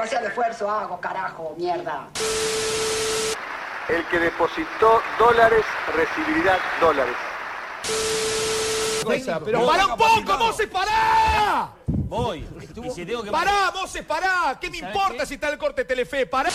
demasiado 0.00 0.28
esfuerzo 0.28 0.70
hago, 0.70 0.98
carajo, 0.98 1.54
mierda. 1.58 2.08
El 3.88 4.04
que 4.06 4.18
depositó 4.18 5.02
dólares 5.18 5.64
recibirá 5.94 6.58
dólares. 6.80 7.16
Pero 9.44 9.66
para 9.66 9.86
un 9.86 9.96
poco, 9.96 10.38
Moses, 10.38 10.68
pará. 10.68 11.70
Voy. 11.86 12.46
Y 12.60 12.90
si 12.90 13.04
tengo 13.04 13.22
que 13.22 13.30
Pará, 13.30 13.70
Moses, 13.74 14.04
pará. 14.04 14.56
¿Qué 14.60 14.70
me 14.70 14.78
importa 14.78 15.26
si 15.26 15.34
está 15.34 15.48
el 15.48 15.58
corte 15.58 15.84
Telefe? 15.84 16.26
Pará. 16.26 16.50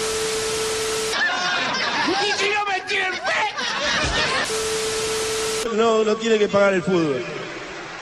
No, 5.74 6.04
no 6.04 6.16
tiene 6.16 6.40
que 6.40 6.48
pagar 6.48 6.74
el 6.74 6.84
fútbol. 6.84 7.24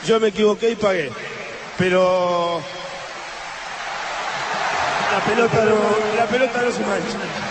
Yo 0.06 0.20
me 0.20 0.28
equivoqué 0.30 0.72
y 0.72 0.76
pagué. 0.76 1.12
Pero 1.78 2.62
la 5.14 5.20
pelota 5.20 5.66
no, 5.66 5.76
la 6.18 6.26
pelota 6.26 6.62
no 6.64 6.72
se 6.72 6.80
mancha. 6.80 7.43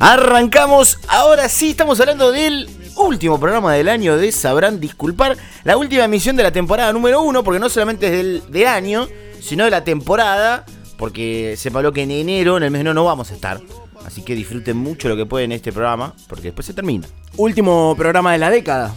Arrancamos, 0.00 0.98
ahora 1.08 1.46
sí 1.50 1.70
estamos 1.72 2.00
hablando 2.00 2.32
del 2.32 2.70
último 2.96 3.38
programa 3.38 3.74
del 3.74 3.86
año 3.90 4.16
de 4.16 4.32
Sabrán 4.32 4.80
Disculpar, 4.80 5.36
la 5.62 5.76
última 5.76 6.04
emisión 6.04 6.36
de 6.36 6.42
la 6.42 6.50
temporada 6.50 6.90
número 6.90 7.20
uno, 7.20 7.44
porque 7.44 7.60
no 7.60 7.68
solamente 7.68 8.06
es 8.06 8.12
del, 8.12 8.42
del 8.50 8.66
año, 8.66 9.06
sino 9.42 9.64
de 9.64 9.70
la 9.70 9.84
temporada, 9.84 10.64
porque 10.96 11.54
se 11.58 11.68
habló 11.68 11.92
que 11.92 12.00
en 12.02 12.12
enero, 12.12 12.56
en 12.56 12.62
el 12.62 12.70
mes 12.70 12.78
de 12.78 12.80
enero, 12.80 12.94
no 12.94 13.04
vamos 13.04 13.30
a 13.30 13.34
estar. 13.34 13.60
Así 14.06 14.22
que 14.22 14.34
disfruten 14.34 14.78
mucho 14.78 15.06
lo 15.10 15.16
que 15.16 15.26
pueden 15.26 15.52
este 15.52 15.70
programa, 15.70 16.14
porque 16.28 16.44
después 16.44 16.64
se 16.64 16.72
termina. 16.72 17.06
Último 17.36 17.94
programa 17.94 18.32
de 18.32 18.38
la 18.38 18.48
década. 18.48 18.94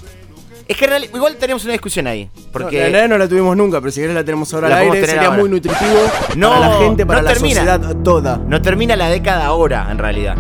Es 0.70 0.78
que 0.78 0.86
en 0.86 0.90
realidad- 0.92 1.12
igual 1.16 1.36
tenemos 1.36 1.66
una 1.66 1.74
discusión 1.74 2.08
ahí, 2.08 2.30
porque... 2.54 2.82
No, 2.90 2.98
la 2.98 3.08
no 3.10 3.18
la 3.18 3.28
tuvimos 3.28 3.58
nunca, 3.58 3.82
pero 3.82 3.92
si 3.92 4.00
querés 4.00 4.16
la 4.16 4.24
tenemos 4.24 4.54
ahora 4.54 4.70
La 4.70 4.78
al 4.78 4.84
aire, 4.84 5.06
sería 5.06 5.26
ahora. 5.26 5.38
muy 5.42 5.50
nutritivo 5.50 6.00
No, 6.38 6.52
para 6.54 6.60
la 6.70 6.78
gente, 6.78 7.06
para 7.06 7.22
no 7.22 7.28
la 7.28 7.34
termina. 7.34 7.60
sociedad 7.60 7.96
toda. 8.06 8.38
No 8.38 8.62
termina 8.62 8.96
la 8.96 9.10
década 9.10 9.46
ahora, 9.48 9.90
en 9.92 9.98
realidad. 9.98 10.38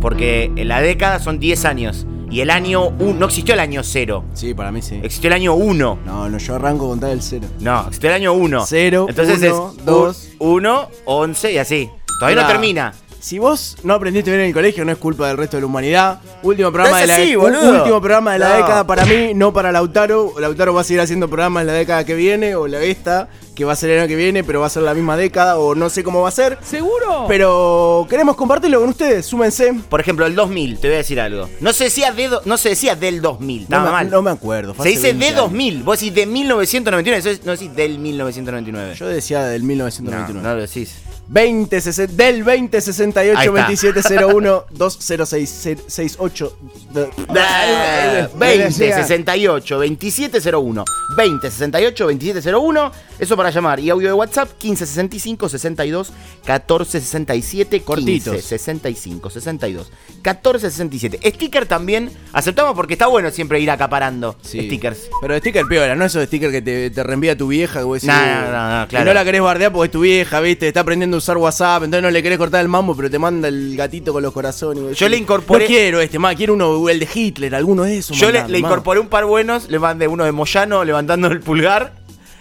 Porque 0.00 0.50
en 0.56 0.68
la 0.68 0.80
década 0.80 1.18
son 1.18 1.38
10 1.38 1.64
años. 1.64 2.06
Y 2.30 2.40
el 2.40 2.50
año 2.50 2.88
1, 2.98 3.14
no 3.14 3.26
existió 3.26 3.54
el 3.54 3.60
año 3.60 3.82
0. 3.82 4.22
Sí, 4.34 4.52
para 4.52 4.70
mí 4.70 4.82
sí. 4.82 4.96
Existió 5.02 5.28
el 5.28 5.34
año 5.34 5.54
1. 5.54 5.98
No, 6.04 6.28
no, 6.28 6.38
yo 6.38 6.54
arranco 6.56 6.84
a 6.84 6.88
contar 6.90 7.10
el 7.10 7.22
cero. 7.22 7.46
No, 7.60 7.80
existió 7.86 8.10
el 8.10 8.16
año 8.16 8.32
1. 8.34 8.66
Cero, 8.66 9.06
Entonces 9.08 9.50
uno, 9.50 9.72
es 9.78 9.84
dos. 9.84 10.28
1, 10.38 10.88
11 11.06 11.52
y 11.52 11.58
así. 11.58 11.90
Todavía 12.20 12.42
no 12.42 12.46
termina. 12.48 12.92
Si 13.20 13.38
vos 13.38 13.76
no 13.82 13.94
aprendiste 13.94 14.30
bien 14.30 14.42
en 14.42 14.48
el 14.48 14.52
colegio, 14.54 14.84
no 14.84 14.92
es 14.92 14.98
culpa 14.98 15.26
del 15.26 15.38
resto 15.38 15.56
de 15.56 15.62
la 15.62 15.66
humanidad. 15.66 16.20
Último 16.42 16.70
programa, 16.70 16.96
No 16.98 17.00
de, 17.00 17.06
la, 17.08 17.14
así, 17.14 17.34
boludo. 17.34 17.78
último 17.78 18.00
programa 18.00 18.32
de 18.34 18.38
la 18.40 18.48
No. 18.50 18.56
década 18.56 18.86
para 18.86 19.04
mí, 19.06 19.32
no 19.34 19.52
para 19.52 19.72
Lautaro. 19.72 20.34
Lautaro 20.38 20.72
va 20.74 20.82
a 20.82 20.84
seguir 20.84 21.00
haciendo 21.00 21.28
programas 21.28 21.64
la 21.66 21.72
década 21.72 22.04
que 22.04 22.14
viene, 22.14 22.54
o 22.54 22.68
la 22.68 22.80
esta, 22.82 23.28
que 23.58 23.64
va 23.64 23.72
a 23.72 23.76
ser 23.76 23.90
el 23.90 23.98
año 23.98 24.06
que 24.06 24.14
viene, 24.14 24.44
pero 24.44 24.60
va 24.60 24.68
a 24.68 24.70
ser 24.70 24.84
la 24.84 24.94
misma 24.94 25.16
década, 25.16 25.58
o 25.58 25.74
no 25.74 25.90
sé 25.90 26.04
cómo 26.04 26.22
va 26.22 26.28
a 26.28 26.30
ser. 26.30 26.58
¿Seguro? 26.62 27.24
Pero 27.26 28.06
queremos 28.08 28.36
compartirlo 28.36 28.78
con 28.78 28.90
ustedes, 28.90 29.26
súmense. 29.26 29.74
Por 29.88 30.00
ejemplo, 30.00 30.24
el 30.26 30.36
2000, 30.36 30.78
te 30.78 30.86
voy 30.86 30.94
a 30.94 30.98
decir 30.98 31.18
algo. 31.20 31.50
No 31.60 31.72
se 31.72 31.84
decía, 31.84 32.12
de 32.12 32.28
do- 32.28 32.40
no 32.44 32.56
se 32.56 32.68
decía 32.68 32.94
del 32.94 33.20
2000. 33.20 33.66
No 33.68 33.80
me, 33.82 33.90
mal. 33.90 34.10
no 34.10 34.22
me 34.22 34.30
acuerdo. 34.30 34.76
se 34.80 34.88
dice 34.90 35.08
20 35.08 35.18
de 35.24 35.30
años. 35.30 35.40
2000. 35.42 35.82
Vos 35.82 35.98
decís 35.98 36.14
de 36.14 36.26
1999. 36.26 37.18
Eso 37.18 37.30
es- 37.30 37.44
no 37.44 37.50
decís 37.50 37.74
del 37.74 37.98
1999. 37.98 38.94
Yo 38.94 39.06
decía 39.08 39.42
del 39.42 39.62
no, 39.62 39.66
1999. 39.68 40.40
no 40.48 40.54
lo 40.54 40.60
decís. 40.60 40.94
20, 41.28 41.76
sesen- 41.82 42.08
del 42.08 42.42
202068 42.44 43.38
Ahí 43.38 43.46
está. 43.48 43.66
2701 43.68 44.64
206668 44.70 46.56
Eh, 46.96 48.28
20 48.34 48.72
68 48.72 49.76
2701 49.76 50.84
20 51.16 51.50
68 51.50 52.04
2701 52.04 52.92
Eso 53.18 53.36
para 53.36 53.50
llamar 53.50 53.80
Y 53.80 53.90
audio 53.90 54.08
de 54.08 54.14
WhatsApp 54.14 54.50
15 54.58 54.86
65 54.86 55.48
62 55.48 56.12
14 56.44 57.00
67 57.00 57.82
Cortitos. 57.82 58.32
15 58.34 58.48
65 58.48 59.30
62 59.30 59.90
14 60.22 60.70
67 60.70 61.20
Sticker 61.30 61.66
también 61.66 62.10
aceptamos 62.32 62.74
porque 62.74 62.94
está 62.94 63.06
bueno 63.06 63.30
siempre 63.30 63.60
ir 63.60 63.70
acaparando 63.70 64.36
stickers 64.44 65.10
Pero 65.20 65.36
sticker 65.38 65.66
piola, 65.66 65.94
no 65.94 66.04
esos 66.06 66.24
stickers 66.26 66.52
que 66.52 66.62
te, 66.62 66.90
te 66.90 67.02
reenvía 67.02 67.36
tu 67.36 67.48
vieja. 67.48 67.80
Que 67.80 67.84
vos 67.84 68.00
decís, 68.00 68.08
No, 68.08 68.24
no, 68.26 68.50
no, 68.52 68.80
no, 68.80 68.88
claro. 68.88 69.04
no 69.04 69.12
la 69.14 69.24
querés 69.24 69.42
bardear 69.42 69.72
porque 69.72 69.86
es 69.86 69.92
tu 69.92 70.00
vieja, 70.00 70.40
viste, 70.40 70.68
está 70.68 70.80
aprendiendo 70.80 71.17
usar 71.18 71.36
WhatsApp, 71.36 71.84
entonces 71.84 72.02
no 72.02 72.10
le 72.10 72.22
querés 72.22 72.38
cortar 72.38 72.60
el 72.62 72.68
mambo, 72.68 72.96
pero 72.96 73.10
te 73.10 73.18
manda 73.18 73.48
el 73.48 73.76
gatito 73.76 74.12
con 74.12 74.22
los 74.22 74.32
corazones. 74.32 74.82
Yo 74.82 75.06
decís, 75.06 75.10
le 75.10 75.16
incorporé- 75.18 75.60
No 75.64 75.66
quiero 75.66 76.00
este, 76.00 76.18
más, 76.18 76.34
quiero 76.36 76.54
uno, 76.54 76.88
el 76.88 76.98
de 77.00 77.08
Hitler, 77.12 77.54
alguno 77.54 77.82
de 77.84 77.98
esos. 77.98 78.16
Yo 78.16 78.28
le, 78.28 78.38
mandame, 78.38 78.52
le 78.52 78.58
incorporé 78.58 79.00
un 79.00 79.08
par 79.08 79.24
buenos, 79.26 79.68
le 79.68 79.78
mandé 79.78 80.08
uno 80.08 80.24
de 80.24 80.32
Moyano 80.32 80.84
levantando 80.84 81.28
el 81.28 81.40
pulgar, 81.40 81.92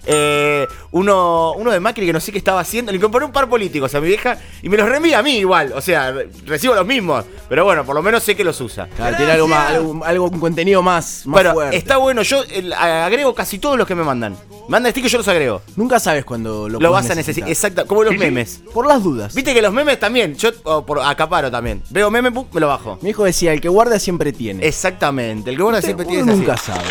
eh, 0.08 0.68
uno, 0.92 1.54
uno 1.58 1.72
de 1.72 1.80
Macri 1.80 2.06
que 2.06 2.14
no 2.14 2.20
sé 2.20 2.32
qué 2.32 2.38
estaba 2.38 2.62
haciendo, 2.62 2.92
le 2.92 2.98
incorporé 2.98 3.26
un 3.26 3.32
par 3.32 3.48
políticos 3.50 3.94
a 3.94 4.02
mi 4.02 4.08
vieja 4.08 4.38
y 4.62 4.70
me 4.70 4.78
los 4.78 4.88
reenvía 4.90 5.20
a 5.20 5.24
mí 5.24 5.38
igual, 5.38 5.74
o 5.76 5.82
sea, 5.82 6.14
recibo 6.46 6.74
los 6.76 6.86
mismos, 6.86 7.26
pero 7.50 7.64
bueno, 7.66 7.86
por 7.86 7.96
lo 7.96 8.02
menos 8.02 8.24
sé 8.24 8.36
que 8.36 8.44
los 8.44 8.60
usa. 8.62 8.88
Claro, 8.96 9.18
tiene 9.18 9.34
algo 9.34 9.48
más, 9.48 9.70
algo, 9.72 10.04
algo 10.06 10.30
con 10.32 10.40
contenido 10.40 10.82
más, 10.82 11.24
más 11.26 11.38
Pero 11.42 11.54
fuerte. 11.54 11.76
está 11.78 11.98
bueno, 11.98 12.22
yo 12.24 12.42
el- 12.52 12.74
agrego 12.74 13.36
casi 13.36 13.60
todos 13.60 13.78
los 13.78 13.86
que 13.88 13.96
me 13.96 14.04
mandan. 14.04 14.36
Manda 14.70 14.90
stickers, 14.92 15.12
yo 15.12 15.18
los 15.20 15.28
agrego. 15.28 15.62
Nunca 15.76 16.00
sabes 16.00 16.26
cuando 16.26 16.68
lo 16.68 16.80
Lo 16.80 16.92
vas 16.92 17.10
a 17.10 17.16
necesitar, 17.16 17.48
exacto, 17.50 17.86
como 17.86 18.04
los 18.04 18.16
memes. 18.18 18.62
Por 18.74 18.86
las 18.88 19.02
dudas. 19.04 19.34
Viste 19.34 19.54
que 19.54 19.62
los 19.62 19.72
memes 19.74 20.00
también, 20.00 20.36
yo 20.36 20.50
oh, 20.64 20.86
por 20.86 21.00
acaparo 21.02 21.50
también. 21.52 21.82
Veo 21.90 22.10
meme, 22.12 22.32
pum, 22.32 22.48
me 22.52 22.60
lo 22.60 22.68
bajo. 22.68 22.98
Mi 23.02 23.12
hijo 23.12 23.24
decía, 23.24 23.54
el 23.54 23.62
que 23.62 23.70
guarda 23.70 23.98
siempre 24.00 24.34
tiene. 24.34 24.66
Exactamente, 24.66 25.50
el 25.52 25.58
que 25.58 25.64
guarda 25.64 25.82
siempre 25.82 26.06
Uno 26.06 26.16
tiene 26.16 26.32
es 26.32 26.38
nunca 26.38 26.54
así. 26.54 26.66
sabe. 26.72 26.84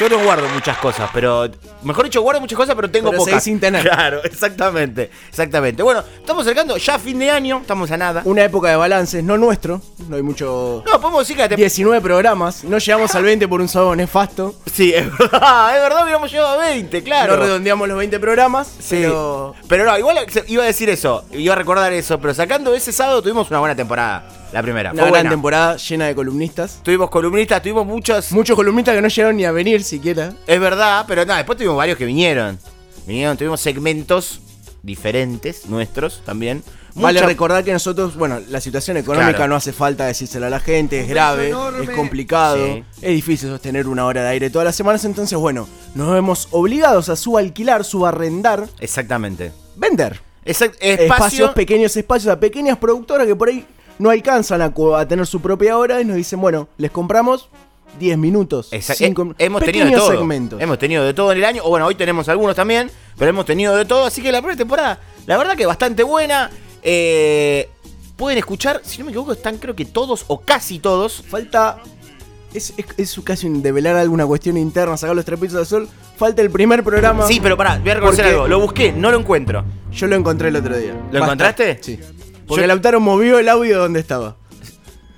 Yo 0.00 0.08
no 0.08 0.18
guardo 0.24 0.48
muchas 0.48 0.78
cosas, 0.78 1.10
pero. 1.12 1.46
Mejor 1.82 2.04
dicho, 2.06 2.22
guardo 2.22 2.40
muchas 2.40 2.56
cosas, 2.56 2.74
pero 2.74 2.90
tengo 2.90 3.10
Pero 3.10 3.22
pocas. 3.22 3.44
sin 3.44 3.60
tener. 3.60 3.82
Claro, 3.82 4.20
exactamente. 4.24 5.10
Exactamente. 5.28 5.82
Bueno, 5.82 6.02
estamos 6.18 6.42
acercando 6.46 6.78
ya 6.78 6.94
a 6.94 6.98
fin 6.98 7.18
de 7.18 7.30
año, 7.30 7.58
estamos 7.60 7.90
a 7.90 7.98
nada. 7.98 8.22
Una 8.24 8.42
época 8.44 8.70
de 8.70 8.76
balances, 8.76 9.22
no 9.22 9.36
nuestro, 9.36 9.82
no 10.08 10.16
hay 10.16 10.22
mucho... 10.22 10.82
No, 10.86 11.00
podemos 11.00 11.20
decir 11.28 11.36
que 11.36 11.54
tem- 11.54 11.56
19 11.56 12.00
programas, 12.00 12.64
no 12.64 12.78
llegamos 12.78 13.14
al 13.14 13.24
20 13.24 13.46
por 13.46 13.60
un 13.60 13.68
sábado 13.68 13.94
nefasto. 13.94 14.54
Sí, 14.72 14.94
es 14.94 15.04
verdad, 15.18 15.76
es 15.76 15.82
verdad, 15.82 16.02
hubiéramos 16.04 16.30
llegado 16.32 16.58
a 16.60 16.64
20, 16.66 17.02
claro. 17.02 17.36
No 17.36 17.42
redondeamos 17.42 17.86
los 17.86 17.98
20 17.98 18.18
programas, 18.20 18.68
Sí. 18.78 19.02
pero... 19.02 19.54
Pero 19.68 19.84
no, 19.84 19.98
igual 19.98 20.16
iba 20.48 20.62
a 20.62 20.66
decir 20.66 20.88
eso, 20.88 21.24
iba 21.32 21.52
a 21.52 21.56
recordar 21.56 21.92
eso, 21.92 22.18
pero 22.18 22.32
sacando 22.32 22.74
ese 22.74 22.90
sábado 22.92 23.20
tuvimos 23.22 23.50
una 23.50 23.60
buena 23.60 23.76
temporada, 23.76 24.24
la 24.52 24.62
primera. 24.62 24.92
Una 24.92 25.02
Fue 25.02 25.10
gran 25.10 25.22
buena. 25.22 25.30
temporada 25.30 25.76
llena 25.76 26.06
de 26.06 26.14
columnistas. 26.14 26.80
Tuvimos 26.82 27.10
columnistas, 27.10 27.62
tuvimos 27.62 27.86
muchos. 27.86 28.32
Muchos 28.32 28.56
columnistas 28.56 28.94
que 28.94 29.02
no 29.02 29.08
llegaron 29.08 29.36
ni 29.36 29.44
a 29.44 29.52
venir 29.52 29.82
siquiera. 29.84 30.32
Es 30.46 30.60
verdad, 30.60 31.04
pero 31.06 31.24
nada, 31.24 31.38
después 31.38 31.56
tuvimos 31.56 31.76
varios 31.76 31.96
que 31.98 32.04
vinieron. 32.04 32.58
Vinieron, 33.06 33.36
tuvimos 33.36 33.60
segmentos 33.60 34.40
diferentes, 34.82 35.66
nuestros 35.66 36.22
también. 36.24 36.62
Vale 36.94 37.20
Mucha- 37.20 37.26
recordar 37.28 37.62
que 37.62 37.72
nosotros, 37.72 38.16
bueno, 38.16 38.40
la 38.48 38.60
situación 38.60 38.96
económica 38.96 39.34
Claro. 39.36 39.50
no 39.50 39.56
hace 39.56 39.72
falta 39.72 40.06
decírsela 40.06 40.48
a 40.48 40.50
la 40.50 40.58
gente, 40.58 41.00
es 41.00 41.08
grave, 41.08 41.54
es 41.82 41.90
complicado, 41.90 42.56
Sí. 42.66 42.84
es 43.00 43.10
difícil 43.12 43.48
sostener 43.48 43.86
una 43.86 44.04
hora 44.06 44.22
de 44.24 44.28
aire 44.30 44.50
todas 44.50 44.66
las 44.66 44.74
semanas, 44.74 45.04
entonces 45.04 45.38
bueno, 45.38 45.68
nos 45.94 46.12
vemos 46.12 46.48
obligados 46.50 47.08
a 47.08 47.14
subalquilar, 47.14 47.84
subarrendar, 47.84 48.66
Exactamente. 48.80 49.52
vender. 49.76 50.20
Exact- 50.44 50.74
Espacios, 50.80 51.00
espacio, 51.00 51.54
pequeños 51.54 51.96
espacios 51.96 52.32
a 52.32 52.40
pequeñas 52.40 52.76
productoras 52.78 53.26
que 53.26 53.36
por 53.36 53.48
ahí 53.50 53.64
no 53.98 54.10
alcanzan 54.10 54.62
a, 54.62 54.72
a 54.98 55.08
tener 55.08 55.26
su 55.26 55.40
propia 55.40 55.76
hora 55.76 56.00
y 56.00 56.04
nos 56.04 56.16
dicen, 56.16 56.40
bueno, 56.40 56.68
les 56.78 56.90
compramos 56.90 57.48
10 57.98 58.16
minutos, 58.18 58.68
Exact- 58.72 58.96
5 58.98 59.22
eh, 59.22 59.34
hemos 59.46 59.62
tenido 59.64 59.86
de 59.86 59.92
todo. 59.92 60.10
segmentos. 60.12 60.60
Hemos 60.62 60.78
tenido 60.78 61.04
de 61.04 61.12
todo 61.12 61.32
en 61.32 61.38
el 61.38 61.44
año. 61.44 61.62
O 61.64 61.70
bueno, 61.70 61.86
hoy 61.86 61.94
tenemos 61.96 62.28
algunos 62.28 62.54
también. 62.54 62.90
Pero 63.18 63.30
hemos 63.30 63.44
tenido 63.44 63.76
de 63.76 63.84
todo. 63.84 64.06
Así 64.06 64.22
que 64.22 64.30
la 64.32 64.38
primera 64.40 64.56
temporada, 64.56 65.00
la 65.26 65.36
verdad 65.36 65.56
que 65.56 65.66
bastante 65.66 66.02
buena. 66.04 66.50
Eh, 66.82 67.68
pueden 68.16 68.38
escuchar, 68.38 68.80
si 68.84 68.98
no 68.98 69.06
me 69.06 69.10
equivoco, 69.10 69.32
están 69.32 69.58
creo 69.58 69.74
que 69.76 69.84
todos 69.84 70.24
o 70.28 70.40
casi 70.40 70.78
todos. 70.78 71.22
Falta. 71.28 71.78
Es, 72.54 72.72
es, 72.76 72.86
es 72.96 73.20
casi 73.24 73.46
un 73.46 73.62
develar 73.62 73.96
alguna 73.96 74.24
cuestión 74.26 74.56
interna, 74.56 74.96
sacar 74.96 75.14
los 75.14 75.24
trapitos 75.24 75.56
al 75.56 75.66
sol. 75.66 75.88
Falta 76.16 76.42
el 76.42 76.50
primer 76.50 76.82
programa. 76.84 77.26
Sí, 77.26 77.40
pero 77.42 77.56
pará, 77.56 77.78
voy 77.78 77.90
a 77.90 77.94
reconocer 77.94 78.24
algo. 78.26 78.48
Lo 78.48 78.60
busqué, 78.60 78.92
no 78.92 79.10
lo 79.10 79.18
encuentro. 79.18 79.64
Yo 79.92 80.06
lo 80.06 80.16
encontré 80.16 80.48
el 80.48 80.56
otro 80.56 80.76
día. 80.78 80.94
¿Lo 81.12 81.22
encontraste? 81.24 81.78
Sí. 81.82 81.98
Porque 82.50 82.62
Yo- 82.64 82.66
Lautaro 82.68 83.00
movió 83.00 83.38
el 83.38 83.48
audio 83.48 83.78
donde 83.78 84.00
estaba. 84.00 84.36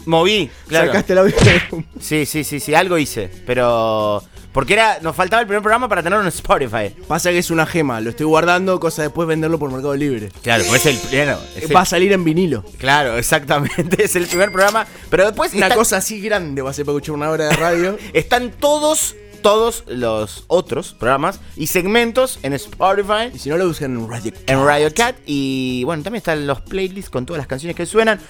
Moví, 0.07 0.51
claro. 0.69 0.89
Sacaste 0.89 1.13
el 1.13 1.19
audio. 1.21 1.35
Sí, 2.01 2.27
sí, 2.27 2.45
sí, 2.45 2.61
sí, 2.61 2.75
algo 2.75 2.99
hice. 2.99 3.31
Pero. 3.47 4.23
Porque 4.53 4.75
era, 4.75 4.99
nos 5.01 5.17
faltaba 5.17 5.41
el 5.41 5.47
primer 5.47 5.63
programa 5.63 5.89
para 5.89 6.03
tenerlo 6.03 6.21
en 6.23 6.29
Spotify. 6.29 6.95
Pasa 7.09 7.31
que 7.31 7.39
es 7.39 7.51
una 7.51 7.65
gema, 7.65 8.03
lo 8.03 8.11
estoy 8.11 8.27
guardando, 8.27 8.79
cosa 8.81 9.01
de 9.01 9.09
después 9.09 9.27
venderlo 9.27 9.59
por 9.59 9.71
Mercado 9.73 9.95
Libre. 9.97 10.29
Claro, 10.43 10.65
pues 10.69 10.85
es 10.85 10.95
el 10.95 11.09
primero. 11.09 11.39
es 11.57 11.71
el- 11.71 11.75
Va 11.75 11.81
a 11.81 11.85
salir 11.87 12.13
en 12.13 12.23
vinilo. 12.23 12.63
Claro, 12.79 13.17
exactamente. 13.19 14.05
Es 14.05 14.15
el 14.17 14.27
primer 14.27 14.53
programa. 14.53 14.87
Pero 15.09 15.25
después 15.25 15.55
Una 15.55 15.67
está- 15.69 15.77
cosa 15.77 15.97
así 15.99 16.21
grande 16.21 16.61
va 16.61 16.69
a 16.71 16.75
ser 16.75 16.85
para 16.85 16.97
escuchar 16.99 17.15
una 17.15 17.31
hora 17.31 17.47
de 17.47 17.57
radio. 17.57 17.97
están 18.13 18.51
todos, 18.51 19.17
todos 19.43 19.85
los 19.89 20.45
otros 20.47 20.95
programas 20.95 21.41
y 21.57 21.67
segmentos 21.67 22.39
en 22.43 22.53
Spotify. 22.55 23.31
y 23.35 23.39
si 23.39 23.49
no 23.49 23.57
lo 23.57 23.67
buscan 23.67 23.97
en 23.97 24.09
Radio 24.09 24.33
en 24.47 24.65
Radio 24.65 24.95
Cat 24.95 25.17
y 25.27 25.85
bueno, 25.85 26.03
también 26.03 26.19
están 26.19 26.47
los 26.47 26.61
playlists 26.63 27.11
con 27.11 27.27
todas 27.27 27.39
las 27.39 27.47
canciones 27.47 27.77
que 27.77 27.87
suenan. 27.87 28.21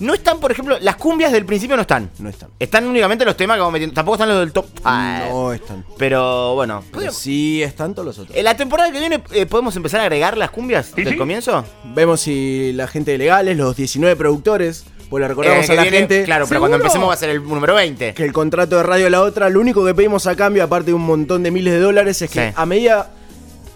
No 0.00 0.14
están, 0.14 0.40
por 0.40 0.50
ejemplo, 0.50 0.78
las 0.80 0.96
cumbias 0.96 1.30
del 1.30 1.44
principio 1.44 1.76
no 1.76 1.82
están. 1.82 2.10
No 2.18 2.28
están. 2.28 2.50
Están 2.58 2.86
únicamente 2.86 3.24
los 3.24 3.36
temas 3.36 3.56
que 3.56 3.60
vamos 3.60 3.72
metiendo. 3.72 3.94
Tampoco 3.94 4.16
están 4.16 4.30
los 4.30 4.40
del 4.40 4.52
top 4.52 4.66
5. 4.74 4.88
No 4.88 5.52
están. 5.52 5.84
Pero 5.96 6.54
bueno. 6.54 6.82
Pero 6.92 7.12
sí 7.12 7.62
están 7.62 7.94
todos 7.94 8.06
los 8.06 8.18
otros. 8.18 8.36
En 8.36 8.44
la 8.44 8.56
temporada 8.56 8.90
que 8.90 8.98
viene 8.98 9.22
eh, 9.32 9.46
podemos 9.46 9.76
empezar 9.76 10.00
a 10.00 10.04
agregar 10.04 10.36
las 10.36 10.50
cumbias 10.50 10.94
del 10.94 11.16
comienzo. 11.16 11.64
Vemos 11.94 12.22
si 12.22 12.72
la 12.72 12.88
gente 12.88 13.12
de 13.12 13.18
legales, 13.18 13.56
los 13.56 13.76
19 13.76 14.16
productores, 14.16 14.84
pues 15.12 15.20
le 15.20 15.28
recordamos 15.28 15.68
Eh, 15.68 15.72
a 15.72 15.74
la 15.74 15.82
viene- 15.82 15.98
gente. 15.98 16.24
Claro, 16.24 16.46
pero 16.48 16.58
cuando 16.60 16.78
empecemos 16.78 17.06
va 17.06 17.12
a 17.12 17.16
ser 17.18 17.28
el 17.28 17.46
número 17.46 17.74
20. 17.74 18.14
que 18.14 18.24
el 18.24 18.32
contrato 18.32 18.76
de 18.78 18.82
radio 18.82 19.10
la 19.10 19.20
otra, 19.20 19.50
lo 19.50 19.60
único 19.60 19.84
que 19.84 19.94
pedimos 19.94 20.26
a 20.26 20.34
cambio, 20.34 20.64
aparte 20.64 20.86
de 20.86 20.94
un 20.94 21.02
montón 21.04 21.42
de 21.42 21.50
miles 21.50 21.74
de 21.74 21.80
dólares, 21.80 22.22
es 22.22 22.30
que 22.30 22.48
Sí. 22.48 22.54
a 22.56 22.64
medida. 22.64 23.10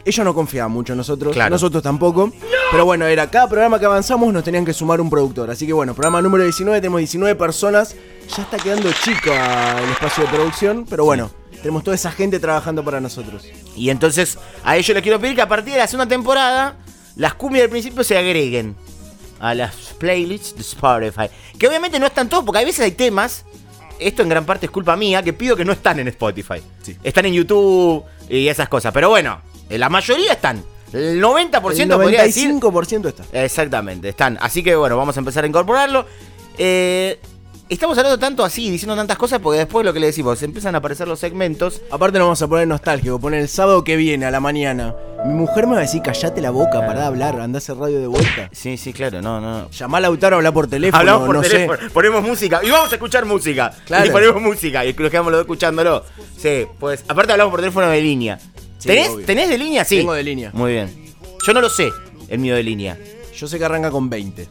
Ellos 0.07 0.25
no 0.25 0.33
confiaban 0.35 0.71
mucho 0.73 0.93
en 0.93 0.99
nosotros, 0.99 1.33
Claro. 1.35 1.51
nosotros 1.51 1.83
tampoco. 1.83 2.33
Pero 2.71 2.85
bueno, 2.87 3.05
era 3.07 3.29
cada 3.29 3.49
programa 3.49 3.79
que 3.79 3.85
avanzamos 3.87 4.33
nos 4.33 4.45
tenían 4.45 4.65
que 4.65 4.73
sumar 4.73 5.01
un 5.01 5.11
productor. 5.11 5.51
Así 5.51 5.67
que 5.67 5.73
bueno, 5.75 5.95
programa 5.95 6.23
número 6.23 6.45
19, 6.45 6.81
tenemos 6.81 7.01
19 7.01 7.35
personas. 7.35 7.95
Ya 8.37 8.43
está 8.45 8.57
quedando 8.57 8.89
chico 9.05 9.31
ah, 9.33 9.77
el 9.85 9.91
espacio 9.91 10.23
de 10.25 10.31
producción, 10.31 10.87
pero 10.89 11.05
bueno, 11.05 11.31
tenemos 11.61 11.83
toda 11.85 11.97
esa 11.97 12.13
gente 12.13 12.39
trabajando 12.39 12.83
para 12.85 13.01
nosotros. 13.01 13.45
Y 13.77 13.91
entonces 13.91 14.39
a 14.65 14.77
ellos 14.77 14.95
les 14.95 15.03
quiero 15.03 15.19
pedir 15.21 15.35
que 15.35 15.43
a 15.43 15.49
partir 15.49 15.73
de 15.75 15.81
la 15.81 15.87
segunda 15.89 16.09
temporada 16.09 16.77
las 17.17 17.35
cumbias 17.35 17.63
del 17.65 17.71
principio 17.71 18.05
se 18.05 18.17
agreguen 18.17 18.77
a 19.41 19.55
las 19.55 19.75
playlists 19.99 20.55
de 20.55 20.63
Spotify. 20.63 21.29
Que 21.59 21.69
obviamente 21.69 21.99
no 21.99 22.07
están 22.07 22.29
todos, 22.29 22.45
porque 22.45 22.61
a 22.61 22.65
veces 22.65 22.81
hay 22.81 22.93
temas, 22.93 23.45
esto 23.99 24.23
en 24.23 24.29
gran 24.29 24.45
parte 24.45 24.67
es 24.67 24.73
culpa 24.73 24.97
mía, 24.97 25.23
que 25.23 25.33
pido 25.33 25.57
que 25.57 25.65
no 25.65 25.73
están 25.73 25.99
en 26.01 26.09
Spotify. 26.09 26.63
Sí. 26.83 26.97
Están 27.03 27.27
en 27.27 27.35
YouTube 27.35 28.05
y 28.29 28.49
esas 28.49 28.69
cosas. 28.69 28.93
Pero 28.93 29.09
bueno, 29.09 29.41
eh, 29.69 29.79
la 29.79 29.89
mayoría 29.89 30.33
están. 30.33 30.65
El 30.93 31.23
90% 31.23 31.81
el 31.81 31.89
podría 31.89 32.23
decir. 32.23 32.51
95% 32.51 33.09
está. 33.09 33.25
Exactamente, 33.33 34.09
están. 34.09 34.39
Así 34.41 34.63
que 34.63 34.77
bueno, 34.77 34.97
vamos 34.97 35.17
a 35.17 35.21
empezar 35.21 35.45
a 35.45 35.47
incorporarlo. 35.47 36.07
Eh, 36.59 37.21
estamos 37.69 37.97
hablando 37.99 38.19
tanto 38.19 38.45
así, 38.45 38.71
diciendo 38.71 38.95
tantas 38.97 39.17
cosas, 39.19 39.41
porque 39.41 39.59
después 39.59 39.85
lo 39.85 39.93
que 39.93 40.01
le 40.01 40.07
decimos, 40.07 40.43
empiezan 40.43 40.75
a 40.75 40.79
aparecer 40.79 41.09
los 41.09 41.19
segmentos. 41.19 41.81
Aparte 41.91 42.19
nos 42.19 42.27
vamos 42.27 42.43
a 42.43 42.49
poner 42.49 42.69
nostálgico, 42.69 43.19
poner 43.19 43.41
el 43.41 43.49
sábado 43.49 43.83
que 43.85 43.97
viene 43.97 44.27
a 44.27 44.31
la 44.31 44.41
mañana. 44.41 44.95
Mi 45.25 45.35
mujer 45.35 45.67
me 45.67 45.73
va 45.73 45.79
a 45.79 45.83
decir, 45.83 46.03
callate 46.03 46.41
la 46.41 46.51
boca, 46.51 46.71
Claro. 46.73 46.87
pará 46.87 47.01
de 47.01 47.07
hablar, 47.07 47.41
andá 47.41 47.57
a 47.57 47.59
hacer 47.59 47.77
radio 47.77 47.99
de 48.01 48.07
vuelta. 48.07 48.49
Sí, 48.53 48.77
sí, 48.77 48.93
claro, 48.93 49.21
no, 49.23 49.41
no. 49.41 49.71
Llamá 49.71 49.99
a 49.99 50.01
Lautaro 50.03 50.37
a 50.37 50.39
hablar 50.39 50.53
por 50.53 50.69
teléfono, 50.69 51.01
Hablamos 51.01 51.27
por 51.27 51.37
no 51.37 51.43
teléfono, 51.43 51.79
sé. 51.81 51.91
ponemos 51.91 52.23
música 52.23 52.61
y 52.63 52.71
vamos 52.71 52.91
a 52.93 52.95
escuchar 52.95 53.25
música. 53.25 53.73
Claro. 53.87 54.07
Y 54.07 54.11
ponemos 54.11 54.41
música 54.41 54.85
y 54.85 54.93
nos 54.93 55.11
quedamos 55.11 55.33
los 55.33 55.39
dos 55.41 55.45
escuchándolo. 55.47 56.05
Sí, 56.37 56.67
pues 56.79 57.05
aparte 57.09 57.33
hablamos 57.33 57.51
por 57.51 57.61
teléfono 57.61 57.89
de 57.89 58.01
línea. 58.01 58.39
Sí, 58.79 58.89
¿Tenés, 58.89 59.09
obvio. 59.09 59.27
¿Tenés 59.27 59.49
de 59.49 59.59
línea? 59.59 59.85
Sí. 59.85 59.97
Tengo 59.99 60.13
de 60.13 60.23
línea. 60.23 60.51
Muy 60.53 60.73
bien. 60.73 61.15
Yo 61.45 61.53
no 61.53 61.61
lo 61.61 61.69
sé, 61.71 61.91
el 62.29 62.39
mío 62.39 62.55
de 62.55 62.63
línea. 62.63 62.97
Yo 63.35 63.49
sé 63.49 63.59
que 63.59 63.65
arranca 63.65 63.91
con 63.91 64.09
20. 64.09 64.49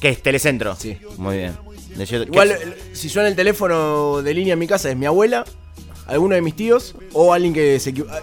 ¿Qué 0.00 0.08
es? 0.10 0.22
Telecentro. 0.22 0.76
Sí. 0.76 0.96
Muy 1.18 1.36
bien. 1.38 1.56
Igual, 2.04 2.56
¿qué- 2.56 2.62
el- 2.64 2.74
si 2.96 3.08
suena 3.08 3.28
el 3.28 3.36
teléfono 3.36 4.22
de 4.22 4.34
línea 4.34 4.52
en 4.54 4.58
mi 4.58 4.66
casa, 4.66 4.90
es 4.90 4.96
mi 4.96 5.06
abuela, 5.06 5.44
alguno 6.06 6.34
de 6.36 6.42
mis 6.42 6.54
tíos 6.54 6.94
o 7.12 7.32
alguien 7.32 7.52
que 7.52 7.80
se 7.80 7.92
ah, 8.08 8.20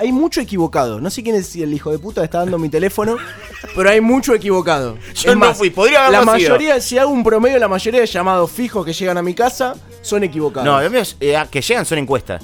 Hay 0.00 0.10
mucho 0.12 0.40
equivocado. 0.40 1.00
No 1.00 1.10
sé 1.10 1.22
quién 1.22 1.36
es 1.36 1.54
el 1.56 1.72
hijo 1.74 1.90
de 1.90 1.98
puta 1.98 2.20
que 2.22 2.24
está 2.26 2.38
dando 2.38 2.58
mi 2.58 2.68
teléfono, 2.68 3.16
pero 3.76 3.90
hay 3.90 4.00
mucho 4.00 4.34
equivocado. 4.34 4.96
Yo 5.14 5.32
Es 5.32 5.36
no 5.36 5.54
fui, 5.54 5.70
podría 5.70 6.00
La 6.10 6.18
haberlo 6.18 6.36
sido. 6.36 6.50
mayoría, 6.50 6.80
si 6.80 6.98
hago 6.98 7.10
un 7.10 7.22
promedio, 7.24 7.58
la 7.58 7.68
mayoría 7.68 8.00
de 8.00 8.06
llamados 8.06 8.50
fijos 8.50 8.84
que 8.86 8.92
llegan 8.92 9.18
a 9.18 9.22
mi 9.22 9.34
casa 9.34 9.74
son 10.02 10.24
equivocados. 10.24 10.66
No, 10.66 10.80
los 10.80 10.90
míos 10.90 11.16
eh, 11.20 11.36
que 11.50 11.60
llegan 11.60 11.84
son 11.84 11.98
encuestas. 11.98 12.42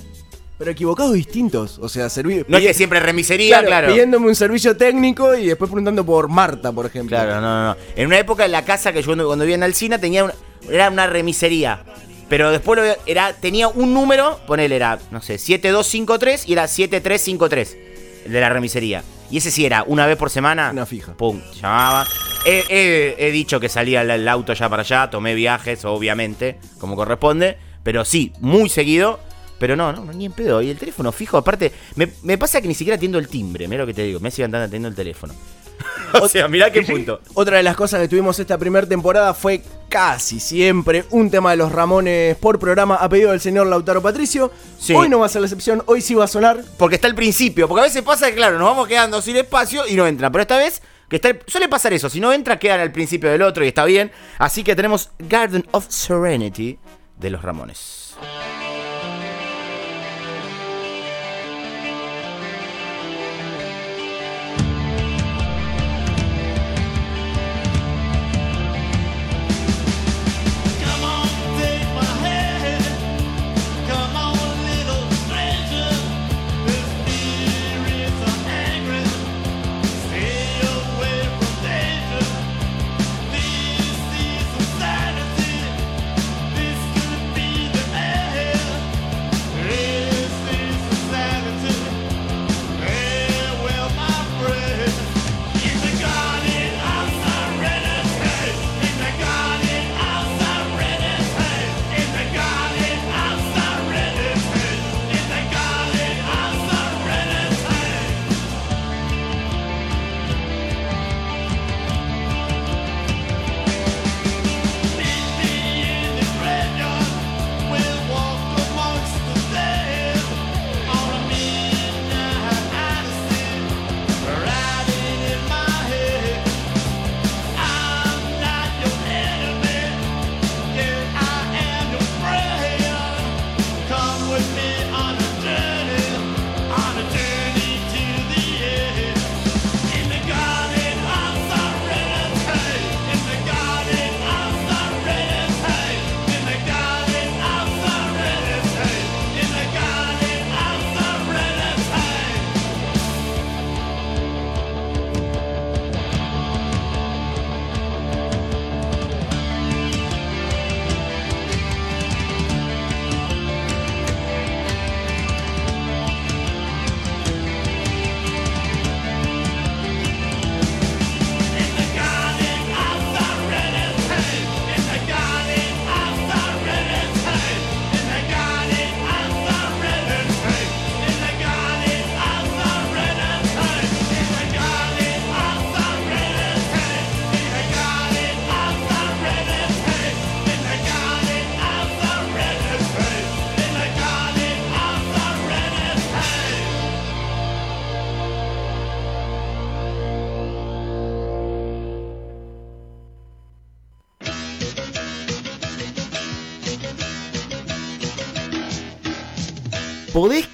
Pero 0.59 0.71
equivocados 0.71 1.15
distintos. 1.15 1.79
O 1.83 1.89
sea, 1.89 2.09
servir. 2.09 2.45
No 2.49 2.57
es 2.59 2.63
que 2.65 2.75
siempre 2.75 3.01
remisería, 3.01 3.65
claro. 3.65 3.89
Pidiéndome 3.89 4.29
un 4.29 4.35
servicio 4.37 4.77
técnico 4.77 5.35
y 5.35 5.47
después 5.47 5.69
preguntando 5.69 6.05
por 6.07 6.29
Marta, 6.29 6.71
por 6.71 6.87
ejemplo. 6.87 7.17
Claro, 7.17 7.41
no, 7.41 7.41
no, 7.41 7.69
no. 7.71 7.77
En 7.97 8.07
una 8.07 8.19
época 8.19 8.45
en 8.45 8.53
la 8.53 8.65
casa 8.65 8.93
que 8.93 9.01
yo 9.01 9.07
cuando, 9.07 9.27
cuando 9.27 9.45
vivía 9.45 9.57
en 9.57 9.65
Alcina 9.65 9.99
tenía 9.99 10.23
una, 10.23 10.35
era 10.71 10.89
una 10.91 11.07
remisería. 11.07 11.81
Pero 12.29 12.51
después 12.51 12.81
lo- 12.81 12.97
era, 13.07 13.35
tenía 13.35 13.69
un 13.69 13.93
número, 13.93 14.41
ponele, 14.47 14.77
era, 14.77 14.99
no 15.11 15.21
sé, 15.21 15.37
7253 15.39 16.49
y 16.49 16.53
era 16.55 16.67
7353, 16.67 17.77
el 18.27 18.33
de 18.33 18.41
la 18.41 18.49
remisería. 18.49 19.03
Y 19.31 19.39
ese 19.39 19.51
sí 19.51 19.65
era, 19.67 19.83
una 19.87 20.07
vez 20.07 20.17
por 20.17 20.31
semana. 20.31 20.71
Una 20.73 20.87
fija. 20.87 21.15
Pum, 21.15 21.41
llamaba. 21.61 22.07
He, 22.45 22.65
he- 22.69 23.15
he 23.19 23.31
dicho 23.31 23.61
que 23.61 23.69
salía 23.69 24.03
el, 24.03 24.11
el 24.11 24.29
auto 24.29 24.53
ya 24.53 24.69
para 24.69 24.83
allá, 24.83 25.11
tomé 25.11 25.35
viajes, 25.35 25.85
obviamente, 25.85 26.59
como 26.79 26.97
corresponde. 26.97 27.57
Pero 27.83 28.05
sí, 28.05 28.33
muy 28.41 28.69
seguido. 28.69 29.21
Pero 29.59 29.77
no, 29.77 29.93
no, 29.93 30.05
no, 30.05 30.13
ni 30.13 30.27
en 30.27 30.33
pedo. 30.33 30.61
Y 30.61 30.71
el 30.71 30.77
teléfono 30.79 31.13
fijo, 31.13 31.37
aparte, 31.39 31.71
me, 31.97 32.09
me 32.23 32.37
pasa 32.37 32.61
que 32.61 32.69
ni 32.69 32.75
siquiera 32.75 32.97
atiendo 32.97 33.19
el 33.19 33.29
timbre, 33.29 33.69
mira 33.69 33.83
lo 33.83 33.87
que 33.87 33.95
te 33.95 34.03
digo. 34.03 34.19
Me 34.21 34.31
sigue 34.31 34.45
andando 34.45 34.65
atendiendo 34.65 34.89
el 34.89 34.95
teléfono. 34.95 35.35
o 36.21 36.29
sea, 36.29 36.49
mirá 36.49 36.71
qué 36.71 36.83
punto. 36.83 37.21
Otra 37.35 37.57
de 37.57 37.63
las 37.63 37.77
cosas 37.77 38.01
que 38.01 38.09
tuvimos 38.09 38.39
esta 38.39 38.59
primera 38.59 38.87
temporada 38.87 39.35
fue 39.35 39.63
casi 39.89 40.41
siempre 40.41 41.05
un 41.11 41.31
tema 41.31 41.51
de 41.51 41.57
los 41.57 41.73
Ramones 41.73 42.37
por 42.37 42.59
programa 42.59 42.97
a 42.97 43.09
pedido 43.09 43.31
del 43.31 43.41
señor 43.41 43.67
Lautaro 43.67 44.03
Patricio. 44.03 44.51
Sí. 44.79 44.95
Hoy 44.95 45.09
no 45.09 45.21
va 45.21 45.27
a 45.27 45.29
ser 45.29 45.43
la 45.43 45.47
excepción, 45.47 45.83
hoy 45.87 46.01
sí 46.01 46.15
va 46.15 46.25
a 46.25 46.29
sonar. 46.29 46.63
Porque 46.79 46.97
está 46.97 47.09
al 47.09 47.15
principio. 47.15 47.69
Porque 47.69 47.81
a 47.81 47.85
veces 47.85 48.03
pasa 48.03 48.29
que, 48.31 48.37
claro, 48.37 48.59
nos 48.59 48.69
vamos 48.69 48.89
quedando 48.89 49.21
sin 49.23 49.37
espacio 49.37 49.87
y 49.87 49.95
no 49.95 50.07
entra. 50.07 50.31
Pero 50.31 50.43
esta 50.43 50.59
vez, 50.59 50.83
que 51.09 51.17
está 51.17 51.37
suele 51.47 51.69
pasar 51.69 51.93
eso. 51.93 52.09
Si 52.09 52.21
no 52.21 52.33
entra, 52.33 52.59
quedan 52.59 52.81
al 52.81 52.93
principio 52.93 53.31
del 53.31 53.43
otro 53.43 53.65
y 53.65 53.69
está 53.69 53.85
bien. 53.85 54.11
Así 54.39 54.65
que 54.65 54.75
tenemos 54.75 55.11
Garden 55.19 55.67
of 55.73 55.87
Serenity 55.89 56.79
de 57.19 57.31
los 57.31 57.43
Ramones. 57.43 58.15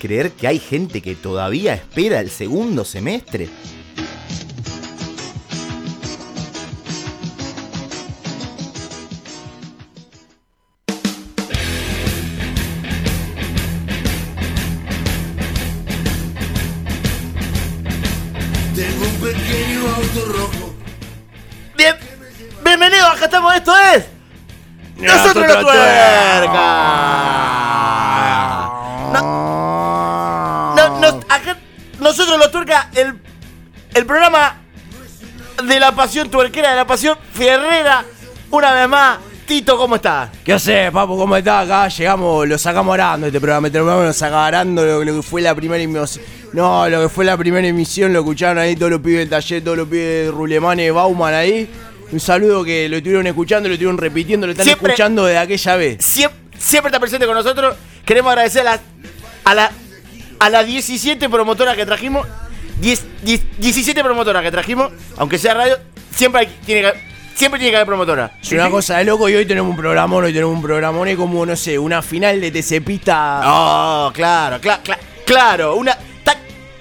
Creer 0.08 0.30
que 0.32 0.46
hay 0.46 0.58
gente 0.58 1.02
que 1.02 1.14
todavía 1.14 1.74
espera 1.74 2.20
el 2.20 2.30
segundo 2.30 2.86
semestre? 2.86 3.46
La 35.90 35.96
pasión 35.96 36.30
tuerquera, 36.30 36.70
de 36.70 36.76
la 36.76 36.86
pasión 36.86 37.16
fierrera, 37.32 38.04
una 38.50 38.74
vez 38.74 38.88
más. 38.88 39.18
Tito, 39.46 39.78
¿cómo 39.78 39.96
estás? 39.96 40.28
¿Qué 40.44 40.52
haces, 40.52 40.90
papu? 40.90 41.16
¿Cómo 41.16 41.34
estás? 41.34 41.64
Acá 41.64 41.88
llegamos, 41.88 42.46
lo 42.46 42.58
sacamos 42.58 42.92
arando 42.92 43.26
este 43.28 43.40
programa. 43.40 43.68
Este 43.68 43.78
programa 43.78 44.04
lo 44.04 44.12
sacamos 44.12 44.46
arando 44.46 44.84
lo, 44.84 45.02
lo 45.04 45.14
que 45.16 45.22
fue 45.22 45.40
la 45.40 45.54
primera 45.54 45.82
emisión. 45.82 46.22
No, 46.52 46.86
lo 46.88 47.00
que 47.02 47.08
fue 47.08 47.24
la 47.24 47.34
primera 47.38 47.66
emisión, 47.66 48.12
lo 48.12 48.18
escucharon 48.18 48.58
ahí 48.58 48.76
todos 48.76 48.90
los 48.92 49.00
pibes 49.00 49.20
del 49.20 49.30
taller, 49.30 49.64
todos 49.64 49.78
los 49.78 49.88
pibes 49.88 50.26
de 50.26 50.30
Rulemane, 50.30 50.90
Bauman 50.90 51.32
ahí. 51.32 51.70
Un 52.12 52.20
saludo 52.20 52.62
que 52.62 52.90
lo 52.90 52.98
estuvieron 52.98 53.26
escuchando, 53.26 53.68
lo 53.70 53.74
estuvieron 53.74 53.96
repitiendo, 53.96 54.46
lo 54.46 54.50
están 54.52 54.64
Siempre- 54.66 54.92
escuchando 54.92 55.24
desde 55.24 55.38
aquella 55.38 55.76
vez. 55.76 56.04
Siempre, 56.04 56.38
siempre 56.58 56.88
está 56.90 57.00
presente 57.00 57.24
con 57.24 57.34
nosotros. 57.34 57.74
Queremos 58.04 58.30
agradecer 58.30 58.62
a 58.66 58.72
las 58.72 58.80
a 59.44 59.54
la, 59.54 59.70
a 60.40 60.50
las 60.50 60.66
17 60.66 61.26
promotoras 61.30 61.74
que 61.74 61.86
trajimos. 61.86 62.26
10 62.80 63.06
10 63.22 63.42
17 63.58 64.02
promotoras 64.04 64.42
que 64.42 64.50
trajimos, 64.50 64.92
aunque 65.16 65.38
sea 65.38 65.54
radio, 65.54 65.76
siempre, 66.14 66.42
hay- 66.42 66.56
tiene, 66.64 66.82
que, 66.82 66.92
siempre 67.34 67.58
tiene 67.58 67.70
que 67.72 67.76
haber 67.76 67.86
promotora. 67.86 68.32
Es 68.42 68.52
una 68.52 68.70
cosa 68.70 68.98
de 68.98 69.04
loco 69.04 69.28
y 69.28 69.34
hoy 69.34 69.46
tenemos 69.46 69.70
un 69.70 69.76
programón, 69.76 70.24
hoy 70.24 70.32
tenemos 70.32 70.54
un 70.54 70.62
programón, 70.62 71.08
es 71.08 71.16
como, 71.16 71.44
no 71.44 71.56
sé, 71.56 71.78
una 71.78 72.02
final 72.02 72.40
de 72.40 72.50
TC 72.50 72.80
Pista. 72.80 73.40
Oh, 73.44 74.10
claro, 74.14 74.60
cla- 74.60 74.80
cla- 74.82 74.98
claro. 75.26 75.76
Una, 75.76 75.96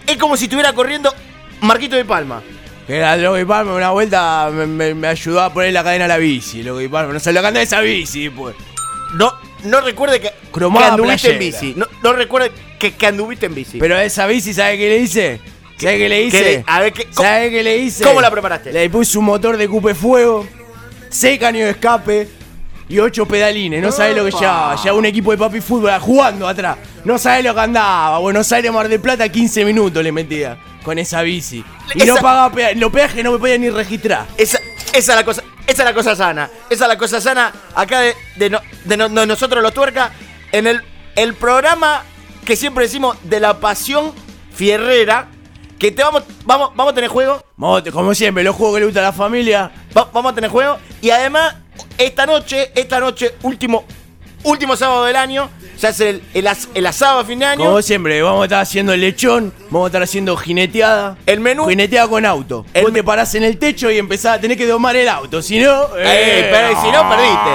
es 0.06 0.18
como 0.18 0.38
si 0.38 0.46
estuviera 0.46 0.72
corriendo 0.74 1.13
Marquito 1.62 1.96
de 1.96 2.06
Palma. 2.06 2.42
Que 2.86 2.96
era 2.98 3.18
Loco 3.18 3.38
y 3.38 3.44
Palma, 3.44 3.74
una 3.74 3.89
vuelta 3.92 4.50
me, 4.54 4.66
me- 4.66 4.94
me 4.94 5.08
ayudó 5.08 5.42
a 5.42 5.51
poner 5.54 5.74
la 5.74 5.84
cadena 5.84 6.06
a 6.06 6.08
la 6.08 6.18
bici. 6.18 6.63
Loco 6.63 6.80
y 6.80 6.88
Palma, 6.88 7.12
no 7.13 7.20
salió 7.20 7.42
a 7.42 7.44
cantar 7.44 7.63
esa 7.63 7.82
bici, 7.82 8.30
pues. 8.30 8.56
No, 9.16 9.34
no 9.63 9.82
recuerde 9.82 10.22
que, 10.22 10.30
que 10.30 10.66
anduviste 10.92 11.34
en 11.34 11.39
bici. 11.39 11.74
No, 11.75 11.86
no 12.04 12.13
recuerde 12.13 12.51
que, 12.80 12.94
que 12.96 13.08
anduviste 13.08 13.48
en 13.48 13.56
bici. 13.56 13.80
Pero 13.80 13.96
a 13.98 14.04
esa 14.04 14.25
bici, 14.27 14.54
¿sabe 14.54 14.77
qué 14.77 14.88
le 14.89 14.98
hice? 15.00 15.42
¿Sabe 15.78 15.98
qué 15.98 16.10
le 16.10 16.24
hice? 16.24 16.42
le- 16.42 16.64
a 16.68 16.80
ver, 16.82 16.94
¿qué- 16.94 17.06
cómo- 17.06 17.28
¿Sabe 17.28 17.50
qué 17.52 17.64
le 17.64 17.78
hice? 17.78 18.04
cómo 18.04 18.22
la 18.22 18.32
preparaste? 18.32 18.72
Le 18.72 18.90
puse 18.90 19.18
un 19.18 19.26
motor 19.26 19.58
de 19.58 19.68
cupe 19.68 19.94
fuego, 19.96 20.48
seis 21.10 21.40
caños 21.40 21.66
de 21.66 21.72
escape 21.72 22.30
y 22.90 23.00
ocho 23.00 23.26
pedalines. 23.28 23.82
No 23.82 23.92
sabe 23.92 24.14
lo 24.16 24.26
que 24.26 24.32
llevaba. 24.32 24.76
Llevaba 24.76 24.98
un 24.98 25.06
equipo 25.06 25.32
de 25.32 25.38
papi 25.38 25.62
fútbol 25.62 25.92
jugando 26.00 26.48
atrás. 26.48 26.78
No 27.04 27.18
sabe 27.18 27.44
lo 27.44 27.54
que 27.54 27.60
andaba. 27.62 28.18
Buenos 28.20 28.52
Aires, 28.52 28.72
Mar 28.72 28.88
del 28.90 29.00
Plata, 29.00 29.28
15 29.30 29.64
minutos 29.66 30.04
le 30.04 30.12
metía 30.12 30.58
con 30.84 30.98
esa 30.98 31.22
bici. 31.22 31.64
Y 31.96 32.00
no 32.00 32.14
Esa- 32.14 32.22
pagaba 32.22 32.52
peaje. 32.52 32.76
Los 32.76 32.92
peajes 32.92 33.24
no 33.24 33.32
me 33.34 33.38
podía 33.40 33.58
ni 33.58 33.70
registrar. 33.70 34.26
Esa, 34.38 34.58
esa 34.94 35.12
es 35.12 35.16
la 35.16 35.24
cosa, 35.24 35.44
esa 35.68 35.84
es 35.84 35.86
la 35.86 35.94
cosa 35.94 36.16
sana. 36.16 36.50
Esa 36.70 36.86
es 36.86 36.88
la 36.90 36.98
cosa 36.98 37.22
sana 37.22 37.54
acá 37.76 38.00
de, 38.02 38.16
de 38.36 38.50
no- 38.50 38.62
de 38.86 38.98
no- 38.98 39.10
de 39.10 39.26
nosotros 39.28 39.62
los 39.62 39.74
tuerca. 39.74 40.12
En 40.52 40.66
el, 40.66 40.82
el 41.16 41.34
programa 41.34 42.04
que 42.46 42.56
siempre 42.56 42.86
decimos 42.86 43.18
de 43.24 43.40
la 43.42 43.60
pasión 43.60 44.12
fierrera. 44.56 45.28
Que 45.80 45.92
te 45.92 46.02
vamos, 46.04 46.24
vamos, 46.46 46.72
vamos 46.76 46.92
a 46.92 46.96
tener 46.96 47.10
juego. 47.10 47.42
Vamos, 47.56 47.84
como 47.94 48.14
siempre, 48.16 48.44
los 48.44 48.56
juegos 48.56 48.76
que 48.76 48.80
le 48.80 48.86
gusta 48.88 49.00
a 49.02 49.04
la 49.04 49.14
familia. 49.14 49.72
Va- 49.96 50.10
vamos 50.12 50.32
a 50.32 50.36
tener 50.36 50.50
juego. 50.50 50.78
Y 51.02 51.10
además, 51.12 51.56
esta 51.98 52.26
noche, 52.26 52.72
esta 52.74 53.00
noche, 53.00 53.36
último, 53.44 53.86
último 54.44 54.76
sábado 54.76 55.06
del 55.06 55.16
año, 55.16 55.50
se 55.78 55.86
hace 55.88 56.10
el, 56.10 56.24
el 56.34 56.48
as- 56.48 56.68
el 56.74 56.86
asado 56.88 57.20
a 57.20 57.26
fin 57.26 57.38
de 57.38 57.46
año. 57.46 57.64
Como 57.64 57.82
siempre, 57.84 58.20
vamos 58.24 58.42
a 58.42 58.46
estar 58.46 58.62
haciendo 58.62 58.92
el 58.94 59.02
lechón, 59.02 59.54
vamos 59.70 59.86
a 59.86 59.90
estar 59.90 60.02
haciendo 60.02 60.36
jineteada. 60.36 61.16
El 61.28 61.42
menú- 61.42 61.70
Jineteada 61.70 62.08
con 62.08 62.26
auto. 62.26 62.66
El 62.74 62.84
Vos 62.86 62.92
me- 62.92 63.00
te 63.00 63.04
parás 63.04 63.36
en 63.36 63.44
el 63.44 63.60
techo 63.60 63.92
y 63.92 64.00
empezás 64.00 64.38
a 64.38 64.42
tener 64.42 64.58
que 64.58 64.66
domar 64.66 64.96
el 64.96 65.08
auto, 65.08 65.44
si 65.44 65.60
no. 65.60 65.90
Eh, 65.98 66.50
pero 66.52 66.82
si 66.82 66.90
no, 66.90 67.08
perdiste. 67.08 67.52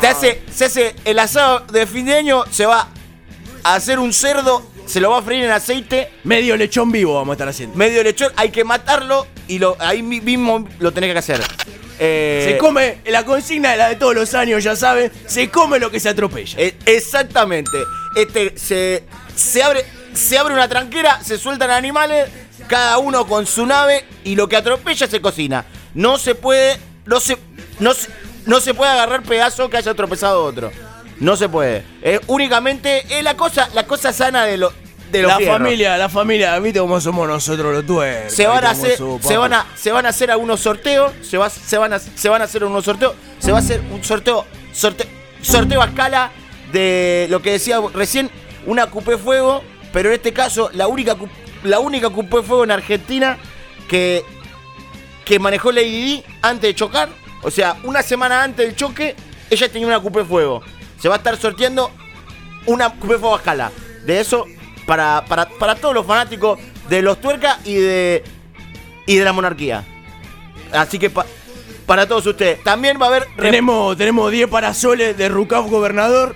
Se 0.00 0.06
hace, 0.08 0.42
se 0.52 0.64
hace 0.64 0.96
el 1.04 1.18
asado 1.20 1.60
de 1.70 1.86
fin 1.86 2.04
de 2.06 2.14
año, 2.16 2.42
se 2.50 2.66
va 2.66 2.88
a 3.62 3.74
hacer 3.74 4.00
un 4.00 4.12
cerdo, 4.12 4.62
se 4.86 5.00
lo 5.00 5.10
va 5.10 5.18
a 5.18 5.22
freír 5.22 5.44
en 5.44 5.50
aceite, 5.50 6.10
Medio 6.24 6.56
lechón 6.56 6.90
vivo 6.90 7.14
vamos 7.14 7.32
a 7.32 7.34
estar 7.34 7.48
haciendo. 7.48 7.76
medio 7.76 8.02
lechón, 8.02 8.32
hay 8.36 8.50
que 8.50 8.64
matarlo 8.64 9.26
y 9.48 9.58
lo, 9.58 9.76
ahí 9.80 10.02
mi- 10.02 10.20
mismo 10.20 10.66
lo 10.78 10.92
tenés 10.92 11.12
que 11.12 11.18
hacer. 11.18 11.40
Eh, 11.98 12.50
Se 12.52 12.58
come, 12.58 12.98
la 13.06 13.24
consigna 13.24 13.70
de 13.72 13.76
la 13.78 13.88
de 13.88 13.96
todos 13.96 14.14
los 14.14 14.34
años, 14.34 14.62
ya 14.62 14.76
saben, 14.76 15.10
se 15.26 15.48
come 15.50 15.78
lo 15.78 15.90
que 15.90 15.98
se 16.00 16.08
atropella. 16.10 16.58
eh, 16.60 16.74
exactamente. 16.86 17.78
Este 18.14 18.56
se, 18.58 19.04
se 19.34 19.62
abre 19.62 19.84
se 20.14 20.38
abre 20.38 20.54
una 20.54 20.68
tranquera, 20.68 21.22
se 21.22 21.36
sueltan 21.38 21.70
animales, 21.70 22.28
cada 22.68 22.96
uno 22.98 23.26
con 23.26 23.46
su 23.46 23.66
nave 23.66 24.04
y 24.24 24.34
lo 24.34 24.48
que 24.48 24.56
atropella 24.56 25.06
se 25.06 25.20
cocina. 25.20 25.64
No 25.94 26.16
se 26.18 26.34
puede 26.34 26.78
no 27.06 27.20
se 27.20 27.36
no 27.80 27.92
se, 27.94 28.08
no 28.46 28.60
se 28.60 28.72
puede 28.74 28.90
agarrar 28.90 29.22
pedazo 29.22 29.68
que 29.70 29.76
haya 29.76 29.94
tropezado 29.94 30.44
otro. 30.44 30.70
No 31.20 31.36
se 31.36 31.48
puede. 31.48 31.84
Únicamente 32.26 33.04
es 33.08 33.22
la 33.24 33.36
cosa 33.36 33.68
la 33.74 33.86
cosa 33.86 34.12
sana 34.12 34.44
de 34.44 34.56
lo 34.58 34.72
de 35.10 35.22
los 35.22 35.30
la 35.30 35.36
fierros. 35.38 35.58
familia, 35.58 35.96
la 35.96 36.08
familia, 36.08 36.58
viste 36.58 36.80
cómo 36.80 37.00
somos 37.00 37.28
nosotros 37.28 37.72
los 37.72 37.86
tuercos. 37.86 38.32
se 38.32 38.46
van 38.46 38.64
a 38.64 38.70
hacer 38.70 38.98
se 39.20 39.36
van 39.36 39.52
a 39.52 39.66
se 39.76 39.92
van 39.92 40.06
a 40.06 40.08
hacer 40.08 40.30
algunos 40.30 40.60
sorteos 40.60 41.12
se 41.22 41.38
va 41.38 41.48
se 41.48 41.78
van 41.78 41.92
a 41.92 41.98
se 41.98 42.28
van 42.28 42.42
a 42.42 42.44
hacer 42.44 42.64
unos 42.64 42.84
sorteos 42.84 43.14
se 43.38 43.52
va 43.52 43.58
a 43.58 43.60
hacer 43.60 43.80
un 43.92 44.02
sorteo 44.02 44.44
sorteo 44.72 45.06
sorteo 45.42 45.80
a 45.80 45.86
escala 45.86 46.32
de 46.72 47.28
lo 47.30 47.40
que 47.40 47.52
decía 47.52 47.78
recién 47.94 48.30
una 48.66 48.86
cupé 48.86 49.16
fuego 49.16 49.62
pero 49.92 50.08
en 50.08 50.16
este 50.16 50.32
caso 50.32 50.70
la 50.72 50.88
única 50.88 51.16
la 51.62 51.78
única 51.78 52.10
cupé 52.10 52.42
fuego 52.42 52.64
en 52.64 52.72
Argentina 52.72 53.38
que 53.88 54.24
que 55.24 55.38
manejó 55.38 55.70
Lady 55.70 56.02
Di 56.04 56.24
antes 56.42 56.62
de 56.62 56.74
chocar 56.74 57.08
o 57.42 57.50
sea 57.50 57.76
una 57.84 58.02
semana 58.02 58.42
antes 58.42 58.66
del 58.66 58.74
choque 58.74 59.14
ella 59.50 59.68
tenía 59.68 59.86
una 59.86 60.00
cupé 60.00 60.24
fuego 60.24 60.62
se 60.98 61.08
va 61.08 61.14
a 61.16 61.18
estar 61.18 61.36
sorteando 61.36 61.90
una 62.66 62.90
cupé 62.90 63.18
fuego 63.18 63.34
a 63.34 63.38
escala 63.38 63.70
de 64.04 64.20
eso 64.20 64.46
para, 64.86 65.24
para, 65.28 65.48
para 65.48 65.74
todos 65.74 65.94
los 65.94 66.06
fanáticos 66.06 66.58
de 66.88 67.02
los 67.02 67.20
tuercas 67.20 67.58
y 67.64 67.74
de 67.74 68.24
y 69.06 69.16
de 69.16 69.24
la 69.24 69.32
monarquía. 69.32 69.84
Así 70.72 70.98
que 70.98 71.10
pa- 71.10 71.26
para 71.86 72.06
todos 72.08 72.26
ustedes. 72.26 72.62
También 72.64 72.98
va 73.00 73.06
a 73.06 73.08
haber. 73.10 73.26
Tenemos, 73.36 73.96
tenemos 73.96 74.30
10 74.32 74.48
parasoles 74.48 75.16
de 75.16 75.28
Rucaf 75.28 75.66
Gobernador. 75.66 76.34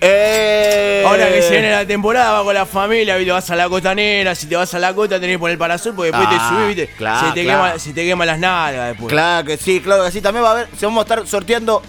Eh, 0.00 1.02
Ahora 1.06 1.28
que 1.28 1.42
se 1.42 1.50
viene 1.52 1.70
la 1.70 1.86
temporada, 1.86 2.32
va 2.32 2.44
con 2.44 2.54
la 2.54 2.66
familia, 2.66 3.16
¿viste? 3.16 3.32
vas 3.32 3.50
a 3.50 3.56
la 3.56 3.68
costanera, 3.68 4.34
si 4.34 4.46
te 4.46 4.54
vas 4.56 4.72
a 4.74 4.78
la 4.78 4.94
costa 4.94 5.18
tenés 5.18 5.36
que 5.36 5.38
poner 5.38 5.52
el 5.52 5.58
parasol 5.58 5.94
porque 5.94 6.12
después 6.12 6.28
Ah, 6.30 6.48
te 6.50 6.54
subís, 6.54 6.76
¿viste? 6.76 6.94
claro, 6.96 7.28
se, 7.28 7.34
te 7.34 7.44
claro. 7.44 7.64
quema, 7.64 7.78
se 7.78 7.92
te 7.94 8.04
queman 8.04 8.26
las 8.26 8.38
nalgas 8.38 8.88
después. 8.88 9.08
Claro 9.12 9.46
que 9.46 9.56
sí, 9.56 9.80
claro 9.80 10.04
que 10.04 10.10
sí. 10.12 10.20
También 10.20 10.44
va 10.44 10.48
a 10.48 10.52
haber. 10.52 10.68
Se 10.78 10.84
vamos 10.86 11.00
a 11.00 11.02
estar 11.02 11.26
sorteando 11.26 11.82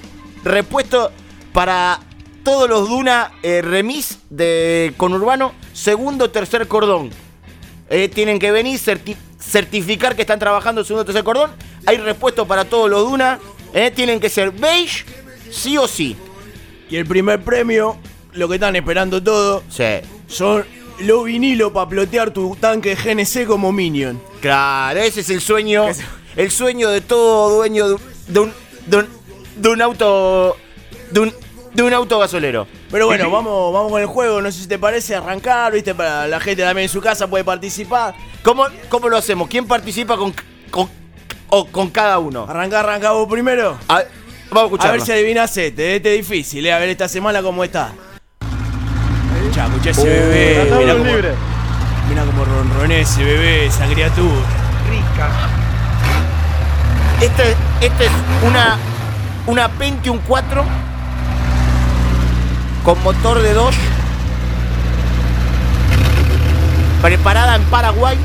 repuestos 0.44 1.12
para 1.54 2.00
todos 2.48 2.70
los 2.70 2.88
Duna 2.88 3.34
eh, 3.44 3.62
remis 3.62 4.20
de 4.30 4.94
Conurbano, 4.96 5.52
segundo, 5.74 6.30
tercer 6.30 6.66
cordón. 6.66 7.10
Eh, 7.90 8.08
tienen 8.08 8.40
que 8.40 8.54
venir, 8.54 8.80
certi- 8.80 9.18
certificar 9.38 10.16
que 10.16 10.22
están 10.22 10.40
trabajando 10.40 10.82
segundo, 10.86 11.04
tercer 11.04 11.26
cordón. 11.26 11.52
Hay 11.86 11.98
repuestos 11.98 12.48
para 12.48 12.64
todos 12.64 12.90
los 12.90 13.02
Duna. 13.10 13.38
eh, 13.74 13.92
tienen 13.94 14.22
que 14.22 14.30
ser 14.30 14.52
beige, 14.52 15.04
sí 15.52 15.78
o 15.78 15.90
sí. 15.90 16.16
Y 16.90 16.96
el 16.96 17.06
primer 17.06 17.44
premio, 17.44 17.98
lo 18.32 18.48
que 18.48 18.56
están 18.56 18.78
esperando 18.78 19.22
todos, 19.22 19.64
Sí. 19.70 19.84
son 20.28 20.64
los 21.00 21.26
vinilos 21.26 21.74
para 21.74 21.90
plotear 21.90 22.32
tu 22.32 22.56
tanque 22.56 22.96
GNC 22.96 23.46
como 23.46 23.74
Minion. 23.74 24.22
Claro, 24.40 25.02
ese 25.02 25.20
es 25.20 25.30
el 25.32 25.42
sueño. 25.42 25.86
El 26.38 26.50
sueño 26.50 26.90
de 26.92 27.02
todo 27.02 27.58
dueño 27.58 27.90
de, 27.90 27.94
un- 27.96 28.02
de 28.30 28.40
un, 28.40 28.54
de 28.86 28.98
un- 29.00 29.08
de 29.58 29.70
un 29.70 29.82
auto. 29.82 30.56
De 31.12 31.20
un, 31.20 31.34
de 31.78 31.84
un 31.84 31.94
auto 31.94 32.18
gasolero. 32.18 32.66
Pero 32.90 33.06
bueno, 33.06 33.30
vamos, 33.30 33.72
vamos 33.72 33.92
con 33.92 34.02
el 34.02 34.08
juego, 34.08 34.42
no 34.42 34.52
sé 34.52 34.62
si 34.62 34.68
te 34.68 34.80
parece 34.80 35.16
arrancar, 35.16 35.72
¿viste? 35.72 35.94
Para 35.94 36.26
la 36.26 36.40
gente 36.40 36.64
también 36.64 36.86
en 36.86 36.90
su 36.90 37.00
casa 37.00 37.28
puede 37.28 37.44
participar. 37.44 38.16
¿Cómo, 38.42 38.66
cómo 38.90 39.08
lo 39.10 39.16
hacemos? 39.16 39.48
¿Quién 39.48 39.68
participa 39.68 40.18
con, 40.18 40.34
con, 40.72 40.90
o 41.50 41.68
con 41.68 41.92
cada 41.92 42.18
uno? 42.18 42.48
Arranca, 42.50 42.80
arranca 42.80 43.12
vos 43.12 43.30
primero. 43.30 43.78
A 43.90 44.02
vamos 44.50 44.80
a 44.80 44.90
A 44.90 44.92
ver 44.92 45.02
si 45.02 45.12
adivinas 45.12 45.56
este, 45.56 45.98
este 45.98 46.16
es 46.16 46.28
difícil, 46.28 46.66
eh. 46.66 46.74
A 46.74 46.80
ver 46.80 46.90
esta 46.90 47.08
semana 47.08 47.44
cómo 47.44 47.64
está. 47.64 47.94
Escuchá, 49.40 49.68
escuchá 49.68 49.90
ese 49.92 50.04
bebé. 50.04 50.76
Mira 50.80 50.94
cómo, 50.94 51.04
mirá 52.10 52.26
cómo 52.26 52.44
ronronea 52.44 53.02
ese 53.02 53.24
bebé, 53.24 53.68
esa 53.68 53.86
criatura. 53.86 54.42
Este, 57.22 57.56
este 57.82 58.06
es 58.06 58.12
una, 58.44 58.80
una 59.46 59.70
Pentium 59.70 60.20
4 60.28 60.87
con 62.88 63.04
motor 63.04 63.42
de 63.42 63.52
Dodge 63.54 63.76
preparada 67.02 67.58
en 67.58 67.64
Paraguay 67.64 68.18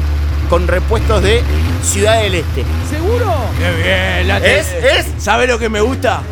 con 0.48 0.68
repuestos 0.68 1.20
de 1.20 1.42
Ciudad 1.82 2.22
del 2.22 2.36
Este. 2.36 2.64
¿Seguro? 2.88 3.26
Qué 3.58 3.82
bien, 3.82 4.28
la 4.28 4.38
¿Es? 4.38 4.72
¿Es? 4.72 5.12
¿Sabe 5.18 5.48
lo 5.48 5.58
que 5.58 5.68
me 5.68 5.80
gusta? 5.80 6.22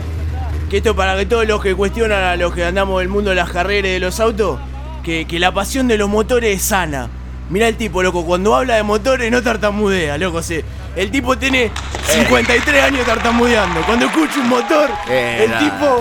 Que 0.71 0.77
esto 0.77 0.95
para 0.95 1.17
que 1.17 1.27
todos 1.27 1.45
los 1.45 1.61
que 1.61 1.75
cuestionan 1.75 2.23
a 2.23 2.37
los 2.37 2.55
que 2.55 2.65
andamos 2.65 3.01
del 3.01 3.09
mundo 3.09 3.31
de 3.31 3.37
las 3.37 3.51
carreras 3.51 3.89
y 3.89 3.95
de 3.95 3.99
los 3.99 4.21
autos, 4.21 4.61
que, 5.03 5.27
que 5.27 5.41
la 5.41 5.53
pasión 5.53 5.89
de 5.89 5.99
los 5.99 6.09
motores 6.09 6.57
es 6.57 6.63
sana. 6.63 7.09
Mirá 7.49 7.67
el 7.67 7.77
tipo, 7.77 8.01
loco, 8.01 8.25
cuando 8.25 8.55
habla 8.55 8.77
de 8.77 8.85
motores 8.85 9.29
no 9.33 9.43
tartamudea, 9.43 10.19
loco. 10.19 10.41
sí. 10.41 10.61
El 10.95 11.11
tipo 11.11 11.37
tiene 11.37 11.73
53 12.07 12.85
años 12.85 13.05
tartamudeando. 13.05 13.81
Cuando 13.83 14.07
escucha 14.07 14.39
un 14.39 14.49
motor, 14.51 14.89
Eh, 15.09 15.49
el 15.51 15.59
tipo 15.59 16.01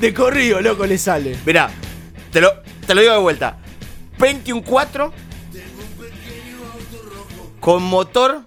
de 0.00 0.14
corrido, 0.14 0.60
loco, 0.60 0.86
le 0.86 0.98
sale. 0.98 1.36
Mirá, 1.46 1.70
te 2.32 2.40
lo, 2.40 2.52
te 2.86 2.94
lo 2.94 3.00
digo 3.00 3.12
de 3.14 3.18
vuelta. 3.20 3.58
Pentium 4.18 4.62
4 4.62 5.12
con 7.60 7.82
motor. 7.82 8.40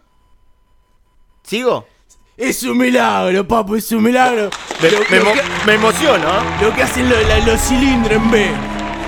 ¿Sigo? 1.43 1.87
Es 2.37 2.63
un 2.63 2.77
milagro, 2.77 3.45
papu, 3.47 3.75
es 3.75 3.91
un 3.91 4.03
milagro. 4.03 4.49
Me, 4.81 4.91
Lo- 4.91 4.99
me 5.09 5.17
lo 5.19 5.33
que- 5.33 5.41
me 5.65 5.73
emociono, 5.73 6.27
¿eh? 6.29 6.41
Lo 6.61 6.73
que 6.73 6.83
hacen 6.83 7.09
lo- 7.09 7.19
la- 7.21 7.39
los 7.39 7.59
cilindros 7.59 8.13
en 8.13 8.31
B. 8.31 8.49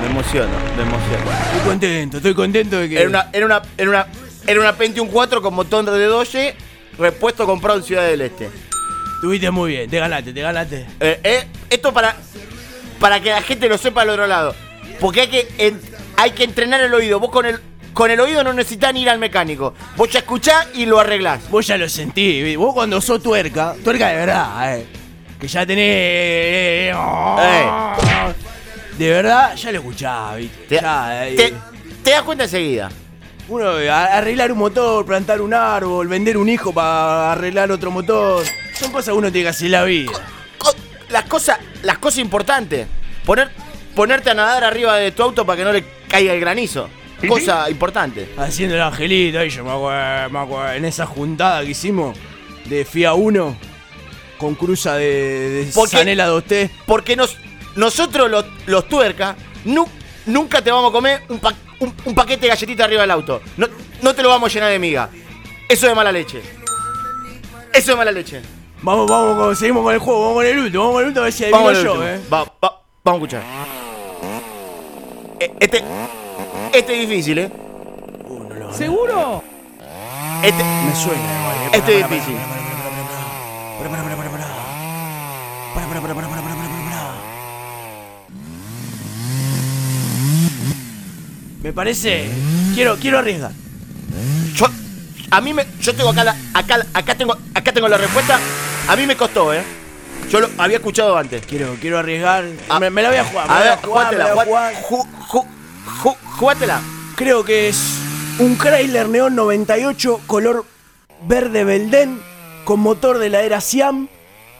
Me 0.02 0.08
emociono, 0.08 0.50
me 0.76 0.82
emociono. 0.84 1.32
Estoy 1.46 1.62
contento, 1.70 2.18
estoy 2.18 2.34
contento 2.34 2.78
de 2.78 2.90
que. 2.90 3.00
Era 3.00 3.08
una, 3.10 3.30
era 3.32 3.46
una, 3.46 3.62
era 3.78 3.90
una, 3.90 4.08
era 4.48 4.60
una 4.60 4.74
Pentium 4.76 5.08
4 5.08 5.42
con 5.42 5.54
motor 5.54 5.86
de 5.90 6.06
Doge, 6.06 6.56
repuesto 6.98 7.46
comprado 7.46 7.78
en 7.80 7.86
Ciudad 7.86 8.08
del 8.08 8.22
Este. 8.22 8.50
Estuviste 9.22 9.51
muy 9.51 9.70
bien, 9.74 9.88
te 9.88 10.00
ganaste, 10.00 10.34
te 10.34 10.42
ganaste. 10.42 10.88
Eh, 11.00 11.20
eh, 11.24 11.48
esto 11.70 11.94
para, 11.94 12.16
para 13.00 13.20
que 13.20 13.30
la 13.30 13.44
gente 13.44 13.70
lo 13.70 13.78
sepa 13.78 14.01
al 14.01 14.10
otro 14.10 14.25
lado. 14.25 14.56
Porque 15.00 15.22
hay 15.22 15.28
que, 15.28 15.48
en- 15.60 15.80
hay 16.18 16.32
que 16.32 16.44
entrenar 16.44 16.82
el 16.82 16.92
oído. 16.92 17.20
Vos 17.20 17.30
con 17.30 17.46
el, 17.46 17.60
con 17.94 18.10
el 18.10 18.20
oído 18.20 18.44
no 18.44 18.51
necesitas 18.51 18.92
ni 18.96 19.04
ir 19.04 19.10
al 19.12 19.20
mecánico. 19.20 19.75
Vos 19.96 20.10
ya 20.10 20.20
escuchás 20.20 20.70
y 20.74 20.88
lo 20.88 21.00
arreglás. 21.00 21.48
Vos 21.51 21.68
ya 21.68 21.78
lo 21.78 21.88
sentí, 21.88 22.42
vi. 22.42 22.56
vos 22.56 22.74
cuando 22.74 23.00
sos 23.00 23.22
tuerca, 23.22 23.75
tuerca 23.84 24.08
de 24.08 24.16
verdad, 24.16 24.78
eh. 24.80 24.88
Que 25.40 25.48
ya 25.48 25.68
tenés. 25.68 25.86
eh, 25.88 26.94
De 28.98 29.08
verdad, 29.10 29.55
ya 29.55 29.72
lo 29.72 29.77
escuchás, 29.79 30.36
viste. 30.38 30.66
Te, 30.68 30.75
Ya, 30.81 31.27
eh, 31.27 31.36
te- 31.36 31.53
te 32.03 32.10
das 32.10 32.24
cuenta 32.24 32.46
enseguida. 32.46 32.90
Uno, 33.48 33.77
eh, 33.79 33.90
arreglar 33.90 34.51
un 34.51 34.57
motor, 34.57 35.05
plantar 35.05 35.42
un 35.42 35.53
árbol, 35.53 36.07
vender 36.07 36.38
un 36.38 36.50
hijo 36.50 36.74
para 36.74 37.34
arreglar 37.34 37.72
otro 37.72 37.92
motor. 37.92 38.44
Son 38.81 38.91
cosas 38.91 39.05
que 39.13 39.17
uno 39.17 39.31
tiene 39.31 39.46
que 39.46 39.50
hacer 39.50 39.70
la 39.70 39.83
vida. 39.83 40.11
Co- 40.57 40.74
Las 41.09 41.25
cosas, 41.25 41.59
las 41.83 41.98
cosas 42.00 42.20
importantes. 42.20 42.87
Poner, 43.25 43.50
ponerte 43.96 44.29
a 44.31 44.33
nadar 44.33 44.63
arriba 44.63 44.96
de 44.98 45.11
tu 45.11 45.22
auto 45.24 45.46
para 45.46 45.57
que 45.57 45.63
no 45.63 45.72
le 45.72 45.83
caiga 46.07 46.33
el 46.33 46.39
granizo. 46.39 46.89
Cosa 47.27 47.70
importante. 47.70 48.29
Haciendo 48.37 48.74
el 48.75 48.81
angelito, 48.81 49.37
ahí 49.39 49.50
yo 49.50 49.63
me 49.63 49.70
acuerdo, 49.72 50.29
me 50.31 50.39
acuerdo, 50.39 50.74
en 50.74 50.85
esa 50.85 51.05
juntada 51.05 51.63
que 51.63 51.70
hicimos 51.72 52.17
de 52.65 52.83
FIA 52.83 53.13
1 53.13 53.57
con 54.39 54.55
cruza 54.55 54.96
de, 54.96 55.05
de 55.65 55.72
Porque- 55.75 55.98
Sanela 55.98 56.27
2T. 56.29 56.72
Porque 56.87 57.15
nos, 57.15 57.37
nosotros 57.75 58.31
los, 58.31 58.44
los 58.65 58.87
tuercas 58.87 59.35
nu- 59.65 59.87
nunca 60.25 60.63
te 60.63 60.72
vamos 60.72 60.89
a 60.89 60.91
comer 60.91 61.22
un, 61.29 61.37
pa- 61.37 61.53
un- 61.79 61.94
un 62.05 62.15
paquete 62.15 62.41
de 62.41 62.48
galletitas 62.48 62.85
arriba 62.85 63.01
del 63.01 63.11
auto. 63.11 63.39
No, 63.57 63.67
no 64.01 64.15
te 64.15 64.24
lo 64.24 64.29
vamos 64.29 64.50
a 64.50 64.53
llenar 64.55 64.72
de 64.72 64.79
miga. 64.79 65.09
Eso 65.70 65.87
es 65.87 65.96
mala 65.96 66.11
leche. 66.11 66.41
Eso 67.72 67.91
es 67.91 67.98
mala 67.98 68.11
leche. 68.11 68.41
Vamos, 68.83 69.07
vamos, 69.09 69.57
seguimos 69.59 69.83
con 69.83 69.94
el 69.94 70.00
juego, 70.00 70.22
vamos 70.22 70.35
con 70.37 70.46
el 70.46 70.57
último, 70.59 70.83
vamos 70.83 70.94
con 70.96 71.01
el 71.03 71.07
último 71.09 71.22
a 71.22 71.25
ver 71.25 71.33
si 71.33 71.44
adivino 71.44 71.72
yo, 71.74 71.91
último. 71.94 72.07
eh. 72.07 72.22
Va- 72.33 72.44
va- 72.63 72.81
vamos 73.03 73.22
a 73.22 73.25
escuchar. 73.25 73.44
Eh, 75.39 75.53
Este, 75.59 75.83
este 76.74 76.94
es 77.03 77.09
difícil, 77.09 77.37
¿eh? 77.39 77.51
¿Seguro? 78.72 79.44
Este, 80.44 80.63
Me 80.63 80.96
suena 80.96 81.22
igual, 81.22 81.55
eh. 81.57 81.70
este 81.77 82.00
es 82.00 82.09
difícil. 82.09 82.35
Me 91.63 91.74
parece. 91.74 92.29
Quiero, 92.74 92.98
quiero 92.98 93.20
arriesgar. 93.20 93.51
Yo, 94.55 94.65
a 95.29 95.41
mí 95.41 95.53
me, 95.53 95.65
yo 95.81 95.94
tengo 95.96 96.09
acá, 96.09 96.24
la, 96.24 96.35
acá, 96.53 96.85
acá 96.94 97.15
tengo, 97.15 97.37
acá 97.53 97.72
tengo 97.72 97.87
la 97.87 97.98
respuesta. 97.98 98.39
A 98.87 98.96
mí 98.96 99.05
me 99.05 99.15
costó, 99.15 99.53
¿eh? 99.53 99.61
Yo 100.29 100.39
lo 100.39 100.50
había 100.57 100.77
escuchado 100.77 101.17
antes. 101.17 101.46
Quiero, 101.46 101.75
quiero 101.79 101.98
arriesgar. 102.00 102.46
Ah, 102.70 102.79
me, 102.79 102.89
me 102.89 103.01
la 103.01 103.09
voy 103.09 103.17
a 103.17 103.24
jugar. 103.25 103.51
A 103.51 103.59
ver, 103.59 103.77
jugátela, 103.83 104.35
jugátela. 106.37 106.81
Creo 107.15 107.44
que 107.44 107.70
es 107.70 107.77
un 108.39 108.57
Chrysler 108.57 109.07
Neon 109.09 109.35
98 109.35 110.22
color 110.27 110.65
verde 111.24 111.63
Belden 111.63 112.20
con 112.63 112.79
motor 112.79 113.17
de 113.20 113.29
la 113.29 113.41
era 113.41 113.61
Siam, 113.61 114.07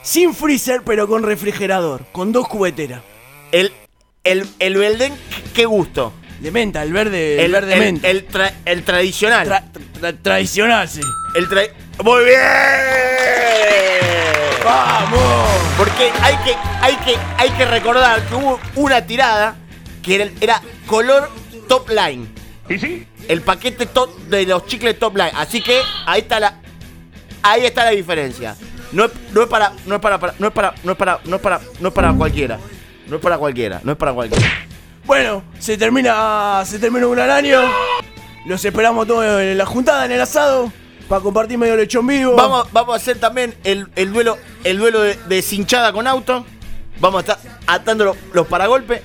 sin 0.02 0.34
freezer 0.34 0.82
pero 0.84 1.08
con 1.08 1.24
refrigerador, 1.24 2.06
con 2.12 2.32
dos 2.32 2.48
cubeteras. 2.48 3.02
El, 3.52 3.72
el, 4.24 4.48
el 4.60 4.78
Belden, 4.78 5.14
qué 5.54 5.66
gusto. 5.66 6.14
De 6.40 6.50
menta, 6.52 6.82
el 6.84 6.92
verde, 6.92 7.44
el, 7.46 7.52
verde 7.52 7.74
el, 7.74 7.80
menta. 7.80 8.10
el 8.10 8.28
tra- 8.28 8.54
el 8.66 8.84
tradicional. 8.84 9.48
Tra- 9.48 9.64
tra- 10.02 10.18
tradicional, 10.22 10.90
sí. 10.90 11.02
el 11.36 11.48
tra- 11.48 11.70
Muy 12.04 12.24
bien. 12.26 12.40
¡Vamos! 14.64 15.50
Porque 15.78 16.12
hay 16.22 16.36
que, 16.38 16.56
hay 16.82 16.96
que, 16.98 17.16
hay 17.38 17.50
que 17.52 17.66
recordar 17.66 18.22
que 18.28 18.36
hubo 18.36 18.60
una 18.76 19.06
tirada 19.06 19.56
que 20.04 20.16
era, 20.16 20.30
era 20.40 20.62
color 20.88 21.30
top 21.68 21.90
line. 21.90 22.28
¿Y 22.70 22.78
sí? 22.80 23.08
El 23.28 23.42
paquete 23.42 23.86
top 23.88 24.16
de 24.28 24.46
los 24.46 24.66
chicles 24.66 24.98
top 24.98 25.16
line. 25.18 25.32
Así 25.36 25.62
que 25.62 25.80
ahí 26.06 26.22
está 26.22 26.40
la. 26.40 26.56
Ahí 27.44 27.66
está 27.66 27.86
la 27.86 27.92
diferencia. 27.92 28.56
No 28.92 29.06
es, 29.06 29.12
no 29.32 29.42
es 29.44 29.48
para. 29.48 29.74
No 29.86 29.96
es 29.96 30.02
para, 30.02 30.20
para- 30.20 30.34
no 30.40 30.48
es 30.48 30.54
para. 30.54 30.74
No 30.84 30.92
es 30.92 30.98
para. 30.98 31.20
No 31.26 31.36
es 31.36 31.42
para. 31.42 31.60
No 31.80 31.88
es 31.90 31.94
para 31.94 32.14
cualquiera. 32.14 32.60
No 33.08 33.16
es 33.18 33.22
para 33.22 33.38
cualquiera. 33.38 33.82
No 33.84 33.92
es 33.92 33.98
para 33.98 34.14
cualquiera. 34.14 34.46
Bueno, 35.06 35.44
se 35.60 35.78
termina, 35.78 36.64
se 36.66 36.78
termina 36.80 37.08
un 37.08 37.20
año. 37.20 37.62
Los 38.46 38.64
esperamos 38.64 39.08
todos 39.08 39.26
en 39.42 39.58
la 39.58 39.66
juntada, 39.66 40.06
en 40.06 40.12
el 40.14 40.22
asado, 40.22 40.72
para 41.12 41.22
compartir 41.22 41.58
medio 41.58 41.76
lechón 41.76 42.08
vivo. 42.08 42.38
Vamos, 42.38 42.72
vamos 42.72 42.94
a 42.94 42.96
hacer 42.96 43.20
también 43.20 43.54
el, 43.66 43.86
el 43.98 44.14
duelo, 44.14 44.38
el 44.64 44.78
duelo 44.80 45.02
de, 45.02 45.16
de 45.28 45.42
cinchada 45.42 45.92
con 45.92 46.08
auto. 46.08 46.46
Vamos 47.02 47.18
a 47.28 47.34
estar 47.34 47.60
atando 47.68 48.06
los, 48.06 48.18
los 48.32 48.48
paragolpes. 48.48 49.02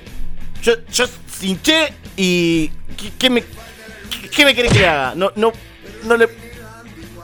Yo, 0.62 0.74
yo 0.88 1.06
cinché 1.28 1.92
y. 2.16 2.68
¿Qué, 2.96 3.12
qué 3.18 3.28
me, 3.28 3.42
qué, 3.42 4.28
qué 4.30 4.44
me 4.44 4.54
querés 4.54 4.72
que 4.72 4.86
haga? 4.86 5.14
No, 5.16 5.32
no, 5.34 5.52
no 6.04 6.16
le. 6.16 6.28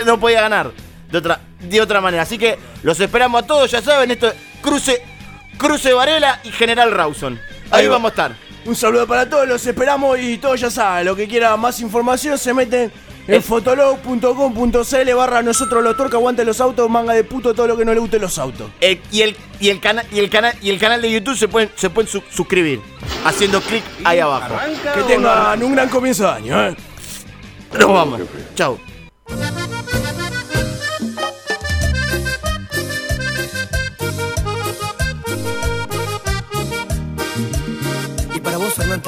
No 0.04 0.18
podía 0.18 0.40
ganar 0.40 0.72
de 1.12 1.18
otra, 1.18 1.40
de 1.60 1.80
otra 1.80 2.00
manera. 2.00 2.24
Así 2.24 2.36
que 2.36 2.58
los 2.82 2.98
esperamos 2.98 3.44
a 3.44 3.46
todos, 3.46 3.70
ya 3.70 3.80
saben, 3.80 4.10
esto 4.10 4.26
es 4.26 4.34
Cruce, 4.62 5.00
Cruce 5.58 5.92
Varela 5.92 6.40
y 6.42 6.50
General 6.50 6.90
Rawson. 6.90 7.38
Ahí 7.70 7.82
Ahí 7.82 7.86
va. 7.86 7.92
vamos 7.92 8.08
a 8.08 8.14
estar. 8.14 8.36
Un 8.64 8.74
saludo 8.74 9.06
para 9.06 9.30
todos, 9.30 9.46
los 9.46 9.64
esperamos 9.64 10.18
y 10.18 10.38
todos 10.38 10.60
ya 10.60 10.70
saben, 10.70 11.04
lo 11.06 11.14
que 11.14 11.28
quiera 11.28 11.56
más 11.56 11.78
información 11.78 12.36
se 12.36 12.52
meten 12.52 12.92
en 13.28 13.34
Eh. 13.34 13.40
fotolog.com.cl 13.40 15.14
barra 15.14 15.42
nosotros 15.42 15.82
los 15.82 15.98
aguante 16.14 16.44
los 16.44 16.60
autos, 16.60 16.88
manga 16.90 17.12
de 17.14 17.24
puto, 17.24 17.54
todo 17.54 17.66
lo 17.68 17.76
que 17.76 17.84
no 17.84 17.94
le 17.94 18.00
guste 18.00 18.18
los 18.18 18.38
autos. 18.38 18.70
Eh, 18.80 19.00
y 19.10 19.22
el 19.22 19.36
y 19.60 19.68
el 19.70 19.80
canal 19.80 20.04
y 20.12 20.18
el 20.18 20.28
canal 20.30 20.54
y 20.60 20.70
el 20.70 20.78
canal 20.78 21.00
de 21.00 21.10
YouTube 21.10 21.36
se 21.36 21.48
pueden 21.48 21.70
se 21.76 21.88
pueden 21.90 22.08
su- 22.10 22.22
suscribir 22.30 22.80
haciendo 23.24 23.60
clic 23.60 23.84
ahí 24.04 24.18
abajo. 24.18 24.54
Que 24.94 25.02
tengan 25.02 25.62
un 25.62 25.72
gran 25.72 25.88
comienzo 25.88 26.24
de 26.24 26.30
año, 26.30 26.68
eh. 26.68 26.76
Nos 27.78 27.88
vamos. 27.92 28.20
Chao. 28.54 28.78
Y 38.34 38.40
para 38.40 38.56
vos, 38.58 38.72
Fernán 38.74 39.00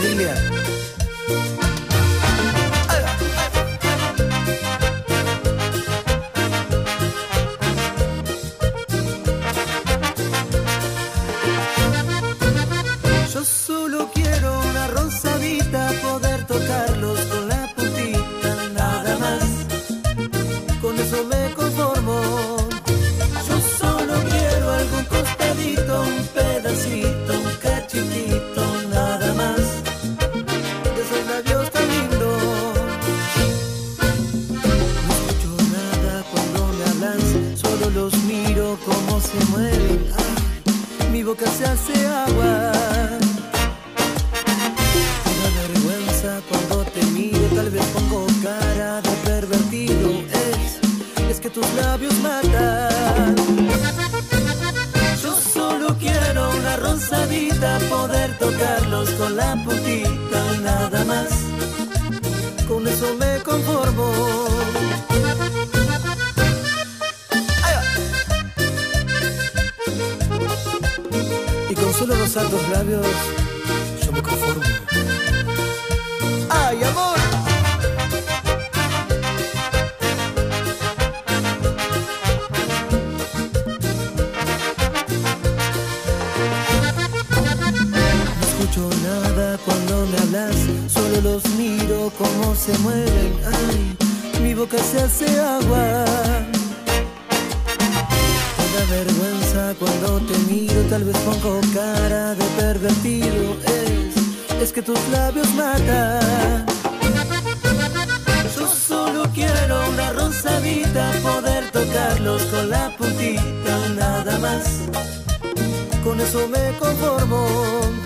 miro 91.74 92.10
como 92.18 92.54
se 92.54 92.76
mueven. 92.78 93.32
Ay, 93.46 93.96
mi 94.42 94.54
boca 94.54 94.78
se 94.78 95.00
hace 95.00 95.26
agua. 95.40 96.04
Me 98.58 98.66
da 98.74 98.84
vergüenza 98.90 99.74
cuando 99.78 100.20
te 100.20 100.38
miro, 100.50 100.80
tal 100.90 101.04
vez 101.04 101.16
pongo 101.18 101.60
cara 101.72 102.34
de 102.34 102.44
pervertido. 102.56 103.56
Es, 103.64 104.62
es 104.62 104.72
que 104.72 104.82
tus 104.82 105.00
labios 105.10 105.48
matan. 105.54 106.66
Yo 108.56 108.68
solo 108.68 109.24
quiero 109.34 109.88
una 109.90 110.12
rosadita, 110.12 111.10
poder 111.22 111.70
tocarlos 111.72 112.42
con 112.44 112.70
la 112.70 112.96
puntita, 112.96 113.88
nada 113.96 114.38
más 114.38 114.64
con 116.04 116.20
eso 116.20 116.46
me 116.48 116.78
conformo. 116.78 118.03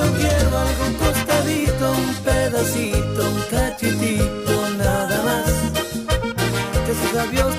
Solo 0.00 0.14
quiero 0.14 0.58
algo 0.58 0.86
un 0.86 0.94
costadito, 0.94 1.92
un 1.92 2.14
pedacito, 2.24 3.22
un 3.22 3.40
cachitito, 3.50 4.70
nada 4.78 5.22
más. 5.24 5.50
Que 6.86 6.92
esos 6.92 7.12
labios 7.12 7.49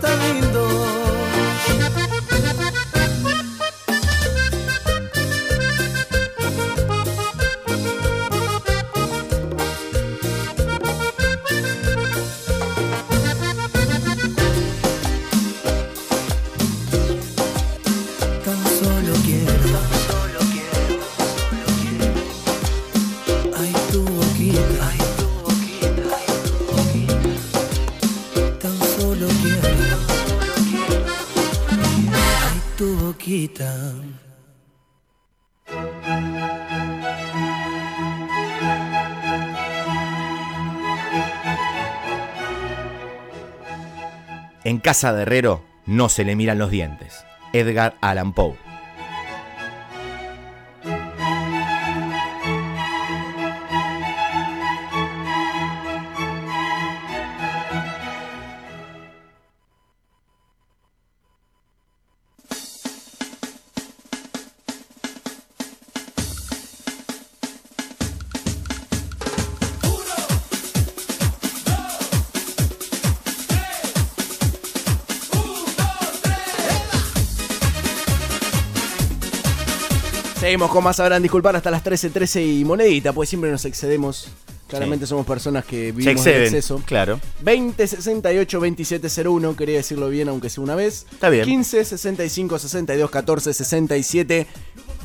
Casa 44.81 45.13
de 45.13 45.21
Herrero 45.21 45.63
no 45.85 46.09
se 46.09 46.25
le 46.25 46.35
miran 46.35 46.57
los 46.57 46.71
dientes. 46.71 47.23
Edgar 47.53 47.95
Allan 48.01 48.33
Poe. 48.33 48.70
Seguimos 80.61 80.75
con 80.75 80.83
más 80.83 80.97
sabrán 80.97 81.23
disculpar 81.23 81.55
hasta 81.55 81.71
las 81.71 81.83
13.13 81.83 82.59
y 82.59 82.63
monedita, 82.65 83.13
pues 83.13 83.27
siempre 83.29 83.49
nos 83.49 83.65
excedemos. 83.65 84.27
Claramente 84.67 85.07
somos 85.07 85.25
personas 85.25 85.65
que 85.65 85.91
vivimos 85.91 86.23
en 86.27 86.43
exceso. 86.43 86.83
Claro. 86.85 87.19
20 87.41 87.87
68 87.87 88.59
27 88.59 89.07
01, 89.27 89.55
quería 89.55 89.77
decirlo 89.77 90.07
bien 90.09 90.29
aunque 90.29 90.51
sea 90.51 90.63
una 90.63 90.75
vez. 90.75 91.07
Está 91.11 91.29
bien. 91.29 91.45
15 91.45 91.83
65 91.83 92.59
62 92.59 93.09
14 93.09 93.53
67. 93.55 94.47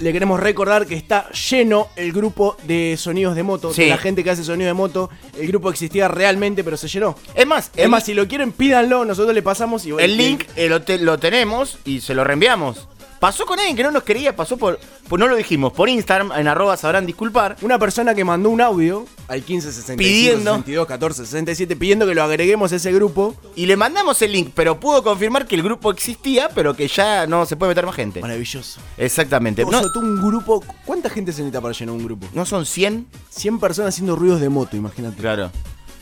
Le 0.01 0.13
queremos 0.13 0.39
recordar 0.41 0.85
que 0.85 0.95
está 0.95 1.31
lleno 1.31 1.89
el 1.97 2.13
grupo 2.13 2.59
de 2.67 2.97
sonidos 2.99 3.35
de 3.35 3.43
moto, 3.43 3.73
Sí. 3.73 3.85
de 3.85 3.89
la 3.89 3.97
gente 3.97 4.23
que 4.23 4.29
hace 4.29 4.45
sonido 4.45 4.69
de 4.69 4.75
moto. 4.75 5.09
El 5.39 5.47
grupo 5.49 5.71
existía 5.71 6.07
realmente, 6.07 6.65
pero 6.65 6.77
se 6.77 6.87
llenó. 6.87 7.17
Es 7.35 7.47
más, 7.47 7.71
Es 7.75 7.85
el, 7.85 7.89
más, 7.89 8.05
si 8.05 8.13
lo 8.13 8.29
quieren, 8.29 8.53
pídanlo, 8.53 9.07
nosotros 9.07 9.35
le 9.35 9.41
pasamos 9.41 9.87
y 9.87 9.91
el 9.99 10.19
link 10.19 10.45
eh, 10.55 10.69
lo, 10.69 10.83
te- 10.83 10.99
lo 10.99 11.17
tenemos 11.19 11.79
y 11.87 12.03
se 12.03 12.13
lo 12.15 12.25
reenviamos. 12.25 12.89
Pasó 13.19 13.47
con 13.47 13.59
alguien 13.59 13.77
que 13.77 13.83
no 13.83 13.91
nos 13.91 14.03
quería, 14.03 14.37
pasó 14.37 14.57
por, 14.57 14.79
pues 15.09 15.19
no 15.19 15.27
lo 15.27 15.37
dijimos, 15.37 15.73
por 15.73 15.89
Instagram, 15.89 16.33
en 16.33 16.49
arroba 16.49 16.77
sabrán 16.77 17.07
disculpar. 17.07 17.57
Una 17.63 17.79
persona 17.79 18.15
que 18.15 18.25
mandó 18.25 18.51
un 18.51 18.61
audio 18.61 19.07
al 19.29 19.43
15 19.43 19.73
65 19.73 19.99
Pidiendo. 19.99 20.51
62 20.53 20.87
14 20.87 21.25
67 21.25 21.77
pidiendo 21.77 22.07
que 22.07 22.15
lo 22.15 22.23
agreguemos 22.23 22.73
a 22.73 22.77
ese 22.77 22.93
grupo. 22.93 23.35
Y 23.55 23.67
le 23.67 23.77
mandamos 23.77 24.21
el 24.23 24.33
link, 24.33 24.51
pero 24.55 24.79
pudo 24.79 25.03
confirmar 25.03 25.47
que 25.47 25.55
el 25.55 25.63
grupo 25.63 25.91
existía, 25.91 26.51
pero 26.55 26.75
que 26.75 26.89
ya 26.89 27.27
no 27.27 27.47
se 27.47 27.57
puede 27.57 27.71
meter 27.71 27.87
más 27.87 27.95
gente. 27.95 28.21
Maravilloso. 28.21 28.81
Exactamente. 28.99 29.65
No, 29.65 29.91
tú 29.93 30.01
un 30.01 30.21
grupo. 30.21 30.63
¿Cuánta 30.85 31.09
gente 31.09 31.33
se 31.33 31.41
necesita 31.41 31.61
para 31.61 31.73
llenar 31.73 31.95
un 31.95 32.05
grupo? 32.05 32.27
no 32.35 32.45
son 32.45 32.67
100, 32.67 33.07
100 33.31 33.59
personas 33.59 33.95
haciendo 33.95 34.15
ruidos 34.17 34.41
de 34.41 34.49
moto, 34.49 34.77
imagínate. 34.77 35.17
claro. 35.17 35.51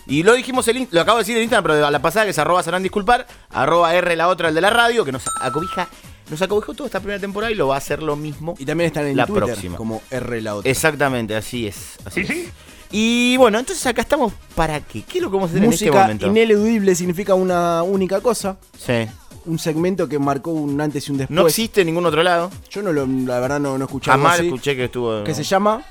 Y 0.06 0.22
lo 0.22 0.34
dijimos 0.34 0.68
el 0.68 0.76
link, 0.76 0.88
lo 0.92 1.00
acabo 1.00 1.16
de 1.16 1.22
decir 1.22 1.36
en 1.36 1.44
Instagram, 1.44 1.64
pero 1.64 1.86
a 1.86 1.90
la 1.90 2.02
pasada 2.02 2.26
que 2.26 2.32
es 2.32 2.38
arroba 2.38 2.62
sabrán 2.62 2.82
disculpar, 2.82 3.26
arroba 3.48 3.94
R 3.94 4.16
la 4.16 4.28
otra, 4.28 4.48
el 4.50 4.54
de 4.54 4.60
la 4.60 4.68
radio, 4.68 5.02
que 5.02 5.12
nos 5.12 5.24
acobija, 5.40 5.88
nos 6.30 6.40
acobijó 6.42 6.74
toda 6.74 6.86
esta 6.86 7.00
primera 7.00 7.20
temporada 7.20 7.52
y 7.52 7.54
lo 7.54 7.68
va 7.68 7.74
a 7.74 7.78
hacer 7.78 8.02
lo 8.02 8.16
mismo. 8.16 8.54
Y 8.58 8.64
también 8.64 8.88
están 8.88 9.06
en 9.06 9.16
La 9.16 9.26
Twitter 9.26 9.44
próxima. 9.44 9.76
como 9.76 10.02
R 10.10 10.40
la 10.42 10.56
otra. 10.56 10.70
Exactamente, 10.70 11.34
así 11.36 11.66
es. 11.66 11.96
Así 12.04 12.20
es. 12.20 12.30
Y 12.90 13.36
bueno, 13.38 13.58
entonces 13.58 13.84
acá 13.86 14.02
estamos 14.02 14.32
para 14.54 14.80
qué? 14.80 15.02
¿Qué 15.02 15.18
es 15.18 15.22
lo 15.24 15.28
que 15.30 15.34
vamos 15.36 15.50
a 15.50 15.52
hacer 15.52 15.64
en 15.64 15.72
este 15.72 15.86
Música 15.86 16.02
momento? 16.02 16.26
ineludible 16.26 16.94
significa 16.94 17.34
una 17.34 17.82
única 17.82 18.20
cosa. 18.20 18.56
Sí. 18.78 19.06
Un 19.46 19.58
segmento 19.58 20.08
que 20.08 20.18
marcó 20.18 20.52
un 20.52 20.80
antes 20.80 21.06
y 21.08 21.12
un 21.12 21.18
después. 21.18 21.34
No 21.34 21.46
existe 21.46 21.80
en 21.82 21.88
ningún 21.88 22.06
otro 22.06 22.22
lado. 22.22 22.50
Yo 22.70 22.82
no 22.82 22.92
lo, 22.92 23.04
la 23.06 23.40
verdad 23.40 23.60
no, 23.60 23.76
no 23.76 23.84
escuché 23.84 24.10
Jamás 24.10 24.34
así, 24.38 24.46
escuché 24.46 24.76
que 24.76 24.84
estuvo. 24.84 25.24
Que 25.24 25.34
se 25.34 25.42
llama. 25.42 25.84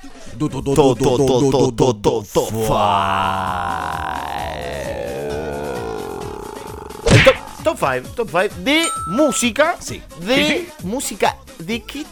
Top, 7.64 7.80
top 7.80 7.90
5, 7.94 8.10
top 8.16 8.30
5 8.30 8.56
de 8.64 8.88
música. 9.08 9.76
Sí. 9.80 10.02
De 10.20 10.68
música. 10.84 11.38
¿De 11.60 11.82
qué? 11.82 12.06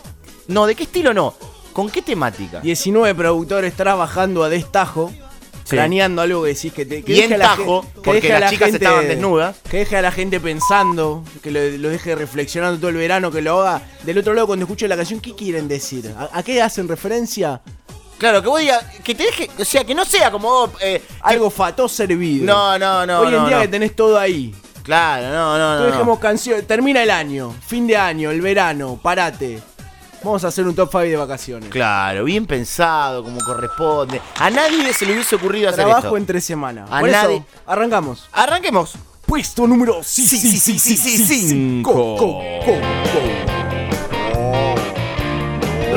No, 0.48 0.66
¿de 0.66 0.76
qué 0.76 0.84
estilo 0.84 1.14
no? 1.14 1.34
¿Con 1.74 1.90
qué 1.90 2.02
temática? 2.02 2.60
19 2.60 3.16
productores 3.16 3.74
trabajando 3.76 4.44
a 4.44 4.50
destajo. 4.50 5.12
Sí. 5.64 5.78
Craneando 5.78 6.22
algo 6.22 6.42
que 6.44 6.50
decís 6.50 6.74
que 6.74 6.86
te 6.86 7.02
que 7.04 7.12
Y 7.14 7.16
deje 7.16 7.28
en 7.28 7.34
a 7.36 7.38
la 7.38 7.46
tajo, 7.46 7.82
que 7.84 7.88
porque 8.02 8.14
deje 8.22 8.34
a 8.34 8.40
las 8.40 8.42
la 8.42 8.50
chicas 8.50 8.72
gente- 8.72 8.84
estaban 8.86 9.08
desnudas. 9.08 9.56
Que 9.70 9.78
deje 9.78 9.96
a 9.98 10.02
la 10.02 10.12
gente 10.12 10.40
pensando, 10.42 11.24
que 11.42 11.52
lo, 11.52 11.60
lo 11.78 11.90
deje 11.90 12.16
reflexionando 12.16 12.78
todo 12.80 12.90
el 12.90 12.98
verano, 12.98 13.32
que 13.32 13.42
lo 13.42 13.62
haga 13.62 13.82
del 14.04 14.18
otro 14.18 14.34
lado 14.34 14.48
cuando 14.48 14.66
escuche 14.66 14.88
la 14.90 14.98
canción, 14.98 15.22
¿qué 15.22 15.34
quieren 15.34 15.68
decir? 15.70 16.14
¿A, 16.18 16.30
a 16.40 16.44
qué 16.44 16.62
hacen 16.62 16.88
referencia? 16.90 17.62
Claro, 18.18 18.42
que 18.42 18.50
vos 18.50 18.60
digas, 18.60 18.84
que 19.04 19.16
te 19.16 19.24
deje, 19.24 19.50
o 19.58 19.64
sea, 19.64 19.84
que 19.86 19.96
no 19.96 20.04
sea 20.04 20.30
como... 20.30 20.66
eh, 20.82 21.02
que- 21.08 21.14
Algo 21.22 21.50
fató 21.50 21.88
servido. 21.88 22.46
No, 22.46 22.78
no, 22.78 23.06
no, 23.06 23.20
Hoy 23.22 23.28
en 23.28 23.34
no, 23.34 23.48
día 23.48 23.56
no. 23.58 23.62
que 23.62 23.68
tenés 23.70 23.96
todo 23.96 24.20
ahí. 24.20 24.54
Claro, 24.84 25.30
no, 25.30 25.58
no, 25.58 25.78
Tú 25.78 25.84
no. 25.84 25.92
dejemos 25.92 26.20
canción, 26.20 26.62
termina 26.66 27.04
el 27.04 27.12
año, 27.12 27.54
fin 27.66 27.86
de 27.88 27.98
año, 27.98 28.32
el 28.32 28.42
verano, 28.42 29.00
parate. 29.02 29.62
Vamos 30.24 30.44
a 30.44 30.50
hacer 30.50 30.68
un 30.68 30.76
top 30.76 30.90
5 30.92 31.00
de 31.04 31.16
vacaciones. 31.18 31.70
Claro, 31.70 32.24
bien 32.26 32.46
pensado, 32.46 33.24
como 33.24 33.40
corresponde. 33.40 34.22
A 34.40 34.50
nadie 34.52 34.94
se 34.94 35.06
le 35.08 35.14
hubiese 35.14 35.36
ocurrido 35.36 35.70
hacer 35.70 35.84
Trabajo 35.86 36.08
esto. 36.08 36.18
entre 36.18 36.40
semana. 36.42 36.86
A 36.92 37.00
Por 37.00 37.10
eso, 37.10 37.18
nadie- 37.24 37.44
arrancamos. 37.66 38.30
Arranquemos. 38.32 38.94
Puesto 39.26 39.66
número 39.66 40.04
Sí, 40.04 40.28
sí, 40.28 40.38
sí, 40.38 40.58
sí, 40.60 40.78
sí, 40.78 40.98
sí, 40.98 41.48
cinco. 41.50 42.42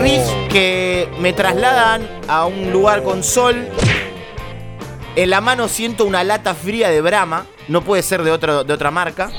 Riffs 0.00 0.30
que 0.50 1.08
me 1.20 1.32
trasladan 1.32 2.06
a 2.28 2.46
un 2.46 2.70
lugar 2.72 3.02
con 3.02 3.22
sol. 3.22 3.68
En 5.16 5.30
la 5.30 5.40
mano 5.40 5.68
siento 5.68 6.04
una 6.04 6.24
lata 6.24 6.54
fría 6.54 6.90
de 6.90 7.00
Brahma. 7.00 7.46
No 7.68 7.82
puede 7.82 8.02
ser 8.02 8.22
de, 8.24 8.32
otro, 8.32 8.64
de 8.64 8.72
otra 8.72 8.90
marca. 8.90 9.30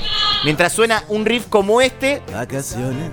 Mientras 0.44 0.72
suena 0.72 1.04
un 1.08 1.26
riff 1.26 1.46
como 1.48 1.80
este. 1.82 2.22
Vacaciones. 2.32 3.10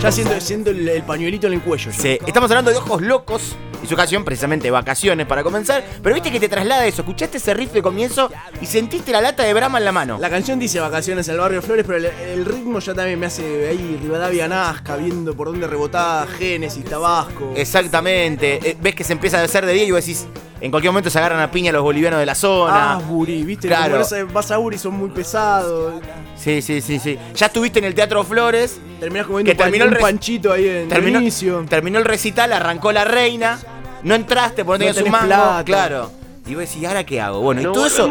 Ya 0.00 0.10
siento, 0.10 0.40
siento 0.40 0.70
el, 0.70 0.88
el 0.88 1.02
pañuelito 1.02 1.46
en 1.46 1.54
el 1.54 1.60
cuello. 1.60 1.92
Sí, 1.92 2.18
estamos 2.26 2.50
hablando 2.50 2.70
de 2.70 2.78
Ojos 2.78 3.02
Locos 3.02 3.56
y 3.82 3.86
su 3.86 3.96
canción, 3.96 4.24
precisamente 4.24 4.70
Vacaciones, 4.70 5.26
para 5.26 5.42
comenzar. 5.42 5.84
Pero 6.02 6.14
viste 6.14 6.30
que 6.30 6.38
te 6.40 6.48
traslada 6.48 6.86
eso. 6.86 7.02
Escuchaste 7.02 7.38
ese 7.38 7.54
riff 7.54 7.72
de 7.72 7.82
comienzo 7.82 8.30
y 8.60 8.66
sentiste 8.66 9.12
la 9.12 9.20
lata 9.20 9.42
de 9.42 9.54
Brahma 9.54 9.78
en 9.78 9.84
la 9.84 9.92
mano. 9.92 10.18
La 10.20 10.30
canción 10.30 10.58
dice 10.58 10.80
vacaciones 10.80 11.28
al 11.28 11.38
barrio 11.38 11.62
Flores, 11.62 11.84
pero 11.86 11.98
el, 11.98 12.04
el 12.06 12.44
ritmo 12.44 12.78
ya 12.80 12.94
también 12.94 13.18
me 13.18 13.26
hace 13.26 13.68
ahí 13.68 13.98
Rivadavia 14.02 14.48
Nazca, 14.48 14.96
viendo 14.96 15.34
por 15.34 15.48
dónde 15.48 15.66
rebotaba 15.66 16.26
Génesis, 16.26 16.84
Tabasco. 16.84 17.52
Exactamente. 17.56 18.60
Eh, 18.70 18.76
ves 18.80 18.94
que 18.94 19.04
se 19.04 19.12
empieza 19.12 19.40
a 19.40 19.44
hacer 19.44 19.64
de 19.66 19.72
día 19.72 19.84
y 19.84 19.90
vos 19.90 20.00
decís, 20.04 20.26
en 20.60 20.70
cualquier 20.70 20.92
momento 20.92 21.08
se 21.10 21.18
agarran 21.18 21.40
a 21.40 21.50
piña 21.50 21.72
los 21.72 21.82
bolivianos 21.82 22.20
de 22.20 22.26
la 22.26 22.34
zona. 22.34 22.92
Ah, 22.94 22.98
Buri, 22.98 23.42
viste, 23.44 23.66
Claro. 23.68 24.00
Ese- 24.00 24.24
vas 24.24 24.50
a 24.50 24.58
Buri 24.58 24.76
son 24.78 24.94
muy 24.94 25.08
pesados. 25.10 25.94
Sí, 26.36 26.62
sí, 26.62 26.80
sí, 26.80 26.98
sí. 26.98 27.18
Ya 27.34 27.46
estuviste 27.46 27.78
en 27.78 27.86
el 27.86 27.94
Teatro 27.94 28.22
Flores. 28.24 28.78
Terminás 28.98 29.26
comiendo 29.26 29.46
Que 29.50 29.52
un, 29.52 29.62
terminó 29.62 29.84
el 29.86 29.92
un 29.94 29.98
panchito 29.98 30.52
ahí 30.52 30.68
en 30.68 30.88
Terminó, 30.88 31.18
el 31.18 31.22
inicio. 31.24 31.64
terminó 31.68 31.98
el 31.98 32.04
recital, 32.04 32.52
arrancó 32.52 32.92
la 32.92 33.04
reina. 33.04 33.58
No 34.02 34.14
entraste 34.14 34.64
porque 34.64 34.84
no 34.86 34.90
No 34.90 34.94
tenías 34.94 35.06
un 35.06 35.12
mango. 35.12 35.26
plata. 35.26 35.64
Claro. 35.64 36.10
Y 36.46 36.54
vos 36.54 36.60
decís, 36.64 36.82
¿y 36.82 36.86
ahora 36.86 37.04
qué 37.04 37.20
hago? 37.20 37.40
Bueno, 37.40 37.60
y 37.60 37.64
todo 37.64 37.86
eso 37.86 38.08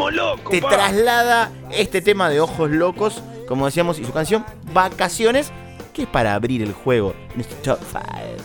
te 0.50 0.60
traslada 0.60 1.50
este 1.72 2.00
tema 2.00 2.28
de 2.30 2.40
Ojos 2.40 2.70
Locos, 2.70 3.22
como 3.48 3.66
decíamos, 3.66 3.98
y 3.98 4.04
su 4.04 4.12
canción 4.12 4.46
Vacaciones, 4.72 5.52
que 5.92 6.02
es 6.02 6.08
para 6.08 6.34
abrir 6.34 6.62
el 6.62 6.72
juego. 6.72 7.14
Nuestro 7.34 7.56
top 7.58 7.80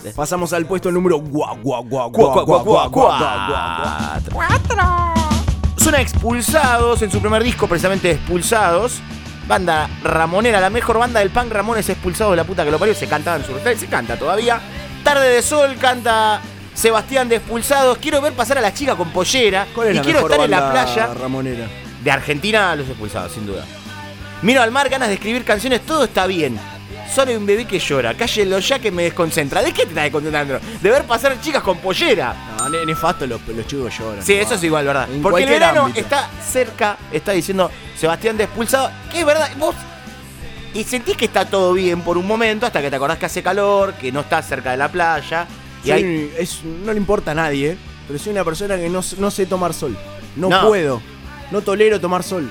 5. 0.02 0.14
Pasamos 0.16 0.52
al 0.52 0.66
puesto 0.66 0.90
número 0.90 1.18
guau, 1.18 1.56
guau, 1.62 1.84
guau, 1.84 2.12
Cuá, 2.12 2.24
guau, 2.24 2.34
cuá, 2.34 2.44
cuá, 2.44 2.62
guau, 2.62 2.90
cuá, 2.90 3.18
guau, 3.18 3.48
guau, 3.48 4.20
guau. 4.20 4.20
cuatro. 4.32 4.82
Suena 5.76 6.00
Expulsados 6.00 7.00
en 7.02 7.10
su 7.10 7.20
primer 7.20 7.42
disco, 7.42 7.66
precisamente 7.68 8.10
Expulsados. 8.10 9.00
Banda 9.46 9.88
Ramonera, 10.02 10.60
la 10.60 10.70
mejor 10.70 10.98
banda 10.98 11.20
del 11.20 11.30
punk 11.30 11.52
Ramones 11.52 11.88
Expulsados 11.88 12.32
de 12.32 12.36
la 12.38 12.44
puta 12.44 12.64
que 12.64 12.70
lo 12.72 12.78
parió. 12.78 12.94
Se 12.94 13.06
cantaba 13.06 13.36
en 13.36 13.44
su 13.44 13.52
se 13.78 13.86
canta 13.86 14.18
todavía. 14.18 14.60
Tarde 15.04 15.28
de 15.28 15.42
Sol 15.42 15.76
canta 15.80 16.40
Sebastián 16.76 17.28
de 17.28 17.36
Expulsados. 17.36 17.98
Quiero 17.98 18.20
ver 18.20 18.34
pasar 18.34 18.58
a 18.58 18.60
la 18.60 18.72
chica 18.72 18.94
con 18.94 19.10
pollera. 19.10 19.66
¿Cuál 19.74 19.88
es 19.88 19.94
y 19.94 19.96
la 19.96 20.02
quiero 20.02 20.18
mejor 20.18 20.30
estar 20.32 20.44
en 20.44 20.50
la 20.50 20.60
banda 20.60 20.84
playa. 20.84 21.06
Ramonera. 21.14 21.66
De 22.04 22.10
Argentina 22.12 22.70
a 22.70 22.76
los 22.76 22.86
expulsados, 22.88 23.32
sin 23.32 23.46
duda. 23.46 23.64
Miro 24.42 24.62
al 24.62 24.70
mar, 24.70 24.88
ganas 24.88 25.08
de 25.08 25.14
escribir 25.14 25.44
canciones, 25.44 25.80
todo 25.84 26.04
está 26.04 26.26
bien. 26.26 26.58
Solo 27.12 27.30
hay 27.30 27.36
un 27.36 27.46
bebé 27.46 27.64
que 27.66 27.78
llora, 27.78 28.14
cállelo 28.14 28.58
ya 28.58 28.78
que 28.78 28.90
me 28.90 29.04
desconcentra. 29.04 29.62
¿De 29.62 29.72
qué 29.72 29.84
te 29.84 29.88
estás 29.88 30.04
desconcentrando? 30.04 30.60
De 30.82 30.90
ver 30.90 31.04
pasar 31.04 31.40
chicas 31.40 31.62
con 31.62 31.78
pollera. 31.78 32.34
No, 32.58 32.68
ne- 32.68 32.84
nefasto 32.84 33.26
los, 33.26 33.40
los 33.48 33.66
chicos 33.66 33.96
lloran. 33.98 34.22
Sí, 34.22 34.34
eso 34.34 34.54
es 34.54 34.62
igual, 34.62 34.84
¿verdad? 34.84 35.08
En 35.10 35.22
Porque 35.22 35.42
el 35.42 35.48
cualquier 35.48 35.60
verano 35.60 35.80
ámbito. 35.86 36.00
está 36.00 36.28
cerca, 36.46 36.98
está 37.10 37.32
diciendo 37.32 37.70
Sebastián 37.96 38.36
de 38.36 38.44
expulsado, 38.44 38.90
que 39.10 39.20
es 39.20 39.26
verdad, 39.26 39.48
vos. 39.56 39.74
Y 40.74 40.84
sentís 40.84 41.16
que 41.16 41.24
está 41.24 41.46
todo 41.46 41.72
bien 41.72 42.02
por 42.02 42.18
un 42.18 42.26
momento, 42.26 42.66
hasta 42.66 42.82
que 42.82 42.90
te 42.90 42.96
acordás 42.96 43.16
que 43.18 43.26
hace 43.26 43.42
calor, 43.42 43.94
que 43.94 44.12
no 44.12 44.20
estás 44.20 44.46
cerca 44.46 44.72
de 44.72 44.76
la 44.76 44.88
playa. 44.88 45.46
Y 45.86 45.90
Soy- 45.90 46.02
hay- 46.04 46.32
es- 46.38 46.60
no 46.64 46.92
le 46.92 46.98
importa 46.98 47.30
a 47.30 47.34
nadie, 47.34 47.70
¿eh? 47.72 47.76
pero 48.06 48.18
soy 48.18 48.32
una 48.32 48.44
persona 48.44 48.76
que 48.76 48.88
no, 48.88 49.00
no 49.18 49.30
sé 49.30 49.46
tomar 49.46 49.72
sol. 49.74 49.96
No, 50.36 50.48
No. 50.48 50.68
puedo. 50.68 51.00
No 51.50 51.60
tolero 51.62 52.00
tomar 52.00 52.22
sol. 52.22 52.50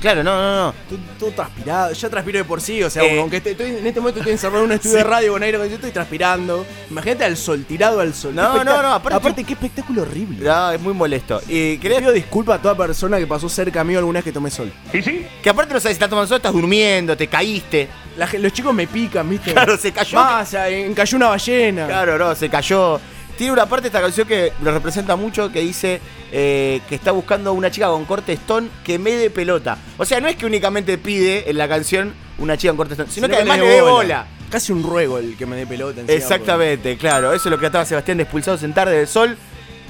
Claro, 0.00 0.24
no, 0.24 0.34
no, 0.34 0.56
no. 0.64 0.70
Estoy 0.82 0.98
todo 1.16 1.30
transpirado. 1.30 1.92
Ya 1.92 2.10
transpiro 2.10 2.38
de 2.38 2.44
por 2.44 2.60
sí. 2.60 2.82
O 2.82 2.90
sea, 2.90 3.04
Eh. 3.04 3.20
aunque 3.20 3.36
estoy, 3.36 3.54
en 3.70 3.86
este 3.86 4.00
momento 4.00 4.18
estoy 4.18 4.32
encerrado 4.32 4.58
en 4.64 4.64
un 4.66 4.72
estudio 4.72 4.96
de 4.96 5.04
radio 5.04 5.32
con 5.32 5.42
aire 5.44 5.56
acondicionado, 5.56 5.86
estoy 5.86 5.92
transpirando. 5.92 6.66
Imagínate 6.90 7.24
al 7.24 7.36
sol, 7.36 7.64
tirado 7.68 8.00
al 8.00 8.12
sol. 8.12 8.34
No, 8.34 8.64
no, 8.64 8.82
no, 8.82 8.94
aparte- 8.94 9.16
Aparte, 9.16 9.44
qué 9.44 9.52
espectáculo 9.52 10.02
horrible. 10.02 10.44
No, 10.44 10.72
es 10.72 10.80
muy 10.80 10.92
molesto. 10.92 11.40
Y 11.46 11.78
querés 11.78 11.98
pido 12.00 12.10
disculpas 12.10 12.58
a 12.58 12.62
toda 12.62 12.76
persona 12.76 13.18
que 13.18 13.28
pasó 13.28 13.48
cerca 13.48 13.84
mío 13.84 14.00
alguna 14.00 14.18
vez 14.18 14.24
que 14.24 14.32
tomé 14.32 14.50
sol. 14.50 14.72
que 14.90 15.48
aparte 15.48 15.72
no 15.72 15.78
sabes 15.78 15.94
si 15.94 15.98
estás 15.98 16.10
tomando 16.10 16.26
sol, 16.26 16.38
estás 16.38 16.52
durmiendo, 16.52 17.16
te 17.16 17.28
caíste. 17.28 17.88
La 18.16 18.28
los 18.38 18.52
chicos 18.52 18.74
me 18.74 18.86
pican, 18.86 19.28
¿viste? 19.28 19.52
Claro, 19.52 19.76
se 19.76 19.92
cayó. 19.92 20.18
Sea, 20.44 20.68
encalló 20.68 21.16
una 21.16 21.28
ballena. 21.28 21.86
Claro, 21.86 22.18
no, 22.18 22.34
se 22.34 22.48
cayó. 22.48 23.00
Tiene 23.36 23.52
una 23.54 23.66
parte 23.66 23.82
de 23.84 23.88
esta 23.88 24.00
canción 24.00 24.28
que 24.28 24.52
lo 24.62 24.70
representa 24.72 25.16
mucho 25.16 25.50
que 25.50 25.60
dice 25.60 26.00
eh, 26.30 26.80
que 26.88 26.94
está 26.94 27.12
buscando 27.12 27.52
una 27.54 27.70
chica 27.70 27.88
con 27.88 28.04
corte 28.04 28.32
stone 28.34 28.68
que 28.84 28.98
me 28.98 29.12
dé 29.12 29.30
pelota. 29.30 29.78
O 29.96 30.04
sea, 30.04 30.20
no 30.20 30.28
es 30.28 30.36
que 30.36 30.44
únicamente 30.46 30.98
pide 30.98 31.48
en 31.50 31.56
la 31.56 31.66
canción 31.66 32.14
una 32.38 32.56
chica 32.56 32.72
con 32.72 32.76
corte 32.78 32.92
stone, 32.94 33.10
sino, 33.10 33.28
que 33.28 33.36
además 33.36 33.58
le 33.58 33.66
dé 33.66 33.80
bola. 33.82 34.26
Casi 34.50 34.70
un 34.70 34.82
ruego 34.82 35.16
el 35.18 35.36
que 35.36 35.46
me 35.46 35.56
dé 35.56 35.66
pelota. 35.66 36.00
encima, 36.02 36.16
Exactamente, 36.18 36.98
claro. 36.98 37.32
Eso 37.32 37.48
es 37.48 37.50
lo 37.50 37.56
que 37.56 37.62
trataba 37.62 37.86
Sebastián 37.86 38.18
de 38.18 38.24
expulsados 38.24 38.62
en 38.62 38.74
Tarde 38.74 38.98
del 38.98 39.08
Sol. 39.08 39.36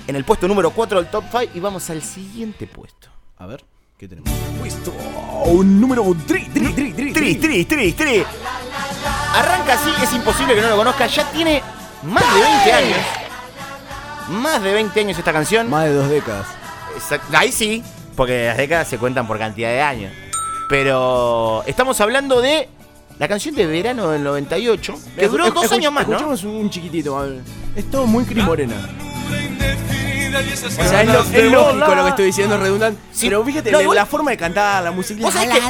En 0.07 0.17
el 0.17 0.25
puesto 0.25 0.47
número 0.49 0.71
4 0.71 1.01
del 1.03 1.11
top 1.11 1.25
5 1.31 1.45
y 1.55 1.61
vamos 1.61 1.91
al 1.91 2.01
siguiente 2.03 2.67
puesto. 2.69 3.09
porque- 3.11 3.43
A 3.45 3.47
ver, 3.47 3.65
¿qué 3.99 4.07
tenemos? 4.09 4.31
Puesto 4.59 4.93
un 5.47 5.81
número 5.81 6.05
3, 6.27 6.49
3, 6.55 6.75
3, 6.77 6.97
3. 6.97 7.12
Tri, 7.23 7.37
tri, 7.37 7.65
tri, 7.65 7.93
tri. 7.93 8.25
Arranca 9.33 9.75
así, 9.75 9.91
es 10.03 10.13
imposible 10.13 10.57
que 10.57 10.61
no 10.61 10.71
lo 10.71 10.77
conozca. 10.77 11.07
Ya 11.07 11.25
tiene 11.31 11.63
más 12.03 12.25
de 12.35 12.41
20 12.41 12.73
años. 12.73 12.99
Más 14.29 14.61
de 14.61 14.73
20 14.73 15.01
años 15.01 15.19
esta 15.19 15.33
canción. 15.33 15.71
Más 15.71 15.85
de 15.85 15.95
dos 15.95 16.09
décadas. 16.09 16.49
Ahí 17.33 17.53
sí, 17.53 17.85
porque 18.17 18.47
las 18.47 18.57
décadas 18.57 18.89
se 18.89 18.99
cuentan 18.99 19.29
por 19.29 19.39
cantidad 19.39 19.69
de 19.69 19.81
años. 19.81 20.13
Pero 20.69 21.63
estamos 21.65 22.01
hablando 22.01 22.41
de 22.41 22.69
la 23.21 23.29
canción 23.29 23.55
de 23.55 23.67
verano 23.67 24.11
del 24.11 24.25
98, 24.25 24.95
que 25.17 25.29
duró 25.29 25.49
dos 25.53 25.71
años 25.71 25.93
más, 25.93 26.09
¿no? 26.09 26.15
Escuchamos 26.15 26.43
un 26.43 26.71
chiquitito. 26.71 27.25
Es 27.77 27.89
todo 27.89 28.05
muy 28.05 28.25
Cris 28.25 28.43
Morena. 28.43 28.75
O 30.37 30.71
sea, 30.89 31.03
es, 31.03 31.09
lo- 31.09 31.21
es 31.23 31.53
lógico 31.53 31.95
lo 31.95 32.03
que 32.05 32.09
estoy 32.11 32.25
diciendo, 32.27 32.55
es 32.57 32.61
redundante. 32.61 33.01
Sí. 33.13 33.27
Pero 33.27 33.45
fíjate, 33.45 33.71
No, 33.73 33.81
la, 33.83 33.95
la 33.95 34.07
forma 34.07 34.31
de 34.31 34.37
cantar, 34.37 34.83
la 34.85 34.91
música. 34.91 35.21
Vos 35.23 35.33
sabés 35.35 35.51
que 35.51 35.61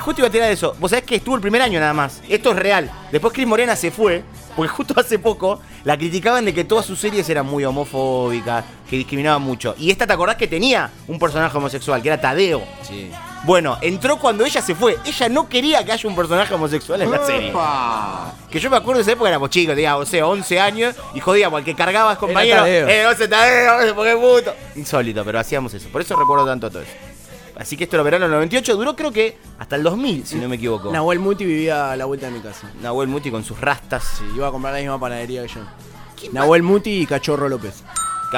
justo 0.00 0.20
iba 0.20 0.28
a 0.28 0.30
tirar 0.30 0.50
eso. 0.50 0.74
Vos 0.78 0.90
sabés 0.90 1.04
que 1.04 1.16
estuvo 1.16 1.34
el 1.34 1.40
primer 1.40 1.62
año 1.62 1.80
nada 1.80 1.92
más. 1.92 2.20
Esto 2.28 2.50
es 2.52 2.56
real. 2.56 2.90
Después 3.12 3.32
Cris 3.32 3.46
Morena 3.46 3.74
se 3.76 3.90
fue, 3.90 4.22
porque 4.56 4.68
justo 4.68 4.94
hace 4.98 5.18
poco 5.18 5.60
la 5.84 5.96
criticaban 5.96 6.44
de 6.44 6.54
que 6.54 6.64
todas 6.64 6.86
sus 6.86 6.98
series 6.98 7.28
eran 7.28 7.46
muy 7.46 7.64
homofóbicas, 7.64 8.64
que 8.88 8.96
discriminaban 8.96 9.42
mucho. 9.42 9.74
Y 9.78 9.90
esta 9.90 10.06
te 10.06 10.12
acordás 10.12 10.36
que 10.36 10.46
tenía 10.46 10.90
un 11.08 11.18
personaje 11.18 11.56
homosexual, 11.56 12.00
que 12.02 12.08
era 12.08 12.20
Tadeo. 12.20 12.62
Sí. 12.82 13.10
Bueno, 13.44 13.78
entró 13.80 14.18
cuando 14.18 14.44
ella 14.44 14.60
se 14.60 14.74
fue. 14.74 14.98
Ella 15.04 15.28
no 15.28 15.48
quería 15.48 15.84
que 15.84 15.92
haya 15.92 16.08
un 16.08 16.14
personaje 16.14 16.52
homosexual 16.52 17.00
en 17.00 17.10
la 17.10 17.24
serie. 17.24 17.52
Que 18.50 18.60
yo 18.60 18.68
me 18.68 18.76
acuerdo 18.76 18.98
de 18.98 19.02
esa 19.02 19.12
época 19.12 19.30
éramos 19.30 19.50
chicos, 19.50 19.74
tenía, 19.74 19.96
o 19.96 20.04
sea, 20.04 20.26
11 20.26 20.60
años, 20.60 20.94
y 21.14 21.20
jodíamos 21.20 21.58
al 21.58 21.64
que 21.64 21.74
cargabas 21.74 22.18
compañero. 22.18 22.58
Tadeo. 22.58 22.88
Eh, 22.88 23.06
11 23.06 23.28
Tadeo, 23.28 23.80
eh, 23.80 23.92
porque 23.94 24.16
puto. 24.16 24.54
Insólito, 24.76 25.24
pero 25.24 25.38
hacíamos 25.38 25.72
eso. 25.72 25.88
Por 25.88 26.02
eso 26.02 26.16
recuerdo 26.16 26.44
tanto 26.44 26.70
todo 26.70 26.82
eso. 26.82 26.92
Así 27.56 27.76
que 27.76 27.84
esto 27.84 27.96
era 27.96 28.02
verano 28.02 28.24
del 28.24 28.32
98, 28.32 28.74
duró 28.74 28.96
creo 28.96 29.12
que 29.12 29.36
hasta 29.58 29.76
el 29.76 29.82
2000, 29.82 30.26
si 30.26 30.36
no 30.36 30.48
me 30.48 30.56
equivoco. 30.56 30.90
Nahuel 30.90 31.18
Muti 31.18 31.44
vivía 31.44 31.92
a 31.92 31.96
la 31.96 32.06
vuelta 32.06 32.26
de 32.26 32.32
mi 32.32 32.40
casa. 32.40 32.70
Nahuel 32.80 33.08
Muti 33.08 33.30
con 33.30 33.44
sus 33.44 33.60
rastas. 33.60 34.02
Sí, 34.18 34.24
iba 34.34 34.48
a 34.48 34.50
comprar 34.50 34.72
la 34.72 34.80
misma 34.80 34.98
panadería 34.98 35.42
que 35.42 35.48
yo. 35.48 35.60
Nahuel 36.32 36.62
Muti 36.62 37.02
y 37.02 37.06
Cachorro 37.06 37.48
López. 37.48 37.82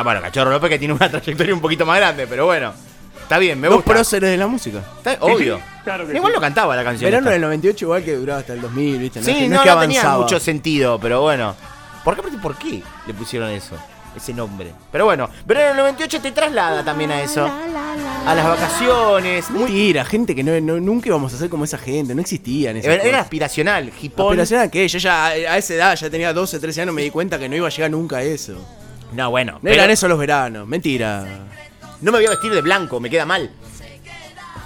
Bueno, 0.03 0.21
Cachorro 0.21 0.51
López 0.51 0.71
que 0.71 0.79
tiene 0.79 0.95
una 0.95 1.09
trayectoria 1.11 1.55
un 1.55 1.61
poquito 1.61 1.87
más 1.87 1.99
grande, 1.99 2.27
pero 2.27 2.47
bueno. 2.47 2.73
Está 3.23 3.39
bien, 3.39 3.59
me 3.61 3.69
Dos 3.69 3.77
gusta. 3.79 3.91
próceres 3.93 4.31
de 4.31 4.37
la 4.37 4.47
música. 4.47 4.83
Está- 4.99 5.17
obvio. 5.21 5.61
Igual 6.15 6.33
no 6.35 6.41
cantaba 6.41 6.77
la 6.77 6.85
canción. 6.85 7.07
Verano 7.11 7.27
esta. 7.27 7.33
del 7.33 7.41
98 7.43 7.85
igual 7.87 8.05
que 8.05 8.15
duraba 8.15 8.41
hasta 8.41 8.53
el 8.53 8.61
2000, 8.61 8.99
¿viste? 8.99 9.23
Sí, 9.23 9.35
que- 9.35 9.49
no, 9.49 9.57
es 9.57 9.63
que 9.63 9.69
no 9.71 9.81
tenía 9.81 10.01
avanzaba. 10.01 10.23
mucho 10.23 10.39
sentido, 10.41 10.99
pero 11.01 11.23
bueno. 11.23 11.55
¿Por 12.05 12.17
qué, 12.17 12.23
por 12.39 12.57
qué 12.57 12.83
le 13.07 13.15
pusieron 13.15 13.49
eso? 13.51 13.77
Ese 14.15 14.35
nombre. 14.35 14.73
Pero 14.93 15.07
bueno, 15.07 15.31
verano 15.47 15.69
del 15.69 15.77
98 15.79 16.21
te 16.21 16.33
traslada 16.33 16.85
también 16.85 17.11
a 17.13 17.23
eso. 17.23 17.51
A 18.27 18.35
las 18.35 18.45
vacaciones. 18.45 19.49
Muy, 19.51 19.63
Mentira, 19.65 20.05
gente 20.05 20.35
que 20.35 20.45
no, 20.45 20.61
no- 20.61 20.79
nunca 20.81 21.09
íbamos 21.09 21.33
a 21.33 21.39
ser 21.39 21.49
como 21.49 21.65
esa 21.65 21.79
gente, 21.79 22.15
no 22.15 22.21
existían 22.21 22.77
esas 22.77 22.87
era, 22.93 22.95
era 23.03 23.05
cosas. 23.05 23.21
aspiracional, 23.23 23.93
hipón. 24.03 24.27
Aspiración 24.39 24.61
a 24.61 24.69
qué? 24.69 24.87
Yo 24.87 24.99
ya 24.99 25.27
a 25.29 25.57
esa 25.57 25.75
edad, 25.75 25.97
ya 25.97 26.11
tenía 26.11 26.33
12, 26.35 26.61
13 26.61 26.83
años, 26.83 26.95
me 26.95 27.03
di 27.03 27.11
cuenta 27.11 27.39
que 27.39 27.49
no 27.49 27.57
iba 27.57 27.67
a 27.67 27.71
llegar 27.71 27.91
nunca 27.91 28.19
a 28.19 28.23
eso. 28.23 28.55
No, 29.13 29.31
bueno. 29.31 29.53
No 29.55 29.59
pero 29.63 29.75
eran 29.77 29.91
esos 29.91 30.09
los 30.11 30.19
veranos, 30.19 30.67
mentira. 30.69 31.25
No 32.03 32.13
me 32.13 32.19
voy 32.19 32.27
a 32.27 32.31
vestir 32.31 32.53
de 32.53 32.61
blanco, 32.61 33.01
me 33.01 33.09
queda 33.09 33.25
mal. 33.25 33.51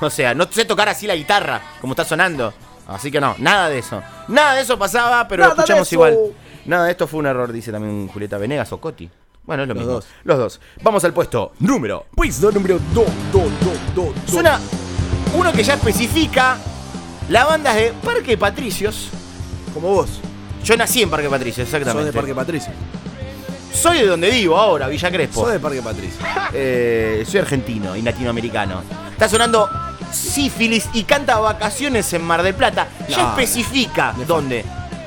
O 0.01 0.11
sea, 0.11 0.35
no 0.35 0.47
sé 0.51 0.65
tocar 0.65 0.89
así 0.89 1.07
la 1.07 1.15
guitarra, 1.17 1.61
como 1.81 1.93
está 1.93 2.05
sonando. 2.05 2.53
Así 2.89 3.11
que 3.11 3.21
no, 3.21 3.35
nada 3.39 3.69
de 3.69 3.79
eso. 3.79 4.03
Nada 4.29 4.55
de 4.55 4.63
eso 4.63 4.79
pasaba, 4.79 5.27
pero 5.29 5.43
Nada 5.43 5.55
lo 5.55 5.61
escuchamos 5.61 5.93
igual. 5.93 6.19
Nada 6.67 6.85
de 6.87 6.91
esto 6.93 7.07
fue 7.07 7.21
un 7.21 7.27
error, 7.27 7.53
dice 7.53 7.73
también 7.73 8.09
Julieta 8.09 8.39
Venegas 8.39 8.73
o 8.73 8.81
Coti. 8.81 9.09
Bueno, 9.45 9.63
es 9.63 9.69
lo 9.69 9.75
Los 9.75 9.81
mismo. 9.83 9.93
dos. 9.95 10.07
Los 10.25 10.39
dos. 10.39 10.61
Vamos 10.83 11.05
al 11.05 11.13
puesto 11.13 11.53
número. 11.61 12.07
Puesto 12.15 12.51
número 12.51 12.79
2, 12.93 13.05
2, 13.33 13.43
2, 13.95 13.95
2. 13.95 14.15
Suena 14.29 14.59
uno 15.35 15.53
que 15.53 15.63
ya 15.63 15.75
especifica. 15.75 16.59
La 17.29 17.45
banda 17.45 17.73
de 17.73 17.93
Parque 18.05 18.37
Patricios. 18.37 19.09
Como 19.75 19.89
vos, 19.89 20.21
Yo 20.65 20.77
nací 20.77 21.03
en 21.03 21.11
Parque 21.11 21.29
Patricios, 21.29 21.67
exactamente. 21.67 22.07
de 22.07 22.13
Parque 22.13 22.35
Patricio. 22.35 22.73
Soy 23.73 23.99
de 24.01 24.07
donde 24.07 24.31
vivo 24.31 24.57
ahora, 24.59 24.89
Villa 24.89 25.11
Crespo. 25.11 25.43
Sos 25.43 25.53
de 25.53 25.61
Parque 25.61 25.83
Patricio. 25.83 26.25
Eh, 26.53 27.25
soy 27.29 27.41
argentino 27.41 27.95
y 27.97 28.03
latinoamericano. 28.03 28.83
Está 29.13 29.29
sonando 29.29 29.69
sífilis 30.13 30.89
y 30.95 31.03
canta 31.05 31.39
vacaciones 31.39 32.11
en 32.13 32.25
Mar 32.25 32.43
del 32.43 32.55
Plata. 32.55 32.87
Ya 33.09 33.19
No, 33.19 33.29
especifica 33.31 34.15
dónde. 34.27 34.65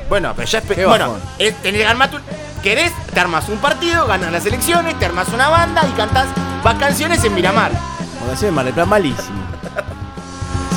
Bueno, 0.10 0.34
pero 0.36 0.48
ya 0.48 0.62
espe- 0.62 0.76
Qué 0.76 0.86
Bueno, 0.86 1.17
es 1.39 1.56
tener 1.62 1.82
que 1.82 1.88
armar 1.88 2.12
tu- 2.12 2.19
¿Querés? 2.62 2.91
Te 3.13 3.19
armas 3.19 3.48
un 3.50 3.58
partido, 3.60 4.06
ganas 4.06 4.32
las 4.32 4.45
elecciones, 4.45 5.00
te 5.00 5.06
armas 5.06 5.30
una 5.30 5.48
banda 5.50 5.88
y 5.88 5.91
cantás 5.98 6.28
Vacaciones 6.63 7.24
en 7.24 7.34
Miramar. 7.34 7.72
Vacaciones 7.72 8.43
en 8.43 8.54
Mar 8.54 8.65
del 8.65 8.74
Plata, 8.74 8.89
malísimo. 8.89 9.39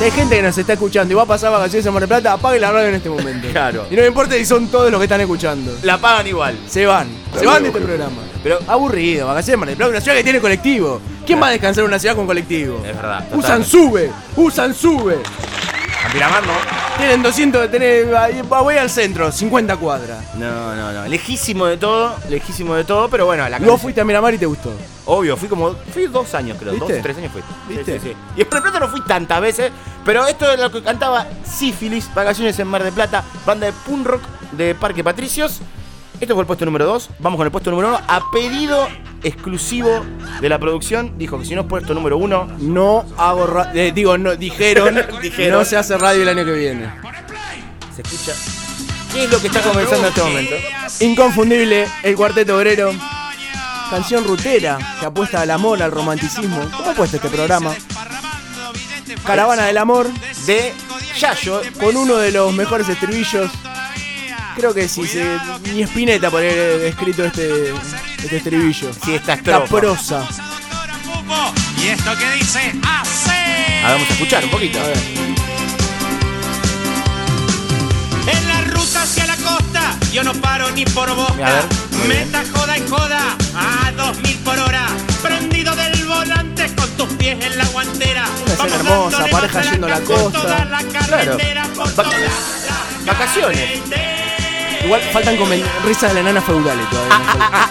Si 0.03 0.07
hay 0.07 0.11
gente 0.11 0.35
que 0.35 0.43
nos 0.43 0.59
está 0.59 0.73
escuchando 0.73 1.13
y 1.13 1.15
va 1.15 1.23
a 1.23 1.27
pasar 1.27 1.53
vacaciones 1.53 1.87
en 1.87 1.93
Mar 1.93 2.01
del 2.01 2.09
Plata, 2.09 2.33
apague 2.33 2.59
la 2.59 2.73
radio 2.73 2.89
en 2.89 2.97
este 2.97 3.09
momento. 3.09 3.47
Claro. 3.53 3.87
Y 3.89 3.95
no 3.95 4.01
me 4.01 4.09
importa 4.09 4.35
si 4.35 4.45
son 4.45 4.67
todos 4.67 4.91
los 4.91 4.99
que 4.99 5.05
están 5.05 5.21
escuchando. 5.21 5.79
La 5.85 5.97
pagan 5.97 6.27
igual. 6.27 6.59
Se 6.67 6.85
van. 6.87 7.07
Se 7.39 7.47
van 7.47 7.63
de 7.63 7.69
este 7.69 7.81
programa. 7.81 8.17
Pero 8.43 8.59
Aburrido, 8.67 9.29
vacaciones 9.29 9.55
en 9.55 9.61
Mar 9.61 9.69
del 9.69 9.77
Plata, 9.77 9.91
una 9.91 10.01
ciudad 10.01 10.17
que 10.17 10.25
tiene 10.25 10.41
colectivo. 10.41 11.01
¿Quién 11.25 11.41
va 11.41 11.47
a 11.47 11.51
descansar 11.53 11.85
en 11.85 11.89
una 11.91 12.01
ciudad 12.01 12.17
con 12.17 12.27
colectivo? 12.27 12.79
es 12.85 12.97
verdad. 12.97 13.29
Usan 13.33 13.63
totalmente. 13.63 13.71
sube, 13.71 14.11
usan 14.35 14.75
sube. 14.75 15.19
A 16.05 16.13
Miramar 16.13 16.43
no. 16.47 16.53
Tienen 16.99 17.23
200, 17.23 17.71
tenés, 17.71 18.07
voy 18.49 18.77
al 18.77 18.91
centro, 18.91 19.33
50 19.33 19.77
cuadras. 19.77 20.35
No, 20.35 20.75
no, 20.77 20.93
no. 20.93 21.07
Lejísimo 21.09 21.67
de 21.67 21.77
todo, 21.77 22.17
lejísimo 22.29 22.75
de 22.75 22.85
todo, 22.85 23.09
pero 23.09 23.25
bueno, 23.27 23.43
la 23.45 23.49
Y 23.49 23.53
canción- 23.53 23.71
vos 23.71 23.81
fuiste 23.81 24.01
a 24.01 24.05
Miramar 24.05 24.35
y 24.35 24.39
te 24.39 24.47
gustó. 24.47 24.73
Obvio, 25.07 25.37
fui 25.37 25.49
como. 25.49 25.75
Fui 25.93 26.07
dos 26.07 26.35
años, 26.35 26.57
creo. 26.61 26.73
¿Viste? 26.75 26.93
Dos, 26.95 27.03
tres 27.03 27.17
años 27.19 27.33
fui. 27.33 27.43
¿Viste? 27.69 27.99
Sí, 27.99 28.01
sí, 28.01 28.09
sí. 28.11 28.17
Y 28.37 28.43
en 28.43 28.49
Mar 28.51 28.63
Plata 28.63 28.81
no 28.81 28.89
fui 28.89 29.01
tantas 29.03 29.41
veces, 29.41 29.73
pero 30.05 30.27
esto 30.27 30.51
es 30.53 30.61
lo 30.61 30.71
que 30.71 30.83
cantaba 30.83 31.27
Sífilis, 31.45 32.13
Vacaciones 32.15 32.59
en 32.59 32.69
Mar 32.69 32.83
del 32.85 32.93
Plata, 32.93 33.25
banda 33.47 33.67
de 33.67 33.73
punk 33.73 34.07
rock 34.07 34.23
de 34.53 34.75
Parque 34.75 35.03
Patricios. 35.03 35.61
Este 36.21 36.35
fue 36.35 36.43
el 36.43 36.47
puesto 36.47 36.65
número 36.65 36.85
2. 36.87 37.11
Vamos 37.19 37.37
con 37.37 37.47
el 37.47 37.51
puesto 37.51 37.71
número 37.71 37.89
1. 37.89 38.01
A 38.07 38.21
pedido 38.33 38.87
exclusivo 39.25 40.05
de 40.41 40.49
la 40.49 40.59
producción, 40.59 41.17
dijo 41.19 41.39
que 41.39 41.45
si 41.45 41.55
no 41.55 41.63
es 41.63 41.67
puesto 41.67 41.95
número 41.95 42.17
1, 42.19 42.57
No 42.61 43.05
hago 43.17 43.47
radio. 43.47 43.93
digo, 43.93 44.19
no, 44.19 44.35
dijeron, 44.37 45.01
Dijeron. 45.23 45.59
no 45.59 45.65
se 45.65 45.77
hace 45.77 45.97
radio 45.99 46.23
el 46.23 46.29
año 46.29 46.45
que 46.45 46.53
viene. 46.53 46.91
se 47.95 48.03
escucha. 48.03 48.33
¿Qué 49.13 49.25
es 49.25 49.31
lo 49.31 49.41
que 49.41 49.49
está 49.49 49.61
comenzando 49.61 50.07
en 50.07 50.09
este 50.09 50.23
momento? 50.23 50.55
Inconfundible, 51.01 51.87
el 52.03 52.15
cuarteto 52.17 52.57
obrero. 52.57 52.93
Canción 53.91 54.25
rutera 54.25 54.79
que 55.01 55.05
apuesta 55.07 55.43
al 55.43 55.51
amor, 55.51 55.83
al 55.83 55.91
romanticismo. 55.93 56.59
¿Cómo 56.75 56.91
ha 56.91 56.95
puesto 56.95 57.17
este 57.17 57.29
programa? 57.29 57.75
Caravana 59.27 59.67
del 59.67 59.77
amor, 59.79 60.09
De 60.47 60.73
Yayo. 61.19 61.61
con 61.79 61.97
uno 61.97 62.17
de 62.17 62.33
los 62.33 62.53
mejores 62.55 62.89
estribillos. 62.89 63.51
Creo 64.57 64.73
que 64.75 64.89
sí, 64.89 65.07
se, 65.07 65.25
ni 65.75 65.83
Spinetta 65.83 66.31
por 66.31 66.41
haber 66.41 66.83
escrito 66.85 67.25
este, 67.25 67.73
este 68.23 68.37
estribillo. 68.37 68.93
Sí, 69.05 69.15
esta 69.15 69.35
estrofa. 69.35 69.67
prosa. 69.81 70.25
Y 71.79 71.89
esto 71.89 72.17
que 72.17 72.31
dice 72.33 72.73
hace. 72.83 73.83
Ah, 73.85 73.93
vamos 73.93 74.09
a 74.09 74.13
escuchar 74.13 74.45
un 74.45 74.51
poquito. 74.51 74.79
A 74.81 74.85
ver. 74.87 74.97
En 78.27 78.49
la 78.49 78.61
ruta 78.73 79.03
hacia 79.03 79.27
la 79.27 79.37
costa, 79.37 79.97
yo 80.13 80.23
no 80.23 80.33
paro 80.35 80.71
ni 80.71 80.85
por 80.85 81.09
A 81.11 81.13
boca. 81.15 81.35
ver, 81.35 81.65
muy 81.99 82.09
bien. 82.09 82.31
Meta 82.31 82.45
joda 82.55 82.79
y 82.79 82.89
joda 82.89 83.37
a 83.57 83.91
2000 83.93 84.37
por 84.39 84.59
hora. 84.61 84.87
Prendido 85.23 85.75
del 85.75 86.05
volante 86.07 86.73
con 86.77 86.89
tus 86.91 87.09
pies 87.15 87.45
en 87.45 87.59
la 87.59 87.65
guantera. 87.67 88.27
Una 88.45 88.55
escena 88.55 88.77
Vamos 88.91 89.13
hermosa, 89.15 89.27
pareja 89.31 89.63
yendo 89.63 89.87
a 89.87 89.91
la 89.91 89.97
por 90.01 90.07
costa. 90.23 90.41
toda 90.43 90.65
la 90.67 90.83
carretera, 90.85 91.63
por 91.75 91.89
Va- 91.89 91.93
toda 92.05 92.19
la 92.19 93.13
Vacaciones. 93.13 93.81
Igual 94.85 95.01
faltan 95.13 95.37
comen- 95.37 95.65
risas 95.85 96.11
de 96.13 96.23
la 96.23 96.23
nana 96.33 96.41
feudales 96.43 96.89
todavía. 96.91 97.19
falta. 97.19 97.71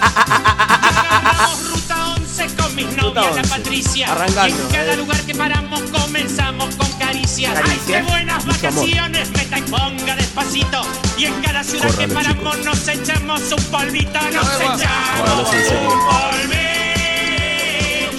Vamos 1.23 1.69
ruta 1.71 2.05
11 2.15 2.47
con 2.55 2.75
mis 2.75 2.85
novias, 2.95 3.35
la 3.35 3.41
11, 3.41 3.49
Patricia. 3.49 4.11
arrancando, 4.11 4.55
en 4.63 4.67
cada 4.69 4.93
eh. 4.93 4.97
lugar 4.97 5.21
que 5.21 5.35
paramos 5.35 5.81
comenzamos 5.91 6.75
con 6.75 6.91
caricias. 6.93 7.53
Ay, 7.63 7.79
qué 7.85 8.01
buenas 8.03 8.45
Mucho 8.45 8.67
amor. 8.67 8.85
vacaciones, 8.85 9.29
meta 9.31 9.59
y 9.59 9.61
ponga 9.63 10.15
despacito. 10.15 10.81
Y 11.17 11.25
en 11.25 11.41
cada 11.41 11.63
ciudad 11.63 11.89
que 11.95 12.07
paramos 12.07 12.57
nos 12.65 12.87
echamos 12.87 13.41
un 13.51 13.63
polvito, 13.65 14.19
nos 14.31 14.55
echamos 14.61 15.49
un 15.49 15.99
polvito. 16.07 16.61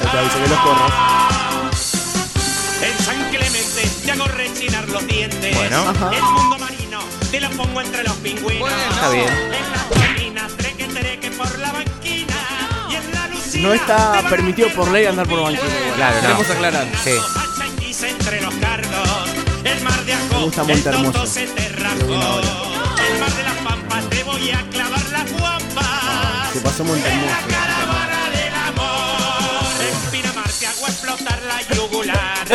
Ya 0.02 0.10
te 0.10 0.18
aviso 0.18 0.42
que 0.42 0.48
los 0.48 0.58
corras. 0.60 0.92
En 2.82 3.04
San 3.04 3.30
Clemente 3.30 3.90
te 4.04 4.12
hago 4.12 4.24
rechinar 4.26 4.88
los 4.88 5.06
dientes. 5.06 5.56
Bueno. 5.56 5.88
Ajá. 5.88 6.10
El 6.14 6.22
mundo 6.22 6.58
marino 6.58 6.81
te 7.32 7.40
lo 7.40 7.50
pongo 7.50 7.80
entre 7.80 8.04
los 8.04 8.14
pingüinos. 8.16 8.70
Está 8.90 9.08
bien. 9.08 9.26
En 9.26 9.72
las 9.72 9.82
colinas, 9.84 10.52
treque, 10.52 10.84
treque 10.84 11.30
por 11.30 11.58
la 11.58 11.72
banquina. 11.72 12.34
Y 12.90 12.96
en 12.96 13.10
la 13.10 13.28
lucina 13.28 13.68
No 13.68 13.74
está 13.74 14.22
permitido 14.28 14.68
por 14.68 14.90
ley 14.90 15.06
andar 15.06 15.26
por 15.26 15.42
banquina. 15.42 15.94
Claro, 15.96 16.16
no. 16.16 16.20
Queremos 16.20 16.50
aclarar. 16.50 16.86
Sí. 17.02 17.16
Changuis 17.58 18.02
entre 18.02 18.42
los 18.42 18.54
cargos, 18.56 19.30
el 19.64 19.80
mar 19.82 20.04
de 20.04 20.14
Me 20.14 20.44
gusta 20.44 20.62
Monte 20.62 20.88
Hermoso. 20.90 21.24
El 21.24 23.18
mar 23.18 23.32
de 23.32 23.42
las 23.44 23.56
pampas 23.64 24.10
te 24.10 24.22
voy 24.24 24.50
a 24.50 24.62
clavar 24.70 25.02
las 25.10 25.32
guampas. 25.32 26.52
Se 26.52 26.60
pasó 26.60 26.84
Monte 26.84 27.08
Hermoso. 27.08 27.34
Caravana 27.48 28.30
del 28.30 28.54
amor, 28.54 29.72
en 29.80 30.10
Pinamar 30.10 30.50
te 30.50 30.66
hago 30.66 30.86
explotar 30.86 31.40
la 31.44 31.74
yugular. 31.74 32.46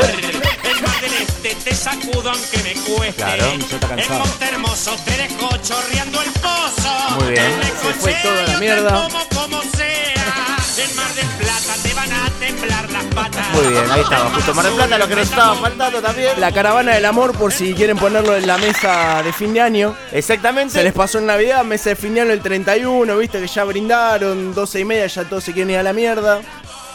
Este 1.43 1.69
te 1.69 1.75
sacudo 1.75 2.31
aunque 2.31 2.57
me 2.63 2.73
cueste. 2.73 3.13
Claro, 3.23 3.45
En. 3.45 4.17
Monte 4.17 4.45
Hermoso 4.45 4.95
te 5.05 5.11
dejo 5.17 5.49
chorreando 5.57 6.21
el 6.21 6.31
pozo. 6.31 7.19
Muy 7.19 7.31
bien. 7.31 7.45
En 7.45 7.61
Se 7.63 7.93
fue 7.99 8.13
toda 8.21 8.35
la 8.35 8.45
yo 8.45 8.53
te 8.53 8.57
mierda. 8.59 8.89
como 8.89 9.27
como 9.29 9.61
sea. 9.75 10.57
En 10.77 10.95
Mar 10.95 11.13
del 11.15 11.25
Plata 11.39 11.73
te 11.81 11.93
van 11.93 12.11
a 12.11 12.29
temblar 12.39 12.89
las 12.91 13.05
patas. 13.05 13.49
Muy 13.53 13.67
bien, 13.67 13.83
ahí 13.91 14.01
estaba. 14.01 14.29
Justo 14.31 14.53
Mar 14.53 14.65
del 14.65 14.73
Plata, 14.75 14.97
lo 14.97 15.07
que 15.07 15.15
nos 15.15 15.29
estaba 15.29 15.55
faltando 15.55 16.01
también. 16.01 16.39
La 16.39 16.51
caravana 16.51 16.93
del 16.95 17.05
amor, 17.05 17.33
por 17.33 17.51
si 17.53 17.73
quieren 17.73 17.97
ponerlo 17.97 18.35
en 18.35 18.45
la 18.45 18.57
mesa 18.57 19.21
de 19.23 19.31
fin 19.33 19.53
de 19.53 19.61
año. 19.61 19.95
Exactamente. 20.11 20.73
Se 20.73 20.83
les 20.83 20.93
pasó 20.93 21.17
en 21.19 21.25
Navidad, 21.27 21.63
mesa 21.63 21.89
de 21.89 21.95
fin 21.95 22.13
de 22.13 22.21
año 22.21 22.31
el 22.33 22.41
31, 22.41 23.17
viste 23.17 23.39
que 23.39 23.47
ya 23.47 23.63
brindaron, 23.63 24.53
12 24.53 24.79
y 24.79 24.85
media, 24.85 25.07
ya 25.07 25.23
todos 25.23 25.43
se 25.43 25.53
quieren 25.53 25.71
ir 25.71 25.77
a 25.77 25.83
la 25.83 25.93
mierda. 25.93 26.41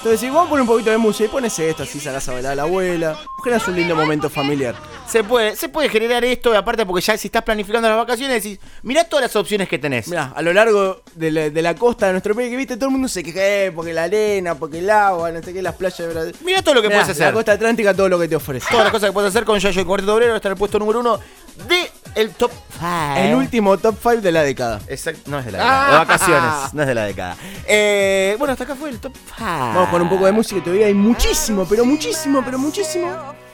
Entonces, 0.02 0.18
si 0.18 0.30
vamos 0.30 0.46
a 0.46 0.50
poner 0.50 0.62
un 0.62 0.66
poquito 0.66 0.90
de 0.90 0.98
música 0.98 1.26
y 1.26 1.28
pones 1.28 1.56
esto, 1.60 1.84
así 1.84 2.00
sacás 2.00 2.28
a 2.28 2.32
bailar 2.32 2.54
a 2.54 2.56
la 2.56 2.62
abuela. 2.62 3.16
Generas 3.44 3.68
un 3.68 3.76
lindo 3.76 3.94
momento 3.94 4.28
familiar. 4.28 4.74
Se 5.06 5.22
puede, 5.22 5.54
se 5.54 5.68
puede 5.68 5.88
generar 5.88 6.24
esto, 6.24 6.52
aparte 6.56 6.84
porque 6.84 7.02
ya 7.02 7.16
si 7.16 7.28
estás 7.28 7.44
planificando 7.44 7.88
las 7.88 7.98
vacaciones, 7.98 8.42
decís, 8.42 8.58
mirá 8.82 9.04
todas 9.04 9.26
las 9.26 9.36
opciones 9.36 9.68
que 9.68 9.78
tenés. 9.78 10.08
Mirá, 10.08 10.32
a 10.34 10.42
lo 10.42 10.52
largo 10.52 11.02
de 11.14 11.30
la, 11.30 11.50
de 11.50 11.62
la 11.62 11.76
costa 11.76 12.06
de 12.06 12.14
nuestro 12.14 12.34
país, 12.34 12.50
que 12.50 12.56
viste, 12.56 12.74
todo 12.74 12.86
el 12.86 12.92
mundo 12.94 13.06
se 13.06 13.22
queja, 13.22 13.38
eh, 13.44 13.70
porque 13.72 13.92
la 13.92 14.02
arena, 14.02 14.56
porque 14.56 14.80
el 14.80 14.90
agua, 14.90 15.30
no 15.30 15.40
sé 15.40 15.52
qué, 15.52 15.62
las 15.62 15.76
playas 15.76 15.98
de 15.98 16.08
Brasil. 16.08 16.36
Mirá 16.44 16.62
todo 16.62 16.74
lo 16.74 16.82
que 16.82 16.88
Mirá, 16.88 17.02
puedes 17.02 17.16
hacer. 17.16 17.27
La 17.29 17.33
costa 17.33 17.52
atlántica, 17.52 17.94
todo 17.94 18.08
lo 18.08 18.18
que 18.18 18.27
te 18.27 18.35
ofrece. 18.35 18.66
Todas 18.72 18.87
las 18.87 18.92
cosas 18.92 19.10
que 19.10 19.12
puedes 19.12 19.29
hacer 19.29 19.44
con 19.44 19.60
Yayo 19.60 19.83
y 19.83 19.85
Cuarteto 19.85 20.16
Obrero 20.16 20.35
está 20.35 20.48
en 20.48 20.52
el 20.54 20.58
puesto 20.58 20.81
número 20.81 20.98
uno 20.98 21.20
de 21.68 21.91
el 22.15 22.31
top 22.31 22.50
5. 22.79 22.87
El 23.17 23.35
último 23.35 23.79
top 23.79 23.96
5 24.00 24.21
de 24.21 24.33
la 24.33 24.42
década. 24.42 24.81
Exacto, 24.88 25.31
no 25.31 25.38
es 25.38 25.44
de 25.44 25.52
la 25.52 25.58
década. 25.58 25.90
De 25.90 25.98
vacaciones, 25.98 26.75
no 26.75 26.83
es 26.83 26.88
de 26.88 26.94
la 26.94 27.04
década. 27.04 27.37
Eh, 27.67 28.37
bueno, 28.38 28.52
hasta 28.52 28.65
acá 28.65 28.75
fue 28.75 28.90
el 28.90 28.98
top 28.98 29.15
5. 29.37 29.44
Vamos 29.44 29.88
con 29.88 30.02
un 30.02 30.08
poco 30.08 30.27
de 30.27 30.33
música 30.33 30.58
y 30.58 30.63
todavía 30.63 30.87
hay 30.87 30.94
muchísimo, 30.94 31.67
pero 31.69 31.85
muchísimo, 31.85 32.42
pero 32.44 32.58
muchísimo. 32.58 33.08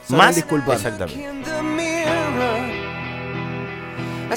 Sabrán 0.07 0.27
Más. 0.27 0.35
disculpar. 0.35 0.75
Exactamente. 0.75 1.21
in 1.21 1.43
the 1.43 1.61
mirror. 1.63 2.79
I 4.31 4.35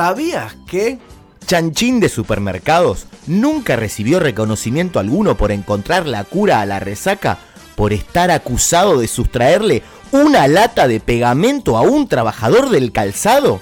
¿Sabías 0.00 0.56
que? 0.66 0.98
Chanchín 1.46 2.00
de 2.00 2.08
supermercados 2.08 3.04
nunca 3.26 3.76
recibió 3.76 4.18
reconocimiento 4.18 4.98
alguno 4.98 5.36
por 5.36 5.52
encontrar 5.52 6.06
la 6.06 6.24
cura 6.24 6.62
a 6.62 6.64
la 6.64 6.80
resaca 6.80 7.36
por 7.76 7.92
estar 7.92 8.30
acusado 8.30 8.98
de 8.98 9.06
sustraerle 9.06 9.82
una 10.10 10.48
lata 10.48 10.88
de 10.88 11.00
pegamento 11.00 11.76
a 11.76 11.82
un 11.82 12.08
trabajador 12.08 12.70
del 12.70 12.92
calzado? 12.92 13.60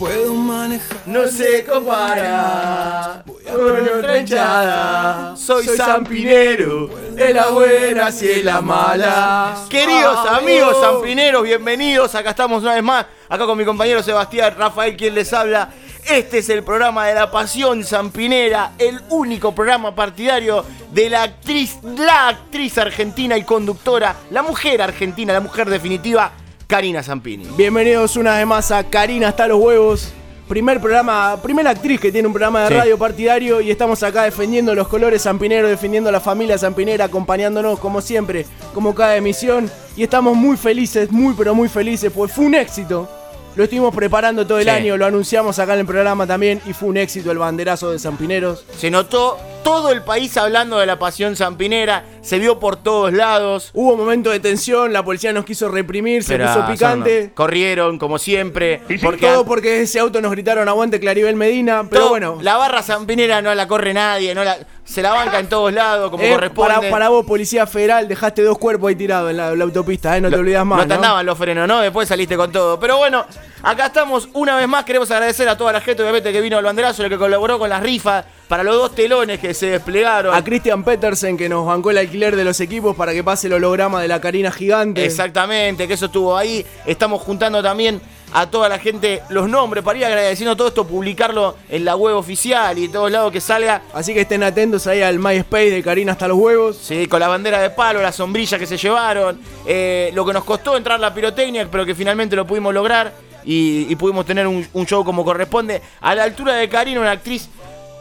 Puedo 0.00 0.32
manejar. 0.32 0.96
No 1.04 1.26
se 1.26 1.62
compara 1.66 3.22
con 3.26 3.98
otra 3.98 4.18
hinchada. 4.18 5.36
Soy 5.36 5.66
Zampinero, 5.76 6.88
en 7.14 7.36
las 7.36 7.52
buenas 7.52 8.22
y 8.22 8.30
en 8.30 8.46
las 8.46 8.62
malas. 8.62 9.68
Queridos 9.68 10.26
amigos 10.26 10.78
zampineros, 10.80 11.42
bienvenidos. 11.42 12.14
Acá 12.14 12.30
estamos 12.30 12.62
una 12.62 12.74
vez 12.74 12.82
más, 12.82 13.04
acá 13.28 13.44
con 13.44 13.58
mi 13.58 13.64
compañero 13.66 14.02
Sebastián 14.02 14.54
Rafael, 14.56 14.96
quien 14.96 15.14
les 15.14 15.30
habla. 15.34 15.68
Este 16.08 16.38
es 16.38 16.48
el 16.48 16.64
programa 16.64 17.06
de 17.06 17.14
la 17.14 17.30
pasión 17.30 17.84
zampinera, 17.84 18.72
el 18.78 19.02
único 19.10 19.54
programa 19.54 19.94
partidario 19.94 20.64
de 20.90 21.10
la 21.10 21.24
actriz, 21.24 21.76
la 21.82 22.28
actriz 22.28 22.78
argentina 22.78 23.36
y 23.36 23.44
conductora, 23.44 24.16
la 24.30 24.42
mujer 24.42 24.80
argentina, 24.80 25.34
la 25.34 25.40
mujer 25.40 25.68
definitiva, 25.68 26.32
Karina 26.70 27.02
Zampini. 27.02 27.46
Bienvenidos 27.56 28.16
una 28.16 28.36
vez 28.36 28.46
más 28.46 28.70
a 28.70 28.84
Karina 28.84 29.26
hasta 29.28 29.48
los 29.48 29.58
huevos. 29.60 30.12
Primer 30.46 30.80
programa, 30.80 31.36
primera 31.42 31.70
actriz 31.70 32.00
que 32.00 32.12
tiene 32.12 32.28
un 32.28 32.32
programa 32.32 32.62
de 32.62 32.68
Sí. 32.68 32.74
radio 32.74 32.96
partidario 32.96 33.60
y 33.60 33.72
estamos 33.72 34.00
acá 34.04 34.22
defendiendo 34.22 34.72
los 34.72 34.86
colores 34.86 35.22
zampineros, 35.24 35.68
defendiendo 35.68 36.08
a 36.10 36.12
la 36.12 36.20
familia 36.20 36.56
zampinera, 36.58 37.06
acompañándonos 37.06 37.80
como 37.80 38.00
siempre, 38.00 38.46
como 38.72 38.94
cada 38.94 39.16
emisión. 39.16 39.68
Y 39.96 40.04
estamos 40.04 40.36
muy 40.36 40.56
felices, 40.56 41.10
muy 41.10 41.34
pero 41.36 41.56
muy 41.56 41.68
felices, 41.68 42.12
pues 42.14 42.32
fue 42.32 42.44
un 42.46 42.54
éxito. 42.54 43.08
Lo 43.56 43.64
estuvimos 43.64 43.94
preparando 43.94 44.46
todo 44.46 44.58
el 44.58 44.64
Sí. 44.64 44.70
año, 44.70 44.96
lo 44.96 45.06
anunciamos 45.06 45.58
acá 45.58 45.74
en 45.74 45.80
el 45.80 45.86
programa 45.86 46.26
también 46.26 46.60
y 46.66 46.72
fue 46.72 46.88
un 46.88 46.96
éxito 46.96 47.30
el 47.32 47.38
banderazo 47.38 47.90
de 47.90 47.98
Zampineros. 47.98 48.64
Se 48.76 48.90
notó 48.90 49.38
todo 49.64 49.90
el 49.90 50.02
país 50.02 50.36
hablando 50.36 50.78
de 50.78 50.86
la 50.86 50.98
pasión 50.98 51.36
zampinera, 51.36 52.04
se 52.22 52.38
vio 52.38 52.58
por 52.60 52.76
todos 52.76 53.12
lados. 53.12 53.70
Hubo 53.74 53.96
momentos 53.96 54.32
de 54.32 54.40
tensión, 54.40 54.92
la 54.92 55.04
policía 55.04 55.32
nos 55.32 55.44
quiso 55.44 55.68
reprimir, 55.68 56.22
se 56.22 56.34
pero 56.38 56.46
puso 56.46 56.60
son- 56.60 56.72
picante. 56.72 57.32
Corrieron 57.34 57.98
como 57.98 58.18
siempre. 58.18 58.80
Porque 59.02 59.26
Todo 59.26 59.44
porque 59.44 59.82
ese 59.82 59.98
auto 59.98 60.20
nos 60.22 60.30
gritaron 60.30 60.68
aguante 60.68 60.98
Claribel 61.00 61.36
Medina, 61.36 61.84
pero 61.90 62.02
todo- 62.02 62.10
bueno. 62.10 62.38
La 62.40 62.56
barra 62.56 62.82
zampinera 62.82 63.42
no 63.42 63.54
la 63.54 63.66
corre 63.68 63.92
nadie, 63.92 64.34
no 64.34 64.44
la, 64.44 64.56
se 64.90 65.02
la 65.02 65.12
banca 65.12 65.38
en 65.38 65.48
todos 65.48 65.72
lados 65.72 66.10
como 66.10 66.24
Eh, 66.24 66.32
corresponde. 66.32 66.74
para, 66.74 66.90
para 66.90 67.08
vos, 67.10 67.24
Policía 67.24 67.64
Federal, 67.66 68.08
dejaste 68.08 68.42
dos 68.42 68.58
cuerpos 68.58 68.88
ahí 68.88 68.96
tirados 68.96 69.30
en 69.30 69.36
la, 69.36 69.54
la 69.54 69.64
autopista, 69.64 70.16
eh, 70.16 70.20
no 70.20 70.28
te 70.30 70.36
olvidas 70.36 70.66
más. 70.66 70.78
No 70.78 70.82
te 70.84 70.88
¿no? 70.88 70.94
andaban 70.96 71.24
los 71.26 71.38
frenos, 71.38 71.68
¿no? 71.68 71.80
Después 71.80 72.08
saliste 72.08 72.36
con 72.36 72.50
todo. 72.50 72.80
Pero 72.80 72.96
bueno, 72.96 73.24
acá 73.62 73.86
estamos 73.86 74.28
una 74.32 74.56
vez 74.56 74.66
más. 74.66 74.84
Queremos 74.84 75.08
agradecer 75.12 75.48
a 75.48 75.56
toda 75.56 75.72
la 75.72 75.80
gente, 75.80 76.02
obviamente, 76.02 76.32
que 76.32 76.40
vino 76.40 76.58
al 76.58 76.64
banderazo, 76.64 77.04
el 77.04 77.08
que 77.10 77.18
colaboró 77.18 77.58
con 77.58 77.68
las 77.70 77.82
rifas, 77.82 78.24
para 78.48 78.64
los 78.64 78.74
dos 78.74 78.94
telones 78.96 79.38
que 79.38 79.54
se 79.54 79.66
desplegaron. 79.66 80.34
A 80.34 80.42
Christian 80.42 80.82
Petersen 80.82 81.36
que 81.36 81.48
nos 81.48 81.64
bancó 81.64 81.92
el 81.92 81.98
alquiler 81.98 82.34
de 82.34 82.42
los 82.42 82.58
equipos 82.60 82.96
para 82.96 83.12
que 83.12 83.22
pase 83.22 83.46
el 83.46 83.52
holograma 83.52 84.02
de 84.02 84.08
la 84.08 84.20
Karina 84.20 84.50
gigante. 84.50 85.04
Exactamente, 85.04 85.86
que 85.86 85.94
eso 85.94 86.06
estuvo 86.06 86.36
ahí. 86.36 86.66
Estamos 86.84 87.22
juntando 87.22 87.62
también 87.62 88.00
a 88.32 88.50
toda 88.50 88.68
la 88.68 88.78
gente 88.78 89.22
los 89.28 89.48
nombres 89.48 89.82
para 89.82 89.98
ir 89.98 90.04
agradeciendo 90.04 90.56
todo 90.56 90.68
esto, 90.68 90.86
publicarlo 90.86 91.56
en 91.68 91.84
la 91.84 91.96
web 91.96 92.16
oficial 92.16 92.78
y 92.78 92.86
de 92.86 92.92
todos 92.92 93.10
lados 93.10 93.32
que 93.32 93.40
salga. 93.40 93.82
Así 93.92 94.14
que 94.14 94.20
estén 94.20 94.42
atentos 94.42 94.86
ahí 94.86 95.02
al 95.02 95.18
MySpace 95.18 95.70
de 95.70 95.82
Karina 95.82 96.12
hasta 96.12 96.28
los 96.28 96.38
huevos. 96.38 96.76
Sí, 96.76 97.06
con 97.06 97.20
la 97.20 97.28
bandera 97.28 97.60
de 97.60 97.70
palo, 97.70 98.00
la 98.00 98.12
sombrilla 98.12 98.58
que 98.58 98.66
se 98.66 98.76
llevaron, 98.76 99.40
eh, 99.66 100.10
lo 100.14 100.24
que 100.24 100.32
nos 100.32 100.44
costó 100.44 100.76
entrar 100.76 101.00
la 101.00 101.12
pirotecnia, 101.12 101.68
pero 101.70 101.84
que 101.84 101.94
finalmente 101.94 102.36
lo 102.36 102.46
pudimos 102.46 102.72
lograr 102.72 103.12
y, 103.44 103.86
y 103.90 103.96
pudimos 103.96 104.24
tener 104.26 104.46
un, 104.46 104.66
un 104.72 104.86
show 104.86 105.04
como 105.04 105.24
corresponde. 105.24 105.82
A 106.00 106.14
la 106.14 106.24
altura 106.24 106.54
de 106.54 106.68
Karina, 106.68 107.00
una 107.00 107.12
actriz, 107.12 107.48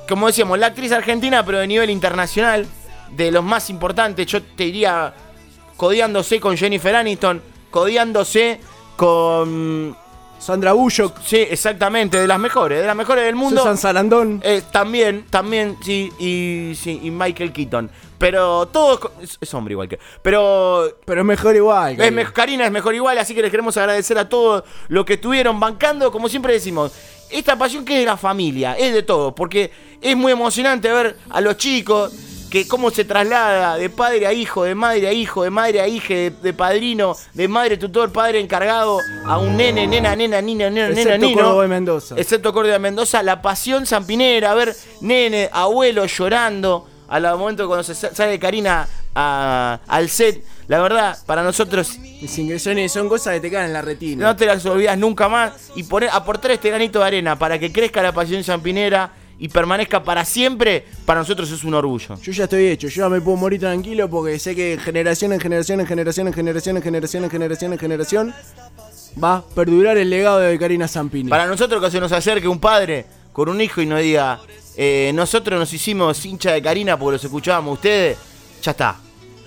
como 0.08 0.28
decíamos, 0.28 0.60
la 0.60 0.68
actriz 0.68 0.92
argentina, 0.92 1.46
pero 1.46 1.60
de 1.60 1.68
nivel 1.68 1.90
internacional, 1.90 2.68
de 3.12 3.32
los 3.32 3.44
más 3.44 3.70
importantes, 3.70 4.28
yo 4.28 4.42
te 4.44 4.66
diría, 4.66 5.14
codeándose 5.78 6.40
con 6.40 6.56
Jennifer 6.56 6.96
Aniston, 6.96 7.42
codeándose 7.72 8.60
con... 8.96 9.98
Sandra 10.40 10.72
Bullock, 10.74 11.18
Sí, 11.24 11.38
exactamente, 11.38 12.18
de 12.20 12.26
las 12.28 12.40
mejores, 12.40 12.80
de 12.82 12.88
las 12.88 12.96
mejores 12.96 13.26
del 13.26 13.36
mundo. 13.36 13.60
Susan 13.62 13.78
Sarandón. 13.78 14.42
Eh, 14.44 14.62
también, 14.72 15.26
también, 15.30 15.78
sí, 15.84 16.12
y, 16.18 16.74
sí, 16.76 17.00
y 17.04 17.12
Michael 17.12 17.52
Keaton. 17.52 17.92
Pero 18.18 18.66
todos. 18.68 19.00
Es, 19.22 19.38
es 19.40 19.54
hombre 19.54 19.74
igual 19.74 19.88
que. 19.90 20.00
Pero. 20.22 20.98
Pero 21.06 21.22
es 21.22 21.28
mejor 21.28 21.56
igual. 21.56 22.00
Es 22.02 22.12
me- 22.12 22.26
Karina 22.32 22.66
es 22.66 22.72
mejor 22.72 22.96
igual, 22.96 23.18
así 23.18 23.34
que 23.36 23.42
les 23.42 23.52
queremos 23.52 23.76
agradecer 23.78 24.18
a 24.18 24.28
todos 24.28 24.64
los 24.88 25.06
que 25.06 25.14
estuvieron 25.14 25.60
bancando. 25.60 26.12
Como 26.12 26.28
siempre 26.30 26.54
decimos, 26.54 26.92
esta 27.30 27.58
pasión 27.58 27.86
que 27.86 27.94
es 27.94 28.00
de 28.00 28.06
la 28.06 28.18
familia, 28.18 28.74
es 28.78 28.94
de 28.94 29.04
todo. 29.04 29.34
Porque 29.36 29.72
es 30.02 30.16
muy 30.18 30.32
emocionante 30.32 30.92
ver 30.92 31.18
a 31.30 31.40
los 31.42 31.56
chicos 31.58 32.12
que 32.50 32.68
cómo 32.68 32.90
se 32.92 33.06
traslada 33.06 33.78
de 33.78 33.90
padre 33.90 34.26
a 34.28 34.34
hijo, 34.34 34.64
de 34.64 34.74
madre 34.76 35.08
a 35.08 35.14
hijo, 35.14 35.44
de 35.44 35.50
madre 35.50 35.82
a 35.82 35.88
hija, 35.88 36.14
de, 36.14 36.32
de 36.32 36.54
padrino, 36.54 37.16
de 37.34 37.48
madre 37.48 37.78
tutor, 37.78 38.12
padre 38.12 38.40
encargado, 38.40 39.00
a 39.26 39.38
un 39.38 39.56
nene, 39.56 39.86
nena, 39.88 40.16
nena, 40.16 40.42
niña, 40.42 40.70
nena, 40.70 40.90
nena, 40.90 41.02
Excepto 41.02 41.26
nino. 41.28 41.42
Córdoba 41.44 41.66
y 41.66 41.68
Mendoza. 41.68 42.16
Excepto 42.18 42.52
Córdoba 42.54 42.74
de 42.74 42.80
Mendoza, 42.80 43.22
la 43.24 43.42
pasión 43.42 43.86
zampinera, 43.86 44.52
a 44.52 44.56
ver 44.56 44.76
nene, 45.02 45.50
abuelo 45.52 46.06
llorando 46.06 46.88
al 47.08 47.24
momento 47.38 47.68
cuando 47.68 47.84
se 47.84 47.96
sa- 47.96 48.14
sale 48.14 48.38
Karina 48.40 48.88
a- 49.16 49.80
al 49.88 50.10
set. 50.10 50.44
La 50.68 50.80
verdad, 50.80 51.18
para 51.26 51.42
nosotros 51.44 51.98
ingresiones 52.38 52.92
son 52.92 53.10
cosas 53.10 53.34
que 53.34 53.40
te 53.42 53.50
quedan 53.50 53.66
en 53.66 53.74
la 53.74 53.82
retina. 53.82 54.26
no 54.26 54.36
te 54.36 54.46
las 54.46 54.64
olvidas 54.66 54.98
nunca 54.98 55.28
más. 55.28 55.54
Y 55.76 55.84
poner, 55.84 56.10
aportar 56.12 56.52
este 56.52 56.70
granito 56.70 57.00
de 57.00 57.06
arena 57.06 57.38
para 57.38 57.58
que 57.58 57.72
crezca 57.72 58.02
la 58.04 58.12
pasión 58.12 58.44
zampinera 58.44 59.12
y 59.40 59.48
permanezca 59.48 60.04
para 60.04 60.26
siempre, 60.26 60.86
para 61.06 61.22
nosotros 61.22 61.50
es 61.50 61.64
un 61.64 61.74
orgullo. 61.74 62.16
Yo 62.22 62.32
ya 62.32 62.44
estoy 62.44 62.68
hecho, 62.68 62.90
yo 62.90 63.04
ya 63.04 63.10
me 63.10 63.22
puedo 63.22 63.38
morir 63.38 63.60
tranquilo 63.60 64.10
porque 64.10 64.38
sé 64.38 64.54
que 64.54 64.78
generación 64.84 65.32
en 65.34 65.40
generación 65.40 65.80
en 65.80 65.88
generación 65.88 66.28
en 66.28 66.34
generación 66.34 66.78
en 66.78 66.84
generación 66.84 67.24
en 67.24 67.30
generación 67.32 67.74
en 67.74 67.80
generación 67.80 68.36
va 69.22 69.38
a 69.38 69.42
perdurar 69.42 69.98
el 69.98 70.10
legado 70.10 70.40
de 70.40 70.60
Karina 70.60 70.88
Zampini. 70.88 71.30
Para 71.30 71.48
nosotros 71.48 71.82
que 71.82 71.90
se 71.90 72.00
nos 72.00 72.12
acerque 72.12 72.48
un 72.48 72.60
padre 72.60 73.06
con 73.32 73.48
un 73.48 73.62
hijo 73.62 73.82
y 73.82 73.86
nos 73.86 74.02
diga, 74.02 74.42
eh, 74.76 75.12
nosotros 75.16 75.58
nos 75.58 75.72
hicimos 75.72 76.24
hincha 76.26 76.52
de 76.52 76.62
Karina 76.62 77.00
porque 77.00 77.14
los 77.14 77.24
escuchábamos 77.24 77.76
ustedes, 77.76 78.18
ya 78.62 78.72
está. 78.72 78.98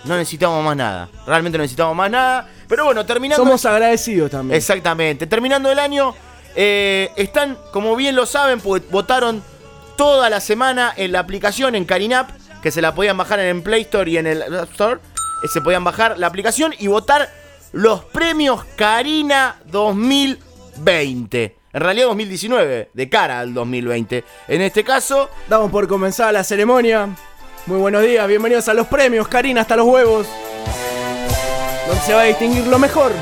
No 0.05 0.17
necesitamos 0.17 0.65
más 0.65 0.77
nada. 0.77 1.09
Realmente 1.27 1.59
no 1.59 1.63
necesitamos 1.63 1.95
más 1.95 2.11
nada. 2.11 2.49
Pero 2.67 2.87
bueno, 2.87 3.07
terminando. 3.07 3.45
Somos 3.45 3.65
agradecidos 3.67 4.31
también. 4.31 4.57
Exactamente. 4.57 5.29
Terminando 5.29 5.71
el 5.71 5.79
año, 5.79 6.13
eh, 6.57 7.11
están, 7.15 7.57
como 7.73 7.95
bien 7.95 8.17
lo 8.17 8.27
saben, 8.27 8.61
pues 8.61 8.83
votaron 8.91 9.45
toda 9.97 10.31
la 10.31 10.41
semana 10.41 10.93
en 10.97 11.13
la 11.13 11.21
aplicación, 11.21 11.75
en 11.75 11.85
Carinap, 11.85 12.31
que 12.63 12.71
se 12.71 12.83
la 12.83 12.95
podían 12.95 13.17
bajar 13.17 13.41
en 13.41 13.57
el 13.57 13.63
Play 13.63 13.83
Store 13.83 14.11
y 14.11 14.17
en 14.19 14.27
el 14.27 14.43
App 14.43 14.71
Store. 14.73 15.01
eh, 15.45 15.49
se 15.53 15.61
podían 15.61 15.85
bajar 15.85 16.19
la 16.19 16.27
aplicación 16.27 16.75
y 16.79 16.87
votar 16.87 17.31
los 17.73 18.05
premios 18.05 18.65
Karina 18.77 19.57
2020. 19.67 21.57
En 21.75 21.81
realidad 21.81 22.07
2019, 22.09 22.91
de 22.93 23.09
cara 23.09 23.41
al 23.41 23.55
2020. 23.55 24.25
En 24.49 24.61
este 24.61 24.85
caso, 24.85 25.31
Damos 25.49 25.71
por 25.71 25.89
comenzada 25.89 26.33
la 26.33 26.45
ceremonia. 26.45 27.09
Muy 27.67 27.79
buenos 27.79 28.03
días, 28.03 28.27
bienvenidos 28.29 28.69
a 28.69 28.75
los 28.75 28.87
premios 28.89 29.29
Karina 29.29 29.63
hasta 29.63 29.77
los 29.77 29.87
huevos. 29.87 30.27
Donde 31.87 32.03
se 32.03 32.15
va 32.15 32.23
a 32.23 32.25
distinguir 32.25 32.67
lo 32.67 32.79
mejor 32.79 33.13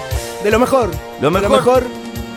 de 0.43 0.51
lo 0.51 0.59
mejor. 0.59 0.91
Lo 1.21 1.31
de 1.31 1.49
mejor. 1.49 1.85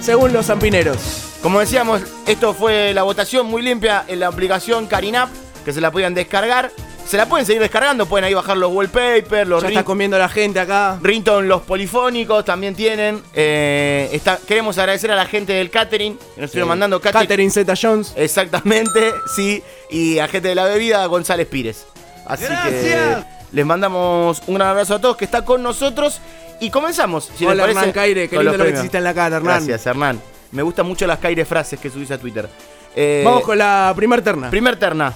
según 0.01 0.33
los 0.33 0.47
zampineros. 0.47 1.32
Como 1.43 1.59
decíamos, 1.59 2.01
esto 2.25 2.53
fue 2.53 2.93
la 2.93 3.03
votación 3.03 3.45
muy 3.47 3.61
limpia 3.61 4.05
en 4.07 4.21
la 4.21 4.27
aplicación 4.27 4.87
Carinap, 4.87 5.29
que 5.65 5.73
se 5.73 5.81
la 5.81 5.91
podían 5.91 6.13
descargar. 6.13 6.71
Se 7.05 7.17
la 7.17 7.25
pueden 7.25 7.45
seguir 7.45 7.61
descargando, 7.61 8.05
pueden 8.05 8.23
ahí 8.23 8.33
bajar 8.33 8.55
los 8.55 8.71
wallpapers, 8.71 9.45
los 9.45 9.61
Ya 9.61 9.67
está 9.67 9.83
comiendo 9.83 10.17
la 10.17 10.29
gente 10.29 10.61
acá. 10.61 10.97
ringtone, 11.01 11.45
los 11.49 11.61
polifónicos 11.63 12.45
también 12.45 12.75
tienen. 12.75 13.21
Eh, 13.33 14.07
está- 14.13 14.39
queremos 14.47 14.77
agradecer 14.77 15.11
a 15.11 15.17
la 15.17 15.25
gente 15.25 15.51
del 15.51 15.69
catering, 15.69 16.15
que 16.17 16.23
nos 16.41 16.45
estuvieron 16.45 16.69
mandando 16.69 17.01
catering. 17.01 17.27
Catherine 17.27 17.51
Zeta 17.51 17.73
Jones. 17.79 18.13
Exactamente, 18.15 19.11
sí. 19.35 19.61
Y 19.89 20.19
a 20.19 20.29
gente 20.29 20.47
de 20.47 20.55
la 20.55 20.63
bebida, 20.63 21.05
González 21.07 21.45
Pires. 21.47 21.85
Así 22.25 22.45
que 22.45 23.17
les 23.51 23.65
mandamos 23.65 24.41
un 24.47 24.55
gran 24.55 24.69
abrazo 24.69 24.95
a 24.95 25.01
todos 25.01 25.17
que 25.17 25.25
está 25.25 25.43
con 25.43 25.61
nosotros. 25.61 26.21
Y 26.61 26.69
comenzamos. 26.69 27.25
Si 27.35 27.43
les 27.43 27.51
Hola 27.51 27.63
parece, 27.63 27.79
Hernán 27.79 27.91
Caire, 27.93 28.29
qué 28.29 28.37
lindo 28.37 28.57
lo 28.57 28.63
que 28.63 28.71
hiciste 28.71 28.97
en 28.99 29.03
la 29.03 29.13
cara, 29.13 29.35
Hernán. 29.37 29.57
Gracias, 29.67 29.85
Hernán. 29.85 30.21
Me 30.53 30.61
gustan 30.61 30.85
mucho 30.85 31.07
las 31.07 31.17
Caire 31.17 31.45
frases 31.45 31.79
que 31.79 31.89
subís 31.89 32.11
a 32.11 32.17
Twitter. 32.19 32.47
Eh, 32.95 33.23
Vamos 33.25 33.43
con 33.43 33.57
la 33.57 33.91
primer 33.95 34.21
terna. 34.21 34.51
Primer 34.51 34.77
terna. 34.77 35.11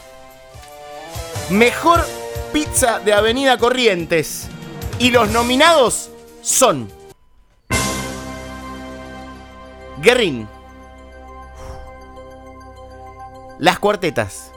Mejor 1.51 2.03
pizza 2.51 2.99
de 2.99 3.13
Avenida 3.13 3.57
Corrientes. 3.59 4.47
Y 4.97 5.11
los 5.11 5.29
nominados 5.29 6.09
son. 6.41 6.91
Guerrín. 10.01 10.47
Las 13.59 13.77
Cuartetas. 13.77 14.51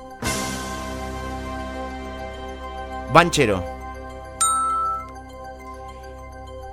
Banchero. 3.13 3.63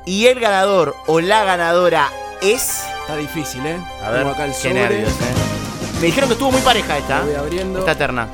Y 0.06 0.28
el 0.28 0.40
ganador 0.40 0.96
o 1.08 1.20
la 1.20 1.44
ganadora 1.44 2.10
es. 2.42 2.86
Está 3.08 3.16
difícil, 3.16 3.66
¿eh? 3.66 3.78
A 4.04 4.10
ver, 4.10 4.28
acá 4.28 4.44
el 4.44 4.52
qué 4.62 4.74
nervios, 4.74 5.10
eh. 5.10 5.34
Me 6.02 6.08
dijeron 6.08 6.28
que 6.28 6.34
estuvo 6.34 6.52
muy 6.52 6.60
pareja 6.60 6.98
esta. 6.98 7.22
Voy 7.22 7.36
abriendo. 7.36 7.80
Esta 7.80 7.96
terna. 7.96 8.28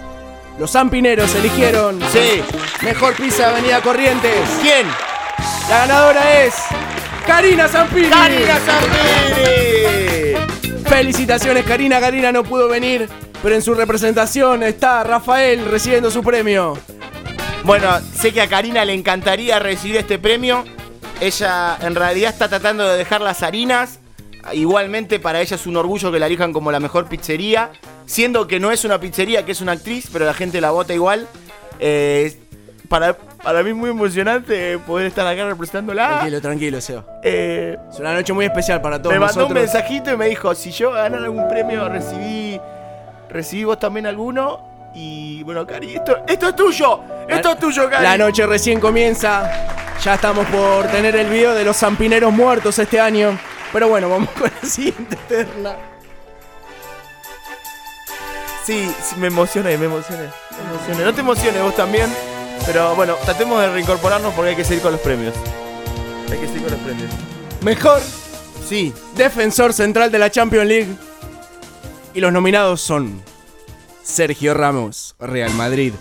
Los 0.57 0.71
Zampineros 0.71 1.36
eligieron. 1.36 1.99
Sí. 2.11 2.41
Mejor 2.82 3.13
pizza 3.13 3.43
de 3.43 3.51
Avenida 3.51 3.82
Corrientes. 3.82 4.49
¿Quién? 4.63 4.88
La 5.69 5.86
ganadora 5.86 6.41
es. 6.41 6.55
Karina 7.28 7.67
Zampini. 7.67 8.07
¡Karina 8.07 8.59
Zampini! 8.65 10.34
Felicitaciones, 10.89 11.65
Karina. 11.65 11.99
Karina 11.99 12.32
no 12.32 12.43
pudo 12.43 12.67
venir, 12.67 13.07
pero 13.43 13.53
en 13.53 13.61
su 13.61 13.76
representación 13.76 14.63
está 14.63 15.03
Rafael 15.03 15.69
recibiendo 15.69 16.09
su 16.09 16.24
premio. 16.24 16.80
Bueno, 17.63 17.91
sé 18.19 18.34
que 18.34 18.41
a 18.41 18.49
Karina 18.49 18.84
le 18.86 18.95
encantaría 18.95 19.59
recibir 19.59 19.97
este 19.97 20.17
premio. 20.17 20.63
Ella 21.21 21.78
en 21.80 21.93
realidad 21.93 22.32
está 22.32 22.49
tratando 22.49 22.88
de 22.88 22.97
dejar 22.97 23.21
las 23.21 23.43
harinas. 23.43 23.99
Igualmente 24.51 25.19
para 25.19 25.39
ella 25.41 25.55
es 25.55 25.65
un 25.65 25.77
orgullo 25.77 26.11
que 26.11 26.19
la 26.19 26.27
elijan 26.27 26.51
como 26.51 26.71
la 26.71 26.79
mejor 26.79 27.07
pizzería. 27.07 27.71
Siendo 28.05 28.47
que 28.47 28.59
no 28.59 28.71
es 28.71 28.83
una 28.83 28.99
pizzería, 28.99 29.45
que 29.45 29.53
es 29.53 29.61
una 29.61 29.71
actriz, 29.71 30.09
pero 30.11 30.25
la 30.25 30.33
gente 30.33 30.59
la 30.59 30.71
vota 30.71 30.93
igual. 30.93 31.27
Eh, 31.79 32.37
para, 32.89 33.13
para 33.17 33.63
mí 33.63 33.69
es 33.69 33.75
muy 33.75 33.89
emocionante 33.89 34.77
poder 34.79 35.07
estar 35.07 35.25
acá 35.25 35.45
representándola. 35.45 36.07
Tranquilo, 36.09 36.41
tranquilo, 36.41 36.81
Seba. 36.81 37.05
Eh, 37.23 37.77
Es 37.91 37.99
una 37.99 38.13
noche 38.13 38.33
muy 38.33 38.45
especial 38.45 38.81
para 38.81 39.01
todos 39.01 39.13
me 39.13 39.19
mandó 39.19 39.47
un 39.47 39.53
mensajito 39.53 40.11
y 40.11 40.17
me 40.17 40.27
dijo, 40.27 40.53
si 40.53 40.71
yo 40.71 40.91
ganar 40.91 41.23
algún 41.23 41.47
premio, 41.47 41.87
recibí, 41.87 42.59
recibí 43.29 43.63
vos 43.63 43.79
también 43.79 44.05
alguno. 44.05 44.91
Y 44.93 45.41
bueno, 45.43 45.65
Cari, 45.65 45.95
esto, 45.95 46.17
esto 46.27 46.49
es 46.49 46.55
tuyo. 46.55 46.99
Esto 47.27 47.51
es 47.53 47.59
tuyo, 47.59 47.89
Cari. 47.89 48.03
La 48.03 48.17
noche 48.17 48.45
recién 48.45 48.79
comienza. 48.79 49.49
Ya 50.03 50.15
estamos 50.15 50.45
por 50.47 50.85
tener 50.87 51.15
el 51.15 51.27
video 51.29 51.53
de 51.55 51.63
los 51.63 51.77
zampineros 51.77 52.31
muertos 52.31 52.77
este 52.77 52.99
año. 52.99 53.39
Pero 53.74 53.89
bueno, 53.89 54.07
vamos 54.07 54.30
con 54.30 54.43
la 54.43 54.69
siguiente 54.69 55.17
terna. 55.28 55.76
Sí, 58.65 58.89
sí, 59.03 59.15
me 59.17 59.28
emocioné, 59.28 59.78
me 59.78 59.88
emocioné, 59.88 60.30
me 60.51 60.76
emocioné. 60.76 61.03
No 61.03 61.13
te 61.13 61.19
emociones 61.19 61.61
vos 61.61 61.76
también, 61.76 62.09
pero 62.65 62.95
bueno, 62.95 63.15
tratemos 63.26 63.59
de 63.59 63.69
reincorporarnos 63.74 64.34
porque 64.34 64.51
hay 64.51 64.55
que 64.55 64.63
seguir 64.63 64.82
con 64.82 64.93
los 64.93 65.01
premios. 65.01 65.34
Hay 66.32 66.38
que 66.38 66.47
seguir 66.47 66.63
con 66.63 66.71
los 66.71 66.80
premios. 66.80 67.11
Mejor 67.61 68.01
Sí, 68.67 68.93
defensor 69.15 69.74
central 69.74 70.11
de 70.11 70.19
la 70.19 70.32
Champions 70.32 70.67
League. 70.67 70.95
Y 72.13 72.21
los 72.21 72.32
nominados 72.32 72.82
son 72.82 73.21
Sergio 74.01 74.53
Ramos, 74.53 75.15
Real 75.19 75.53
Madrid. 75.53 75.93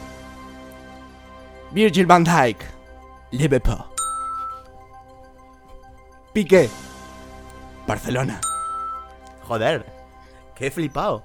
Virgil 1.73 2.07
van 2.07 2.23
Dijk, 2.25 2.59
Liverpool. 3.33 3.85
Piqué, 6.33 6.70
Barcelona. 7.87 8.41
joder, 9.47 9.85
qué 10.55 10.70
flipado. 10.70 11.24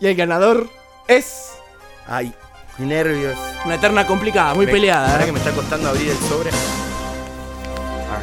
Y 0.00 0.06
el 0.06 0.14
ganador 0.16 0.68
es 1.08 1.54
Ay, 2.06 2.32
qué 2.76 2.84
nervios. 2.84 3.36
una 3.64 3.74
eterna 3.74 4.06
complicada, 4.06 4.54
muy 4.54 4.66
Me- 4.66 4.72
peleada. 4.72 5.06
¿verdad 5.08 5.22
¿eh? 5.22 5.26
que 5.26 5.32
me 5.32 5.38
está 5.38 5.52
costando 5.52 5.88
abrir 5.88 6.10
el 6.10 6.16
sobre? 6.18 6.50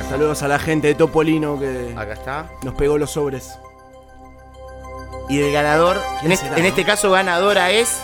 Saludos 0.09 0.43
a 0.43 0.47
la 0.47 0.59
gente 0.59 0.87
de 0.87 0.95
Topolino 0.95 1.59
que 1.59 1.93
Acá 1.97 2.13
está. 2.13 2.49
nos 2.63 2.73
pegó 2.75 2.97
los 2.97 3.11
sobres. 3.11 3.57
Y 5.29 5.41
el 5.41 5.51
ganador, 5.51 5.99
¿Quién 6.19 6.31
en 6.31 6.31
este, 6.33 6.67
este 6.67 6.85
caso 6.85 7.11
ganadora 7.11 7.71
es. 7.71 7.99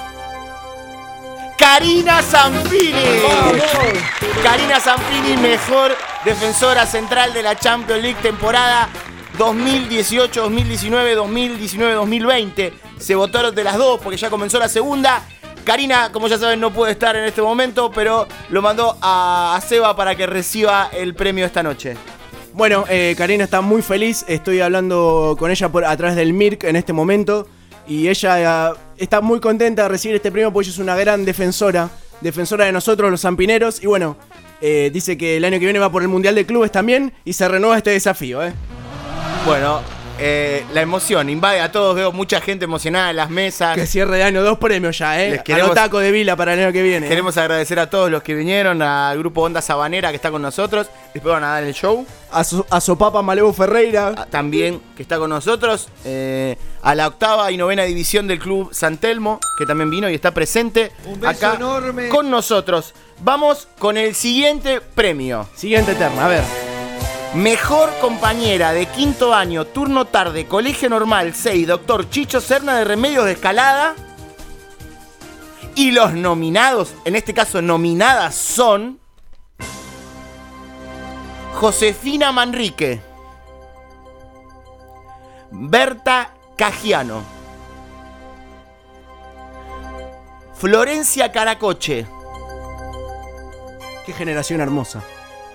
Karina 1.62 2.24
Zampini. 2.24 3.22
Karina 4.42 4.80
Zampini, 4.80 5.38
mejor 5.38 5.92
defensora 6.26 6.88
central 6.88 7.34
de 7.34 7.44
la 7.44 7.56
Champions 7.56 8.02
League 8.02 8.20
temporada 8.20 8.90
2018, 9.38 10.42
2019, 10.42 11.14
2019, 11.14 11.94
2020. 11.94 12.74
Se 12.98 13.14
votaron 13.14 13.54
de 13.54 13.64
las 13.64 13.78
dos 13.78 14.02
porque 14.02 14.18
ya 14.18 14.32
comenzó 14.32 14.58
la 14.58 14.70
segunda. 14.70 15.22
Karina, 15.64 16.12
como 16.12 16.28
ya 16.28 16.40
saben, 16.40 16.60
no 16.60 16.74
puede 16.74 16.94
estar 16.94 17.16
en 17.16 17.26
este 17.26 17.44
momento, 17.44 17.92
pero 17.92 18.28
lo 18.50 18.64
mandó 18.64 18.98
a, 19.00 19.62
Seba 19.64 19.96
para 19.96 20.16
que 20.16 20.26
reciba 20.26 20.90
el 20.92 21.14
premio 21.14 21.46
esta 21.46 21.62
noche. 21.62 21.96
Bueno, 22.54 22.86
eh, 22.90 23.14
Karina 23.16 23.44
está 23.44 23.62
muy 23.62 23.84
feliz. 23.84 24.26
Estoy 24.28 24.62
hablando 24.62 25.36
con 25.38 25.52
ella 25.52 25.70
por, 25.70 25.86
a 25.86 25.96
través 25.96 26.16
del 26.16 26.34
MIRC 26.34 26.64
en 26.64 26.76
este 26.76 26.92
momento. 26.92 27.48
Y 27.88 28.08
ella 28.08 28.74
está 29.02 29.20
muy 29.20 29.40
contenta 29.40 29.84
de 29.84 29.90
recibir 29.90 30.16
este 30.16 30.32
premio 30.32 30.54
porque 30.54 30.70
ella 30.70 30.74
es 30.74 30.80
una 30.80 30.96
gran 30.96 31.26
defensora. 31.26 31.90
Defensora 32.22 32.66
de 32.66 32.72
nosotros, 32.72 33.10
los 33.10 33.22
zampineros. 33.22 33.82
Y 33.84 33.88
bueno, 33.88 34.16
eh, 34.62 34.92
dice 34.94 35.18
que 35.18 35.38
el 35.38 35.44
año 35.44 35.60
que 35.60 35.66
viene 35.66 35.80
va 35.80 35.92
por 35.92 36.04
el 36.04 36.08
Mundial 36.08 36.36
de 36.36 36.46
Clubes 36.46 36.72
también. 36.72 37.12
Y 37.26 37.34
se 37.34 37.48
renueva 37.48 37.78
este 37.78 37.90
desafío, 37.90 38.44
¿eh? 38.44 38.54
Bueno, 39.46 39.82
eh, 40.24 40.64
la 40.74 40.82
emoción 40.82 41.30
invade 41.30 41.60
a 41.62 41.72
todos. 41.72 41.96
Veo 41.96 42.12
mucha 42.12 42.40
gente 42.42 42.66
emocionada 42.66 43.10
en 43.10 43.16
las 43.16 43.30
mesas. 43.30 43.76
Que 43.76 43.86
cierre 43.88 44.18
de 44.18 44.24
año, 44.24 44.44
dos 44.44 44.58
premios 44.60 44.98
ya, 44.98 45.22
¿eh? 45.22 45.32
Les 45.32 45.42
queremos- 45.44 45.72
A 45.72 45.74
taco 45.76 46.00
de 46.00 46.12
Vila 46.12 46.36
para 46.36 46.54
el 46.54 46.60
año 46.62 46.72
que 46.72 46.84
viene. 46.84 47.08
¿eh? 47.08 47.10
Queremos 47.10 47.36
agradecer 47.38 47.80
a 47.80 47.90
todos 47.90 48.12
los 48.12 48.22
que 48.24 48.36
vinieron, 48.36 48.82
al 48.82 49.18
grupo 49.18 49.42
Onda 49.42 49.62
Sabanera 49.62 50.10
que 50.12 50.16
está 50.18 50.30
con 50.32 50.42
nosotros. 50.42 50.88
Después 51.14 51.34
van 51.34 51.44
a 51.44 51.48
dar 51.54 51.64
el 51.64 51.74
show. 51.74 52.06
A, 52.32 52.44
su, 52.44 52.66
a 52.70 52.80
Sopapa 52.80 53.22
Malevo 53.22 53.52
Ferreira. 53.52 54.14
También 54.30 54.82
que 54.96 55.02
está 55.04 55.18
con 55.18 55.30
nosotros. 55.30 55.90
eh, 56.06 56.56
a 56.84 56.96
la 56.96 57.08
octava 57.08 57.52
y 57.52 57.58
novena 57.58 57.84
división 57.84 58.28
del 58.28 58.40
Club 58.40 58.74
San 58.74 58.98
Telmo, 58.98 59.40
que 59.58 59.68
también 59.68 59.92
vino 59.92 60.10
y 60.10 60.16
está 60.16 60.32
presente 60.32 60.92
acá 61.28 61.60
con 62.10 62.30
nosotros. 62.32 62.94
Vamos 63.20 63.68
con 63.78 63.98
el 63.98 64.16
siguiente 64.16 64.82
premio. 64.82 65.48
Siguiente 65.56 65.94
terna, 65.94 66.26
a 66.26 66.28
ver. 66.28 66.71
Mejor 67.34 67.90
compañera 68.02 68.74
de 68.74 68.88
quinto 68.88 69.34
año, 69.34 69.66
turno 69.66 70.04
tarde, 70.04 70.48
colegio 70.48 70.90
normal 70.90 71.34
6, 71.34 71.66
doctor 71.66 72.10
Chicho 72.10 72.42
Serna 72.42 72.76
de 72.76 72.84
Remedios 72.84 73.24
de 73.24 73.32
Escalada. 73.32 73.96
Y 75.76 75.92
los 75.92 76.14
nominados, 76.14 76.94
en 77.06 77.16
este 77.16 77.34
caso 77.34 77.62
nominadas 77.62 78.36
son 78.36 79.00
Josefina 81.54 82.34
Manrique, 82.34 83.00
Berta 85.52 86.34
Cagiano, 86.58 87.24
Florencia 90.56 91.32
Caracoche, 91.32 92.06
Qué 94.06 94.14
generación 94.14 94.62
hermosa. 94.62 95.02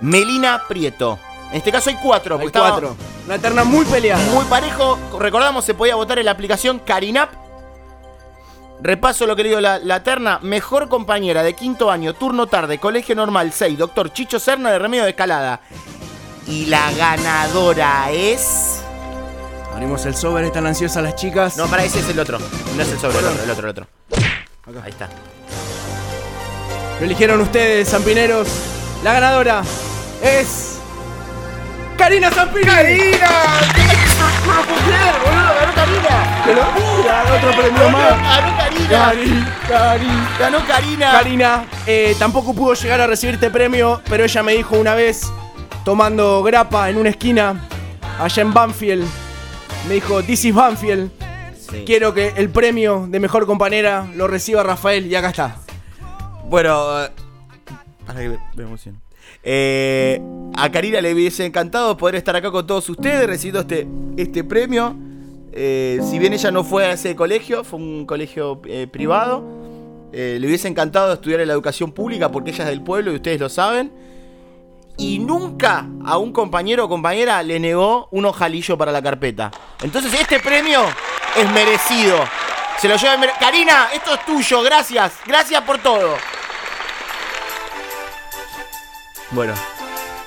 Melina 0.01 0.63
Prieto. 0.69 1.19
En 1.51 1.57
este 1.59 1.71
caso 1.73 1.91
hay 1.91 1.97
cuatro, 2.03 2.39
Hay 2.39 2.47
estaba 2.47 2.71
cuatro. 2.71 2.97
Una 3.27 3.39
terna 3.39 3.65
muy 3.65 3.85
peleada. 3.85 4.23
muy 4.33 4.45
parejo. 4.47 4.99
Recordamos, 5.19 5.65
se 5.65 5.75
podía 5.75 5.95
votar 5.95 6.19
en 6.19 6.27
la 6.27 6.33
aplicación 6.33 6.79
Carinap. 6.81 7.31
Repaso 8.83 9.27
lo 9.27 9.35
que 9.37 9.43
le 9.43 9.49
digo 9.51 9.61
la, 9.61 9.79
la 9.79 10.03
terna. 10.03 10.39
Mejor 10.43 10.89
compañera 10.89 11.43
de 11.43 11.55
quinto 11.55 11.91
año, 11.91 12.15
turno 12.15 12.47
tarde, 12.47 12.79
colegio 12.79 13.15
normal 13.15 13.53
6, 13.53 13.79
doctor 13.79 14.13
Chicho 14.13 14.39
Serna 14.39 14.71
de 14.71 14.79
Remedio 14.79 15.05
de 15.05 15.11
Escalada. 15.11 15.61
Y 16.47 16.67
la 16.67 16.93
ganadora 16.93 18.11
es. 18.11 18.83
Abrimos 19.73 20.05
el 20.07 20.15
sobre, 20.15 20.47
están 20.47 20.67
ansiosas 20.67 21.03
las 21.03 21.17
chicas. 21.17 21.57
No, 21.57 21.67
para 21.69 21.85
ese 21.85 22.01
es 22.01 22.09
el 22.09 22.19
otro. 22.19 22.39
No 22.77 22.83
es 22.83 22.91
el 22.91 22.99
sobre, 22.99 23.19
el 23.19 23.25
otro, 23.27 23.43
el 23.45 23.51
otro, 23.51 23.65
el 23.65 23.71
otro. 23.71 23.87
Ahí 24.83 24.91
está. 24.91 25.09
Lo 27.01 27.07
eligieron 27.07 27.41
ustedes, 27.41 27.89
Zampineros. 27.91 28.49
La 29.03 29.13
ganadora 29.15 29.63
es. 30.23 30.76
¡Karina 31.97 32.31
Zampini! 32.31 32.65
¡Karina! 32.67 33.29
¡Qué 36.45 36.55
locura! 36.55 37.25
Otro 37.37 37.51
premio 37.63 37.91
más. 37.91 38.11
Ganó 38.11 38.57
Karina. 38.57 38.89
Cari, 38.89 39.45
Cari. 39.69 40.07
Ganó 40.39 40.59
Karina. 40.67 41.13
Karina 41.13 41.65
eh, 41.87 42.15
tampoco 42.19 42.55
pudo 42.55 42.75
llegar 42.75 43.01
a 43.01 43.07
recibir 43.07 43.35
este 43.35 43.51
premio, 43.51 44.01
pero 44.09 44.25
ella 44.25 44.43
me 44.43 44.53
dijo 44.53 44.77
una 44.77 44.95
vez, 44.95 45.31
tomando 45.85 46.43
grapa 46.43 46.89
en 46.91 46.99
una 46.99 47.09
esquina, 47.11 47.61
allá 48.21 48.43
en 48.43 48.53
Banfield, 48.53 49.07
me 49.89 49.95
dijo, 49.95 50.23
This 50.23 50.45
is 50.45 50.55
Banfield. 50.55 51.11
Sí. 51.71 51.83
Quiero 51.85 52.15
que 52.15 52.33
el 52.37 52.49
premio 52.51 53.07
de 53.09 53.19
mejor 53.19 53.45
compañera 53.47 54.07
lo 54.15 54.29
reciba 54.29 54.63
Rafael 54.63 55.07
y 55.07 55.17
acá 55.17 55.31
está. 55.31 55.57
Bueno, 56.45 57.03
eh, 57.05 57.11
para 58.07 58.21
que 58.21 58.29
me- 58.29 58.39
me 58.55 58.63
emociono. 58.63 58.99
Eh, 59.49 60.21
a 60.57 60.73
Karina 60.73 61.01
le 61.01 61.15
hubiese 61.15 61.47
encantado 61.47 61.97
poder 61.97 62.17
estar 62.17 62.35
acá 62.35 62.51
con 62.51 62.67
todos 62.67 62.89
ustedes 62.89 63.29
recibiendo 63.29 63.61
este, 63.61 63.87
este 64.17 64.43
premio. 64.43 64.97
Eh, 65.53 66.01
si 66.11 66.19
bien 66.19 66.33
ella 66.33 66.51
no 66.51 66.65
fue 66.65 66.85
a 66.87 66.93
ese 66.93 67.15
colegio, 67.15 67.63
fue 67.63 67.79
un 67.79 68.07
colegio 68.07 68.61
eh, 68.67 68.89
privado. 68.91 69.45
le 70.13 70.45
hubiese 70.45 70.67
encantado 70.67 71.13
estudiar 71.13 71.41
en 71.41 71.47
la 71.47 71.55
educación 71.55 71.93
pública 71.93 72.31
porque 72.31 72.51
ella 72.51 72.65
es 72.65 72.71
del 72.71 72.83
pueblo 72.83 73.13
y 73.13 73.17
ustedes 73.17 73.39
lo 73.39 73.49
saben. 73.49 73.93
Y 74.99 75.21
nunca 75.21 75.87
a 76.05 76.19
un 76.19 76.33
compañero 76.33 76.87
o 76.87 76.89
compañera 76.89 77.43
le 77.43 77.61
negó 77.61 78.09
un 78.11 78.25
ojalillo 78.25 78.77
para 78.77 78.91
la 78.91 79.01
carpeta. 79.01 79.53
Entonces 79.81 80.13
este 80.19 80.41
premio 80.41 80.81
es 81.37 81.51
merecido. 81.53 82.19
Se 82.79 82.89
lo 82.89 82.97
lleva... 82.97 83.17
Karina, 83.39 83.89
esto 83.95 84.15
es 84.15 84.25
tuyo, 84.25 84.63
gracias. 84.63 85.13
Gracias 85.27 85.63
por 85.63 85.79
todo. 85.79 86.17
Bueno, 89.33 89.55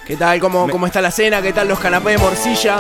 ¿Qué 0.06 0.16
tal? 0.16 0.40
¿Cómo, 0.40 0.66
Me- 0.66 0.72
¿Cómo 0.72 0.86
está 0.88 1.02
la 1.02 1.12
cena? 1.12 1.42
¿Qué 1.42 1.54
tal 1.54 1.68
los 1.68 1.80
canapés 1.80 2.18
de 2.18 2.24
morcilla? 2.24 2.80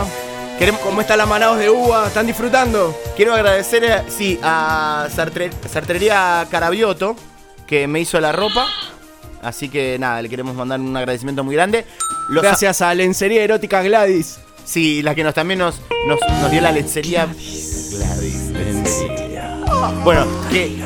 queremos, 0.57 0.82
¿Cómo 0.82 0.99
están 1.01 1.17
las 1.20 1.28
manados 1.28 1.57
de 1.59 1.70
uva? 1.70 2.07
¿Están 2.07 2.28
disfrutando? 2.28 2.93
Quiero 3.15 3.34
agradecer, 3.34 4.03
sí, 4.09 4.39
a 4.43 5.07
Sartre- 5.15 5.51
Sartrería 5.72 6.45
Carabioto, 6.51 7.15
que 7.67 7.88
me 7.88 7.99
hizo 8.01 8.20
la 8.20 8.32
ropa. 8.32 8.67
Así 9.41 9.70
que 9.70 9.97
nada, 9.99 10.22
le 10.22 10.28
queremos 10.28 10.55
mandar 10.55 10.80
un 10.80 10.95
agradecimiento 10.97 11.43
muy 11.43 11.55
grande. 11.55 11.86
Los- 12.30 12.43
Gracias 12.43 12.82
a 12.82 12.93
Lencería 12.93 13.43
Erótica 13.43 13.82
Gladys. 13.82 14.39
Sí, 14.65 15.01
la 15.01 15.15
que 15.15 15.24
nos 15.24 15.34
también 15.34 15.59
nos, 15.59 15.80
nos, 16.07 16.20
nos 16.41 16.51
dio 16.51 16.61
la 16.61 16.72
lencería. 16.72 17.26
Gladys, 17.26 18.49
lencería. 18.51 19.59
Bueno, 20.03 20.28
que, 20.51 20.78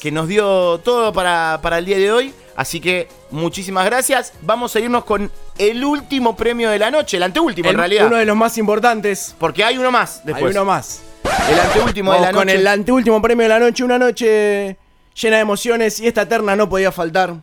que 0.00 0.10
nos 0.10 0.26
dio 0.26 0.78
todo 0.78 1.12
para, 1.12 1.58
para 1.60 1.78
el 1.78 1.84
día 1.84 1.98
de 1.98 2.10
hoy. 2.10 2.34
Así 2.56 2.80
que 2.80 3.08
muchísimas 3.30 3.84
gracias. 3.86 4.32
Vamos 4.42 4.74
a 4.76 4.80
irnos 4.80 5.04
con 5.04 5.30
el 5.58 5.84
último 5.84 6.36
premio 6.36 6.70
de 6.70 6.78
la 6.78 6.90
noche, 6.90 7.16
el 7.16 7.22
anteúltimo 7.24 7.68
El- 7.68 7.74
en 7.74 7.78
realidad. 7.78 8.06
Uno 8.06 8.16
de 8.16 8.24
los 8.24 8.36
más 8.36 8.56
importantes. 8.58 9.34
Porque 9.38 9.62
hay 9.64 9.78
uno 9.78 9.90
más 9.90 10.18
Hay 10.18 10.22
después. 10.32 10.54
uno 10.54 10.64
más. 10.64 11.02
El 11.50 11.58
anteúltimo 11.60 12.12
de 12.14 12.20
la 12.20 12.32
con 12.32 12.46
noche. 12.46 12.58
el 12.58 12.66
anteúltimo 12.66 13.20
premio 13.22 13.42
de 13.44 13.48
la 13.48 13.58
noche. 13.58 13.84
Una 13.84 13.98
noche 13.98 14.76
llena 15.20 15.36
de 15.36 15.42
emociones 15.42 16.00
y 16.00 16.06
esta 16.06 16.26
terna 16.28 16.56
no 16.56 16.68
podía 16.68 16.90
faltar. 16.92 17.34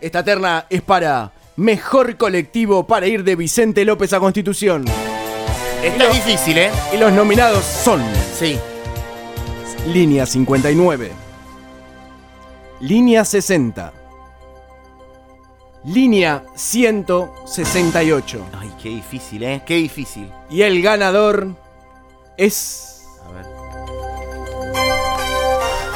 Esta 0.00 0.24
terna 0.24 0.66
es 0.70 0.80
para 0.82 1.32
Mejor 1.56 2.16
Colectivo 2.16 2.86
para 2.86 3.06
ir 3.06 3.22
de 3.22 3.36
Vicente 3.36 3.84
López 3.84 4.12
a 4.14 4.20
Constitución. 4.20 4.84
Está 5.82 6.08
difícil, 6.08 6.56
¿eh? 6.58 6.70
Y 6.94 6.96
los 6.96 7.12
nominados 7.12 7.64
son 7.64 8.02
Sí. 8.38 8.58
Línea 9.86 10.24
59, 10.26 11.10
Línea 12.80 13.24
60, 13.24 13.92
Línea 15.84 16.42
168. 16.54 18.46
Ay, 18.58 18.70
qué 18.82 18.90
difícil, 18.90 19.42
¿eh? 19.42 19.62
Qué 19.64 19.76
difícil. 19.76 20.30
Y 20.50 20.62
el 20.62 20.82
ganador 20.82 21.48
es... 22.36 23.06
A 23.26 23.32
ver. 23.32 23.46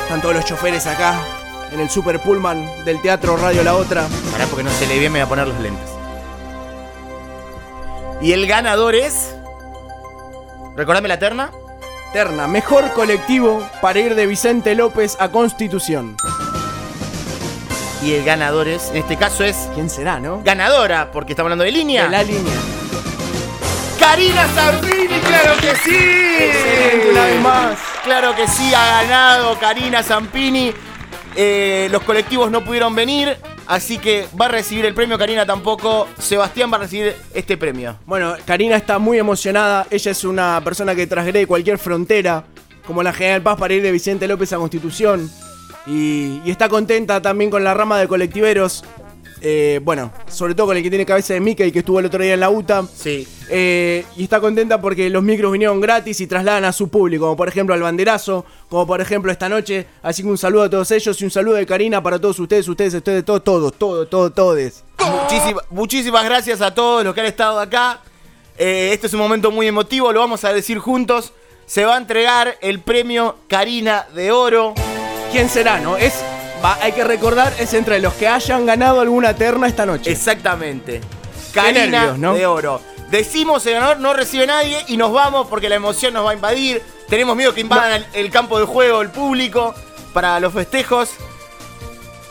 Están 0.03 0.23
todos 0.23 0.35
los 0.35 0.45
choferes 0.47 0.87
acá, 0.87 1.23
en 1.71 1.81
el 1.81 1.91
Super 1.91 2.21
Pullman 2.21 2.85
del 2.85 3.03
Teatro 3.03 3.37
Radio 3.37 3.63
La 3.63 3.75
Otra. 3.75 4.07
Pará, 4.33 4.47
porque 4.47 4.65
no 4.65 4.71
se 4.71 4.87
le 4.87 4.99
ve, 4.99 5.11
me 5.11 5.19
voy 5.19 5.27
a 5.27 5.29
poner 5.29 5.49
los 5.49 5.61
lentes. 5.61 5.91
Y 8.23 8.33
el 8.33 8.47
ganador 8.47 8.95
es. 8.95 9.35
Recordame 10.77 11.09
la 11.09 11.19
terna. 11.19 11.51
Terna, 12.15 12.47
mejor 12.47 12.93
colectivo 12.93 13.69
para 13.83 13.99
ir 13.99 14.15
de 14.15 14.27
Vicente 14.27 14.75
López 14.75 15.17
a 15.19 15.31
Constitución. 15.31 16.17
Y 18.05 18.13
el 18.13 18.25
ganador 18.25 18.69
es. 18.69 18.91
En 18.91 18.99
este 18.99 19.17
caso 19.17 19.45
es. 19.45 19.69
¿Quién 19.75 19.89
será, 19.89 20.21
no? 20.21 20.43
Ganadora, 20.45 21.11
porque 21.11 21.33
estamos 21.33 21.47
hablando 21.47 21.65
de 21.65 21.73
línea. 21.73 22.05
De 22.05 22.11
la 22.11 22.23
línea. 22.23 22.55
Karina 23.99 24.47
Zampini, 24.49 25.19
claro 25.21 25.55
que 25.59 25.75
sí. 25.77 25.97
Excelente, 25.97 27.11
una 27.11 27.25
vez 27.25 27.41
más. 27.41 27.79
Claro 28.05 28.37
que 28.37 28.47
sí, 28.47 28.75
ha 28.75 29.03
ganado 29.03 29.59
Karina 29.59 30.03
Zampini. 30.03 30.75
Eh, 31.35 31.89
los 31.91 32.03
colectivos 32.03 32.51
no 32.51 32.63
pudieron 32.63 32.95
venir, 32.95 33.39
así 33.67 33.97
que 33.97 34.29
va 34.39 34.47
a 34.47 34.49
recibir 34.51 34.85
el 34.85 34.93
premio. 34.93 35.17
Karina 35.17 35.47
tampoco. 35.47 36.07
Sebastián 36.19 36.71
va 36.71 36.77
a 36.77 36.81
recibir 36.81 37.17
este 37.33 37.57
premio. 37.57 37.97
Bueno, 38.05 38.35
Karina 38.45 38.77
está 38.77 38.99
muy 38.99 39.19
emocionada. 39.19 39.87
Ella 39.91 40.11
es 40.11 40.25
una 40.25 40.61
persona 40.63 40.95
que 40.95 41.07
transgrede 41.07 41.47
cualquier 41.47 41.79
frontera, 41.79 42.45
como 42.87 43.03
la 43.03 43.15
General 43.15 43.41
Paz, 43.41 43.57
para 43.59 43.73
ir 43.73 43.83
de 43.83 43.91
Vicente 43.91 44.29
López 44.29 44.53
a 44.53 44.59
Constitución. 44.59 45.31
Y, 45.87 46.41
y 46.45 46.51
está 46.51 46.69
contenta 46.69 47.21
también 47.21 47.51
con 47.51 47.63
la 47.65 47.75
rama 47.75 47.99
de 47.99 48.09
colectiveros. 48.09 48.85
Eh, 49.47 49.81
bueno, 49.83 50.11
sobre 50.27 50.55
todo 50.55 50.69
con 50.69 50.77
el 50.79 50.83
que 50.83 50.89
tiene 50.89 51.05
cabeza 51.05 51.35
de 51.35 51.41
Mickey, 51.41 51.71
que 51.71 51.81
estuvo 51.81 52.01
el 52.01 52.07
otro 52.07 52.23
día 52.23 52.33
en 52.33 52.41
la 52.41 52.49
UTA. 52.49 52.83
Sí. 52.95 53.29
Eh, 53.51 54.03
y 54.17 54.23
está 54.23 54.41
contenta 54.41 54.81
porque 54.81 55.11
los 55.11 55.23
micros 55.23 55.53
vinieron 55.53 55.83
gratis 55.83 56.19
y 56.23 56.27
trasladan 56.27 56.65
a 56.65 56.73
su 56.73 56.89
público, 56.89 57.25
como 57.27 57.37
por 57.37 57.49
ejemplo 57.49 57.75
al 57.75 57.83
banderazo, 57.83 58.47
como 58.71 58.87
por 58.87 59.03
ejemplo 59.03 59.31
esta 59.31 59.51
noche. 59.51 59.87
Así 60.03 60.23
que 60.23 60.29
un 60.29 60.39
saludo 60.39 60.63
a 60.63 60.71
todos 60.71 60.91
ellos 60.93 61.21
y 61.21 61.25
un 61.25 61.31
saludo 61.31 61.57
de 61.57 61.67
Karina 61.67 62.03
para 62.03 62.19
todos 62.19 62.39
ustedes, 62.39 62.67
ustedes, 62.67 62.95
ustedes, 62.95 63.23
todos, 63.23 63.45
todos, 63.45 63.73
todos, 63.75 64.09
todos, 64.09 64.35
todos. 64.35 64.83
Muchísima- 64.99 65.63
muchísimas 65.69 66.25
gracias 66.25 66.63
a 66.63 66.73
todos 66.73 67.05
los 67.05 67.13
que 67.13 67.21
han 67.21 67.27
estado 67.27 67.61
acá. 67.61 68.01
Eh, 68.57 68.93
este 68.95 69.09
es 69.09 69.13
un 69.13 69.21
momento 69.21 69.51
muy 69.51 69.67
emotivo, 69.67 70.11
lo 70.11 70.21
vamos 70.21 70.43
a 70.45 70.55
decir 70.55 70.79
juntos. 70.79 71.35
Se 71.67 71.85
va 71.85 71.97
a 71.97 71.99
entregar 71.99 72.57
el 72.63 72.81
premio 72.81 73.37
Karina 73.49 74.07
de 74.15 74.33
Oro. 74.33 74.73
¿Quién 75.35 75.51
será, 75.51 75.81
no? 75.81 75.97
Es, 75.97 76.23
va, 76.65 76.79
hay 76.81 76.93
que 76.93 77.03
recordar, 77.03 77.53
es 77.59 77.75
entre 77.75 77.99
los 77.99 78.15
que 78.15 78.29
hayan 78.29 78.65
ganado 78.67 79.01
alguna 79.01 79.35
terna 79.35 79.67
esta 79.67 79.85
noche. 79.85 80.13
Exactamente. 80.13 81.01
Karina 81.53 81.87
nervios, 82.03 82.19
¿no? 82.19 82.35
de 82.35 82.47
Oro. 82.47 82.81
Decimos 83.11 83.67
el 83.67 83.75
ganador, 83.75 83.99
no 83.99 84.13
recibe 84.13 84.47
nadie 84.47 84.85
y 84.87 84.97
nos 84.97 85.13
vamos 85.13 85.49
porque 85.49 85.69
la 85.69 85.75
emoción 85.75 86.15
nos 86.15 86.25
va 86.25 86.31
a 86.31 86.35
invadir. 86.35 86.81
Tenemos 87.09 87.35
miedo 87.35 87.53
que 87.53 87.63
invadan 87.63 87.95
el, 87.95 88.07
el 88.13 88.31
campo 88.31 88.61
de 88.61 88.65
juego, 88.67 89.03
el 89.03 89.11
público, 89.11 89.75
para 90.13 90.39
los 90.39 90.53
festejos. 90.55 91.11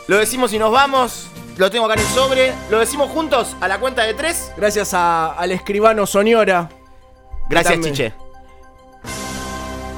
Lo 0.06 0.16
decimos 0.16 0.54
y 0.54 0.58
nos 0.58 0.72
vamos. 0.72 1.26
Lo 1.58 1.70
tengo 1.70 1.84
acá 1.84 1.94
en 1.94 2.00
el 2.00 2.06
sobre. 2.06 2.54
Lo 2.70 2.78
decimos 2.78 3.10
juntos 3.10 3.54
a 3.60 3.68
la 3.68 3.78
cuenta 3.80 4.04
de 4.04 4.14
tres. 4.14 4.50
Gracias 4.56 4.94
a- 4.94 5.34
al 5.34 5.52
escribano 5.52 6.06
Soñora. 6.06 6.70
Gracias. 7.50 7.80
Chiche. 7.82 8.14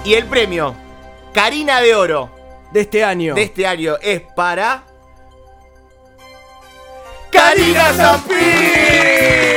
Y 0.04 0.14
el 0.14 0.26
premio 0.26 0.74
Karina 1.32 1.80
de 1.80 1.94
Oro 1.94 2.30
de 2.72 2.80
este 2.80 3.04
año. 3.04 3.34
de 3.34 3.42
este 3.42 3.66
año 3.66 3.96
es 4.00 4.20
para. 4.34 4.84
¡Karina 7.30 7.92
Zampini! 7.92 9.55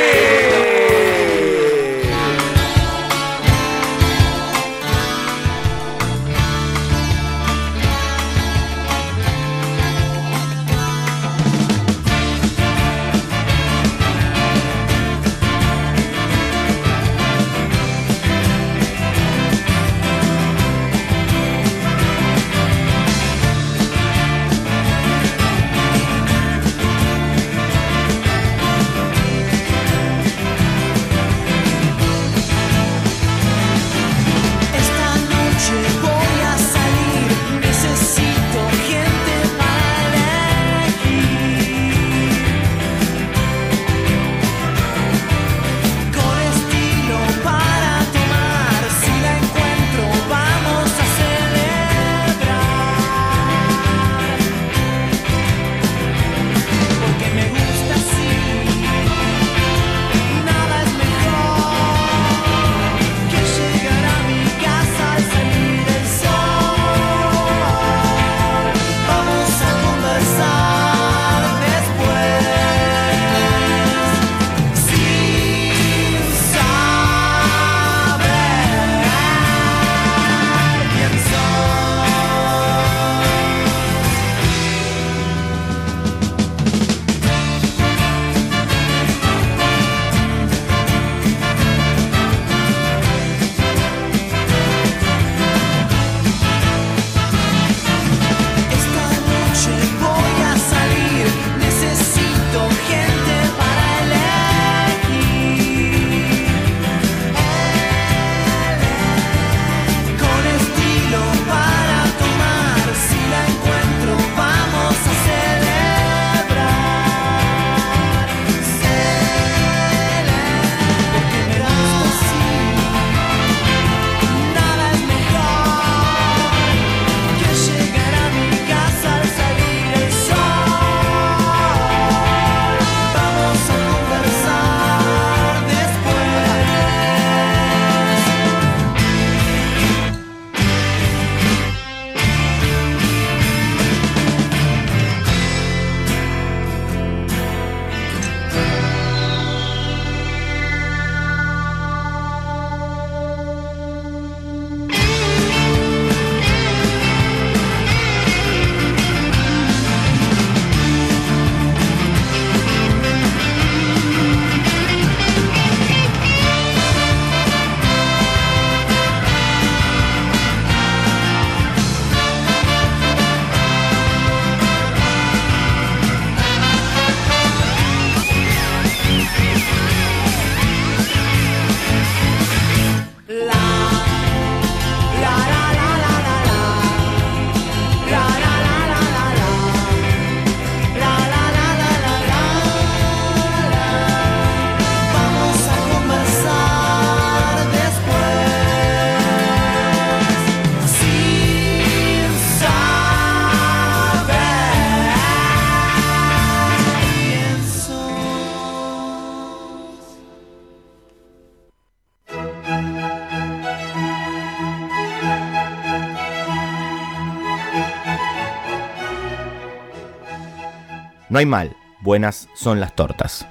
Hay 221.40 221.46
mal, 221.46 221.74
buenas 222.00 222.48
son 222.54 222.80
las 222.80 222.94
tortas. 222.94 223.46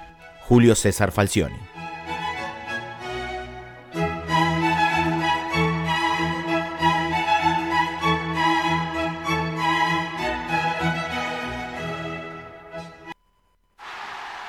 Julio 0.47 0.75
César 0.75 1.11
Falcioni. 1.11 1.57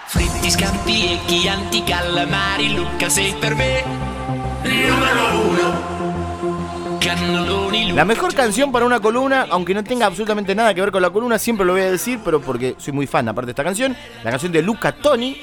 Fritti, 0.06 0.50
scampi 0.50 1.12
e 1.12 1.20
chianti, 1.24 1.82
calamari, 1.82 2.74
Luca 2.74 3.08
sei 3.08 3.34
per 3.40 3.54
me 3.54 3.99
La 7.94 8.04
mejor 8.04 8.34
canción 8.34 8.70
para 8.70 8.86
una 8.86 9.00
columna, 9.00 9.46
aunque 9.50 9.74
no 9.74 9.82
tenga 9.82 10.06
absolutamente 10.06 10.54
nada 10.54 10.72
que 10.72 10.80
ver 10.80 10.92
con 10.92 11.02
la 11.02 11.10
columna, 11.10 11.38
siempre 11.38 11.66
lo 11.66 11.72
voy 11.72 11.82
a 11.82 11.90
decir, 11.90 12.20
pero 12.24 12.40
porque 12.40 12.76
soy 12.78 12.92
muy 12.92 13.06
fan 13.06 13.28
aparte 13.28 13.46
de 13.46 13.52
esta 13.52 13.64
canción, 13.64 13.96
la 14.22 14.30
canción 14.30 14.52
de 14.52 14.62
Luca 14.62 14.92
Toni. 14.92 15.40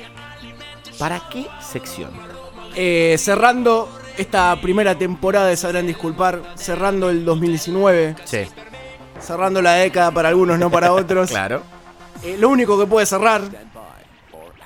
¿Para 0.98 1.22
qué 1.30 1.48
sección? 1.62 2.12
Eh, 2.76 3.16
cerrando 3.20 3.90
esta 4.18 4.60
primera 4.62 4.98
temporada 4.98 5.48
de 5.48 5.58
Sabrán 5.58 5.88
Disculpar, 5.88 6.42
cerrando 6.56 7.10
el 7.10 7.26
2019, 7.26 8.16
Sí, 8.24 8.40
cerrando 9.20 9.62
la 9.62 9.74
década 9.74 10.12
para 10.12 10.30
algunos, 10.30 10.58
no 10.58 10.72
para 10.72 10.94
otros. 10.94 11.30
claro. 11.32 11.64
Eh, 12.24 12.38
lo 12.40 12.50
único 12.50 12.80
que 12.80 12.88
puede 12.88 13.06
cerrar 13.06 13.42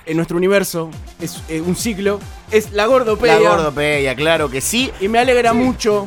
en 0.06 0.18
nuestro 0.18 0.38
universo 0.38 0.90
es 1.20 1.42
eh, 1.50 1.62
un 1.62 1.76
ciclo, 1.76 2.20
es 2.52 2.72
la 2.72 2.86
gordopedia. 2.86 3.40
La 3.40 3.50
gordopedia, 3.50 4.16
claro 4.16 4.50
que 4.50 4.62
sí. 4.62 4.92
Y 5.02 5.08
me 5.08 5.20
alegra 5.20 5.54
mucho 5.54 6.06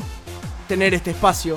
tener 0.69 0.95
este 0.95 1.11
espacio, 1.13 1.57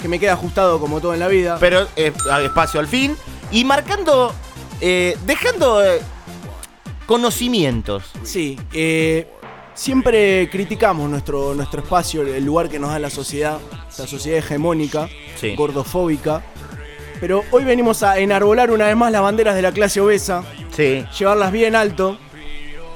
que 0.00 0.08
me 0.08 0.18
queda 0.18 0.32
ajustado 0.34 0.78
como 0.80 1.00
todo 1.00 1.14
en 1.14 1.20
la 1.20 1.28
vida. 1.28 1.56
Pero 1.60 1.86
eh, 1.96 2.12
espacio 2.44 2.80
al 2.80 2.86
fin. 2.88 3.16
Y 3.52 3.64
marcando, 3.64 4.32
eh, 4.80 5.16
dejando 5.26 5.84
eh, 5.84 6.00
conocimientos. 7.06 8.04
Sí, 8.22 8.58
eh, 8.72 9.26
siempre 9.74 10.48
criticamos 10.50 11.10
nuestro, 11.10 11.54
nuestro 11.54 11.82
espacio, 11.82 12.22
el 12.22 12.44
lugar 12.44 12.68
que 12.68 12.78
nos 12.78 12.90
da 12.90 12.98
la 12.98 13.10
sociedad, 13.10 13.58
la 13.98 14.06
sociedad 14.06 14.38
hegemónica, 14.38 15.08
Sí. 15.36 15.54
gordofóbica. 15.56 16.42
Pero 17.20 17.44
hoy 17.50 17.64
venimos 17.64 18.02
a 18.02 18.18
enarbolar 18.18 18.70
una 18.70 18.86
vez 18.86 18.96
más 18.96 19.12
las 19.12 19.22
banderas 19.22 19.54
de 19.54 19.62
la 19.62 19.72
clase 19.72 20.00
obesa, 20.00 20.42
Sí. 20.74 21.04
llevarlas 21.18 21.52
bien 21.52 21.74
alto 21.74 22.18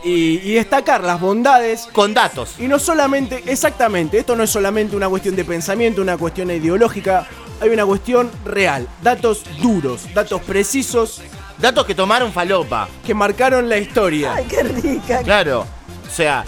y, 0.04 0.40
y 0.42 0.54
destacar 0.54 1.02
las 1.02 1.20
bondades. 1.20 1.88
Con 1.92 2.14
datos. 2.14 2.54
Y 2.58 2.68
no 2.68 2.78
solamente, 2.78 3.42
exactamente, 3.46 4.18
esto 4.18 4.36
no 4.36 4.42
es 4.44 4.50
solamente 4.50 4.94
una 4.96 5.08
cuestión 5.08 5.34
de 5.36 5.44
pensamiento, 5.44 6.02
una 6.02 6.16
cuestión 6.16 6.50
ideológica, 6.50 7.26
hay 7.60 7.70
una 7.70 7.86
cuestión 7.86 8.30
real, 8.44 8.86
datos 9.02 9.42
duros, 9.62 10.12
datos 10.14 10.40
precisos 10.42 11.22
Datos 11.56 11.86
que 11.86 11.94
tomaron 11.94 12.32
falopa. 12.32 12.88
que 13.06 13.14
marcaron 13.14 13.68
la 13.68 13.78
historia. 13.78 14.34
qué 14.50 14.62
rica. 14.64 15.20
Claro. 15.22 15.64
O 16.06 16.10
sea, 16.14 16.44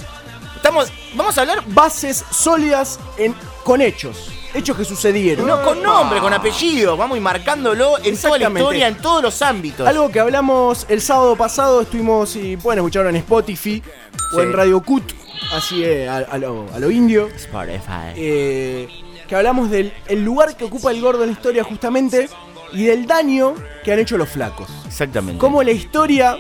estamos. 0.57 0.93
Vamos 1.15 1.39
a 1.39 1.43
hablar. 1.43 1.63
Bases 1.69 2.25
sólidas 2.33 2.99
en, 3.17 3.33
con 3.63 3.81
hechos, 3.81 4.31
hechos 4.55 4.77
que 4.77 4.85
sucedieron. 4.85 5.47
No, 5.47 5.63
con 5.63 5.83
nombre, 5.83 6.21
con 6.21 6.33
apellido. 6.33 6.97
Vamos 6.97 7.19
y 7.19 7.21
marcándolo 7.21 7.99
en 8.03 8.17
toda 8.17 8.39
la 8.39 8.49
historia, 8.49 8.89
en 8.89 8.97
todos 8.97 9.23
los 9.23 9.43
ámbitos. 9.43 9.87
Algo 9.87 10.11
que 10.11 10.21
hablamos 10.21 10.87
el 10.89 11.01
sábado 11.01 11.37
pasado, 11.37 11.83
estuvimos, 11.83 12.37
y 12.37 12.57
pueden 12.57 12.79
escucharlo 12.81 13.11
en 13.11 13.17
Spotify 13.17 13.83
o 14.35 14.41
en 14.41 14.53
Radio 14.53 14.81
Cut, 14.83 15.13
así 15.53 15.85
eh, 15.85 16.09
a, 16.09 16.17
a 16.19 16.39
lo, 16.39 16.67
a 16.75 16.79
lo 16.79 16.91
indio, 16.91 17.29
Spotify. 17.37 18.13
eh, 18.17 18.89
que 19.29 19.35
hablamos 19.35 19.71
del 19.71 19.93
el 20.07 20.25
lugar 20.25 20.57
que 20.57 20.65
ocupa 20.65 20.91
el 20.93 21.01
gordo 21.01 21.23
en 21.25 21.31
la 21.31 21.33
historia 21.33 21.65
justamente 21.65 22.29
y 22.73 22.85
del 22.85 23.07
daño 23.07 23.55
que 23.85 23.93
han 23.93 23.99
hecho 23.99 24.17
los 24.17 24.29
flacos. 24.29 24.69
Exactamente. 24.87 25.39
Cómo 25.41 25.63
la 25.63 25.73
historia 25.73 26.37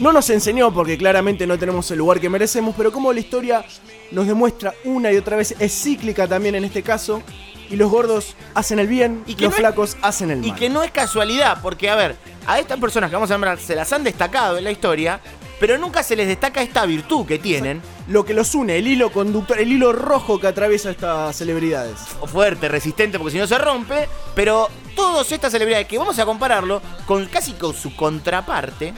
no 0.00 0.12
nos 0.12 0.28
enseñó, 0.30 0.72
porque 0.72 0.98
claramente 0.98 1.46
no 1.46 1.58
tenemos 1.58 1.90
el 1.90 1.98
lugar 1.98 2.20
que 2.20 2.28
merecemos, 2.28 2.74
pero 2.76 2.90
cómo 2.92 3.12
la 3.12 3.20
historia 3.20 3.64
nos 4.10 4.26
demuestra 4.26 4.74
una 4.84 5.12
y 5.12 5.16
otra 5.16 5.36
vez, 5.36 5.54
es 5.58 5.72
cíclica 5.82 6.26
también 6.28 6.54
en 6.54 6.64
este 6.64 6.82
caso, 6.82 7.22
y 7.68 7.76
los 7.76 7.90
gordos 7.90 8.36
hacen 8.54 8.78
el 8.78 8.86
bien 8.86 9.22
Y 9.26 9.34
que 9.34 9.44
los 9.44 9.50
no 9.50 9.56
es- 9.56 9.60
flacos 9.60 9.96
hacen 10.02 10.30
el 10.30 10.38
mal. 10.38 10.48
Y 10.48 10.52
que 10.52 10.68
no 10.68 10.82
es 10.82 10.90
casualidad, 10.92 11.58
porque, 11.62 11.90
a 11.90 11.96
ver, 11.96 12.16
a 12.46 12.58
estas 12.60 12.78
personas 12.78 13.10
que 13.10 13.16
vamos 13.16 13.30
a 13.30 13.34
nombrar 13.34 13.58
se 13.58 13.74
las 13.74 13.92
han 13.92 14.04
destacado 14.04 14.56
en 14.58 14.64
la 14.64 14.70
historia, 14.70 15.20
pero 15.58 15.76
nunca 15.78 16.02
se 16.02 16.14
les 16.16 16.28
destaca 16.28 16.62
esta 16.62 16.84
virtud 16.86 17.26
que 17.26 17.38
tienen. 17.38 17.80
Lo 18.08 18.24
que 18.24 18.34
los 18.34 18.54
une, 18.54 18.76
el 18.76 18.86
hilo 18.86 19.10
conductor, 19.10 19.58
el 19.58 19.72
hilo 19.72 19.92
rojo 19.92 20.38
que 20.38 20.46
atraviesa 20.46 20.90
estas 20.90 21.34
celebridades. 21.34 21.98
Fuerte, 22.26 22.68
resistente, 22.68 23.18
porque 23.18 23.32
si 23.32 23.38
no 23.38 23.46
se 23.48 23.58
rompe. 23.58 24.06
Pero 24.34 24.68
todas 24.94 25.32
estas 25.32 25.50
celebridades 25.50 25.88
que 25.88 25.98
vamos 25.98 26.16
a 26.18 26.24
compararlo 26.26 26.80
con 27.06 27.24
casi 27.26 27.54
con 27.54 27.74
su 27.74 27.96
contraparte, 27.96 28.92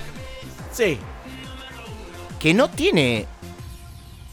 Sí, 0.73 0.99
que 2.39 2.53
no 2.55 2.69
tiene 2.71 3.27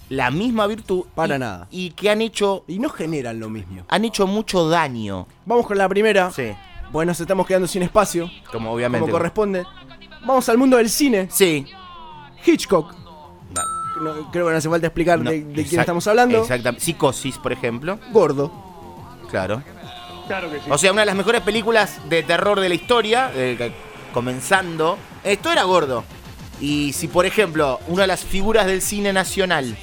la 0.10 0.32
misma 0.32 0.68
virtud. 0.68 1.06
Para 1.16 1.36
y- 1.36 1.40
nada. 1.40 1.68
Y 1.72 1.92
que 1.92 2.10
han 2.10 2.22
hecho, 2.22 2.64
y 2.68 2.80
no 2.80 2.90
generan 2.90 3.40
lo 3.40 3.50
mismo. 3.50 3.84
han 3.88 4.06
hecho 4.06 4.28
mucho 4.28 4.68
daño. 4.70 5.28
Vamos 5.46 5.66
con 5.68 5.78
la 5.78 5.88
primera. 5.90 6.32
Sí, 6.32 6.52
Bueno, 6.92 7.10
nos 7.12 7.20
estamos 7.20 7.46
quedando 7.48 7.68
sin 7.68 7.82
espacio, 7.84 8.30
como 8.52 8.72
obviamente. 8.72 9.02
como 9.02 9.12
corresponde. 9.12 9.66
Vamos 10.26 10.48
al 10.50 10.58
mundo 10.58 10.78
del 10.78 10.90
cine. 10.90 11.28
Sí. 11.32 11.66
Hitchcock. 12.46 12.94
No, 13.54 14.14
No, 14.16 14.32
creo 14.32 14.46
que 14.46 14.52
no 14.52 14.58
hace 14.58 14.70
falta 14.70 14.88
explicar 14.88 15.20
no, 15.20 15.30
de, 15.32 15.44
de 15.44 15.66
quién 15.66 15.80
estamos 15.82 16.06
hablando. 16.08 16.42
Exactamente. 16.42 16.84
Psicosis, 16.84 17.38
por 17.38 17.52
ejemplo. 17.54 17.98
Gordo. 18.12 18.52
Claro. 19.30 19.62
O 20.70 20.78
sea, 20.78 20.92
una 20.92 21.02
de 21.02 21.06
las 21.06 21.16
mejores 21.16 21.42
películas 21.42 22.00
de 22.10 22.24
terror 22.24 22.60
de 22.60 22.70
la 22.70 22.76
historia, 22.76 23.32
eh, 23.36 23.56
que- 23.58 23.72
comenzando. 24.14 24.98
Esto 25.24 25.52
era 25.52 25.64
gordo. 25.64 26.04
Y 26.60 26.94
si, 26.94 27.08
por 27.08 27.26
ejemplo, 27.26 27.80
una 27.88 28.04
de 28.04 28.08
las 28.08 28.24
figuras 28.24 28.66
del 28.66 28.82
cine 28.82 29.14
nacional, 29.14 29.78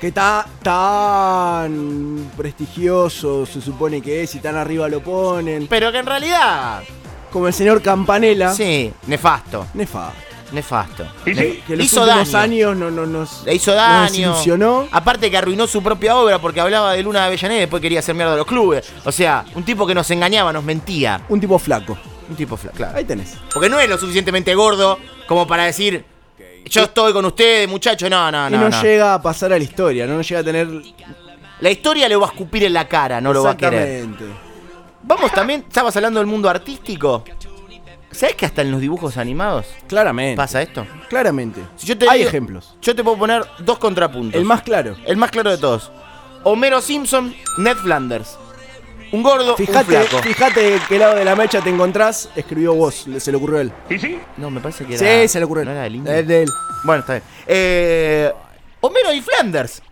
Que 0.00 0.06
está 0.08 0.46
tan 0.62 2.30
prestigioso, 2.36 3.44
se 3.44 3.60
supone 3.60 4.00
que 4.00 4.22
es, 4.22 4.34
y 4.34 4.38
tan 4.38 4.56
arriba 4.56 4.88
lo 4.88 5.00
ponen. 5.02 5.66
pero 5.68 5.92
que 5.92 5.98
en 5.98 6.06
realidad, 6.06 6.82
Como 7.30 7.46
el 7.46 7.52
señor 7.54 7.82
Campanella. 7.82 8.52
sí, 8.54 8.92
nefasto, 9.06 9.66
Nefa. 9.74 10.10
nefasto. 10.52 11.06
Que 11.24 11.62
los 11.76 11.84
Hizo 11.86 12.02
últimos 12.02 12.32
daño. 12.32 12.42
años 12.72 12.76
no, 12.76 12.90
no, 12.90 13.06
nos, 13.06 13.44
Le 13.44 13.54
hizo 13.54 13.72
nos 13.72 13.76
daño. 13.80 14.10
desilusionó. 14.10 14.88
Aparte 14.90 15.30
que 15.30 15.36
arruinó 15.36 15.66
su 15.66 15.82
propia 15.82 16.16
obra 16.16 16.38
porque 16.40 16.60
hablaba 16.60 16.92
de 16.94 17.02
Luna 17.02 17.20
de 17.20 17.26
Avellaneda 17.26 17.58
y 17.58 17.60
después 17.60 17.82
quería 17.82 17.98
hacer 18.00 18.14
mierda 18.14 18.32
a 18.32 18.36
los 18.36 18.46
clubes. 18.46 18.90
O 19.04 19.12
sea, 19.12 19.44
un 19.54 19.62
tipo 19.64 19.86
que 19.86 19.94
nos 19.94 20.10
engañaba, 20.10 20.52
nos 20.52 20.64
mentía. 20.64 21.20
Un 21.28 21.40
tipo 21.40 21.58
flaco. 21.58 21.96
Un 22.28 22.36
tipo 22.36 22.56
fla- 22.56 22.72
claro. 22.72 22.96
Ahí 22.96 23.04
tenés. 23.04 23.36
Porque 23.52 23.68
no 23.68 23.78
es 23.78 23.88
lo 23.88 23.98
suficientemente 23.98 24.54
gordo 24.54 24.98
como 25.28 25.46
para 25.46 25.64
decir, 25.64 26.04
yo 26.66 26.82
estoy 26.82 27.12
con 27.12 27.24
ustedes, 27.24 27.68
muchachos. 27.68 28.08
No, 28.10 28.30
no, 28.30 28.48
y 28.48 28.52
no. 28.52 28.58
no, 28.60 28.68
no. 28.70 28.82
llega 28.82 29.14
a 29.14 29.22
pasar 29.22 29.52
a 29.52 29.58
la 29.58 29.64
historia, 29.64 30.06
no, 30.06 30.20
llega 30.20 30.40
a 30.40 30.44
tener. 30.44 30.68
La 31.60 31.70
historia 31.70 32.08
le 32.08 32.16
va 32.16 32.26
a 32.26 32.30
escupir 32.30 32.64
en 32.64 32.72
la 32.72 32.88
cara, 32.88 33.20
no 33.20 33.32
lo 33.32 33.42
va 33.42 33.50
a 33.52 33.56
querer. 33.56 34.06
Vamos 35.02 35.32
también, 35.32 35.64
estabas 35.66 35.94
hablando 35.96 36.20
del 36.20 36.26
mundo 36.26 36.48
artístico. 36.48 37.24
¿Sabes 38.12 38.34
que 38.34 38.44
hasta 38.44 38.62
en 38.62 38.72
los 38.72 38.80
dibujos 38.80 39.16
animados 39.16 39.66
Claramente. 39.86 40.36
pasa 40.36 40.60
esto? 40.60 40.84
Claramente. 41.08 41.60
Si 41.76 41.86
yo 41.86 41.96
te 41.96 42.08
Hay 42.10 42.18
digo- 42.18 42.28
ejemplos. 42.28 42.74
Yo 42.82 42.94
te 42.94 43.04
puedo 43.04 43.16
poner 43.16 43.44
dos 43.60 43.78
contrapuntos. 43.78 44.34
El 44.38 44.44
más 44.44 44.62
claro. 44.62 44.96
El 45.06 45.16
más 45.16 45.30
claro 45.30 45.50
de 45.50 45.58
todos. 45.58 45.92
Homero 46.42 46.80
Simpson, 46.80 47.34
Ned 47.58 47.76
Flanders. 47.76 48.36
Un 49.12 49.22
gordo, 49.22 49.56
un 49.58 49.66
flaco. 49.66 50.18
fíjate 50.22 50.80
qué 50.88 50.98
lado 50.98 51.16
de 51.16 51.24
la 51.24 51.34
mecha 51.34 51.60
te 51.60 51.68
encontrás, 51.70 52.28
escribió 52.36 52.74
vos, 52.74 53.06
se 53.18 53.30
le 53.32 53.36
ocurrió 53.36 53.58
a 53.58 53.60
él. 53.62 53.72
No, 54.36 54.50
me 54.50 54.60
parece 54.60 54.84
que 54.84 54.96
Sí, 54.96 55.04
era... 55.04 55.26
se 55.28 55.38
le 55.40 55.44
ocurrió. 55.46 55.64
¿No 55.64 55.72
era 55.72 55.82
del 55.82 55.96
indio? 55.96 56.12
Es 56.12 56.26
de 56.26 56.42
él. 56.42 56.48
Bueno, 56.84 57.00
está 57.00 57.14
bien. 57.14 57.24
Eh, 57.46 58.32
Homero 58.80 59.12
y 59.12 59.20
Flanders. 59.20 59.82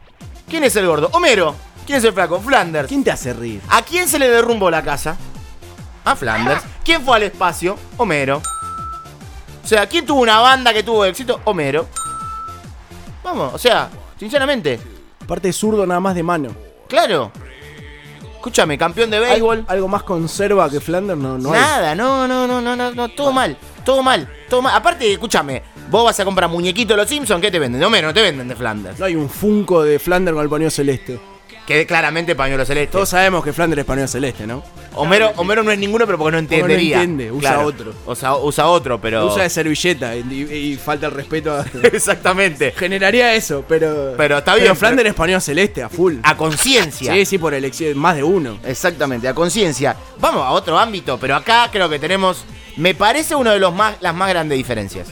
¿Quién 0.49 0.65
es 0.65 0.77
el 0.77 0.87
gordo? 0.87 1.11
Homero. 1.13 1.55
¿Quién 1.85 1.99
es 1.99 2.05
el 2.05 2.13
flaco? 2.13 2.41
Flanders. 2.41 2.87
¿Quién 2.89 3.03
te 3.03 3.11
hace 3.11 3.33
reír? 3.33 3.61
¿A 3.71 3.83
quién 3.83 4.07
se 4.09 4.19
le 4.19 4.29
derrumbó 4.31 4.71
la 4.71 4.83
casa? 4.83 5.17
A 6.05 6.15
Flanders. 6.17 6.63
¿Quién 6.85 7.03
fue 7.03 7.17
al 7.17 7.25
espacio? 7.25 7.77
Homero. 7.97 8.41
O 9.65 9.67
sea, 9.67 9.87
¿quién 9.87 10.07
tuvo 10.07 10.21
una 10.23 10.39
banda 10.41 10.73
que 10.73 10.83
tuvo 10.83 11.05
éxito? 11.05 11.41
Homero. 11.45 11.87
Vamos, 13.25 13.53
o 13.53 13.59
sea, 13.59 13.91
sinceramente, 14.19 14.81
Aparte 15.23 15.53
zurdo 15.53 15.85
nada 15.87 16.01
más 16.01 16.15
de 16.15 16.23
mano. 16.23 16.51
claro. 16.89 17.31
Escúchame, 18.49 18.79
campeón 18.79 19.11
de 19.11 19.21
béisbol. 19.21 19.59
Al- 19.69 19.75
algo 19.77 19.89
más 19.89 20.03
conserva 20.03 20.69
que 20.71 20.81
Flanders 20.81 21.19
no, 21.21 21.37
no 21.39 21.53
hay. 21.53 21.61
Nada, 21.61 21.95
no, 21.95 22.27
no, 22.27 22.47
no, 22.47 22.61
no, 22.63 22.75
no, 22.75 22.91
no, 22.93 23.09
todo 23.11 23.31
mal, 23.33 23.57
todo 23.85 24.03
mal, 24.03 24.27
todo 24.49 24.63
mal. 24.63 24.75
Aparte, 24.75 25.13
escúchame, 25.13 25.63
vos 25.91 26.05
vas 26.05 26.19
a 26.19 26.25
comprar 26.25 26.49
muñequitos 26.49 26.97
de 26.97 27.03
los 27.03 27.09
Simpsons, 27.09 27.41
¿qué 27.43 27.51
te 27.51 27.59
venden? 27.59 27.79
De 27.81 27.87
Homero, 27.87 28.09
no 28.09 28.15
te 28.15 28.23
venden 28.23 28.49
de 28.49 28.57
Flanders. 28.57 28.99
No 28.99 29.05
hay 29.05 29.17
un 29.17 29.29
Funko 29.29 29.83
de 29.83 29.99
Flanders 29.99 30.35
con 30.35 30.43
el 30.45 30.49
pañuelo 30.51 30.71
celeste. 30.71 31.21
Que 31.69 31.87
claramente 31.87 32.35
pañuelo 32.35 32.65
celeste. 32.65 32.91
Todos 32.93 33.11
sabemos 33.11 33.45
que 33.45 33.53
Flanders 33.53 33.81
es 33.81 33.85
pañuelo 33.85 34.09
celeste, 34.09 34.47
¿no? 34.47 34.63
Homero, 34.95 35.33
Homero 35.37 35.63
no 35.63 35.71
es 35.71 35.79
ninguno, 35.79 36.07
pero 36.07 36.17
porque 36.17 36.33
no 36.33 36.39
entendería. 36.39 37.03
entiende, 37.03 37.31
usa 37.31 37.61
otro. 37.61 37.93
Usa, 38.07 38.37
usa 38.39 38.67
otro, 38.69 38.99
pero. 38.99 39.27
Usa 39.27 39.43
de 39.43 39.51
servilleta 39.51 40.17
y, 40.17 40.21
y 40.51 40.77
falta 40.77 41.07
el 41.09 41.13
respeto 41.13 41.53
a. 41.53 41.67
Exactamente. 41.83 42.73
Generaría 42.73 43.35
eso, 43.35 43.63
pero. 43.69 44.15
Pero 44.17 44.39
está 44.39 44.55
bien, 44.55 44.65
Pero 44.69 44.77
Flanders 44.77 45.03
pero- 45.03 45.11
español 45.11 45.43
celeste, 45.43 45.83
a 45.83 45.91
full. 45.91 46.15
A 46.23 46.39
conciencia. 46.39 47.13
Sí, 47.13 47.27
sí, 47.27 47.37
por 47.37 47.53
elección, 47.53 47.99
más 47.99 48.17
de 48.17 48.23
uno. 48.23 48.59
Exactamente, 48.65 49.29
a 49.29 49.35
conciencia. 49.35 49.95
Vamos 50.19 50.43
a 50.47 50.53
otro 50.53 50.79
ámbito, 50.79 51.19
pero 51.21 51.37
acá 51.37 51.69
creo 51.71 51.91
que 51.91 51.99
tenemos. 51.99 52.47
Me 52.79 52.95
parece 52.95 53.35
uno 53.35 53.51
de 53.51 53.59
los 53.59 53.75
más, 53.75 53.97
las 54.01 54.15
más 54.15 54.31
grandes 54.31 54.57
diferencias. 54.57 55.09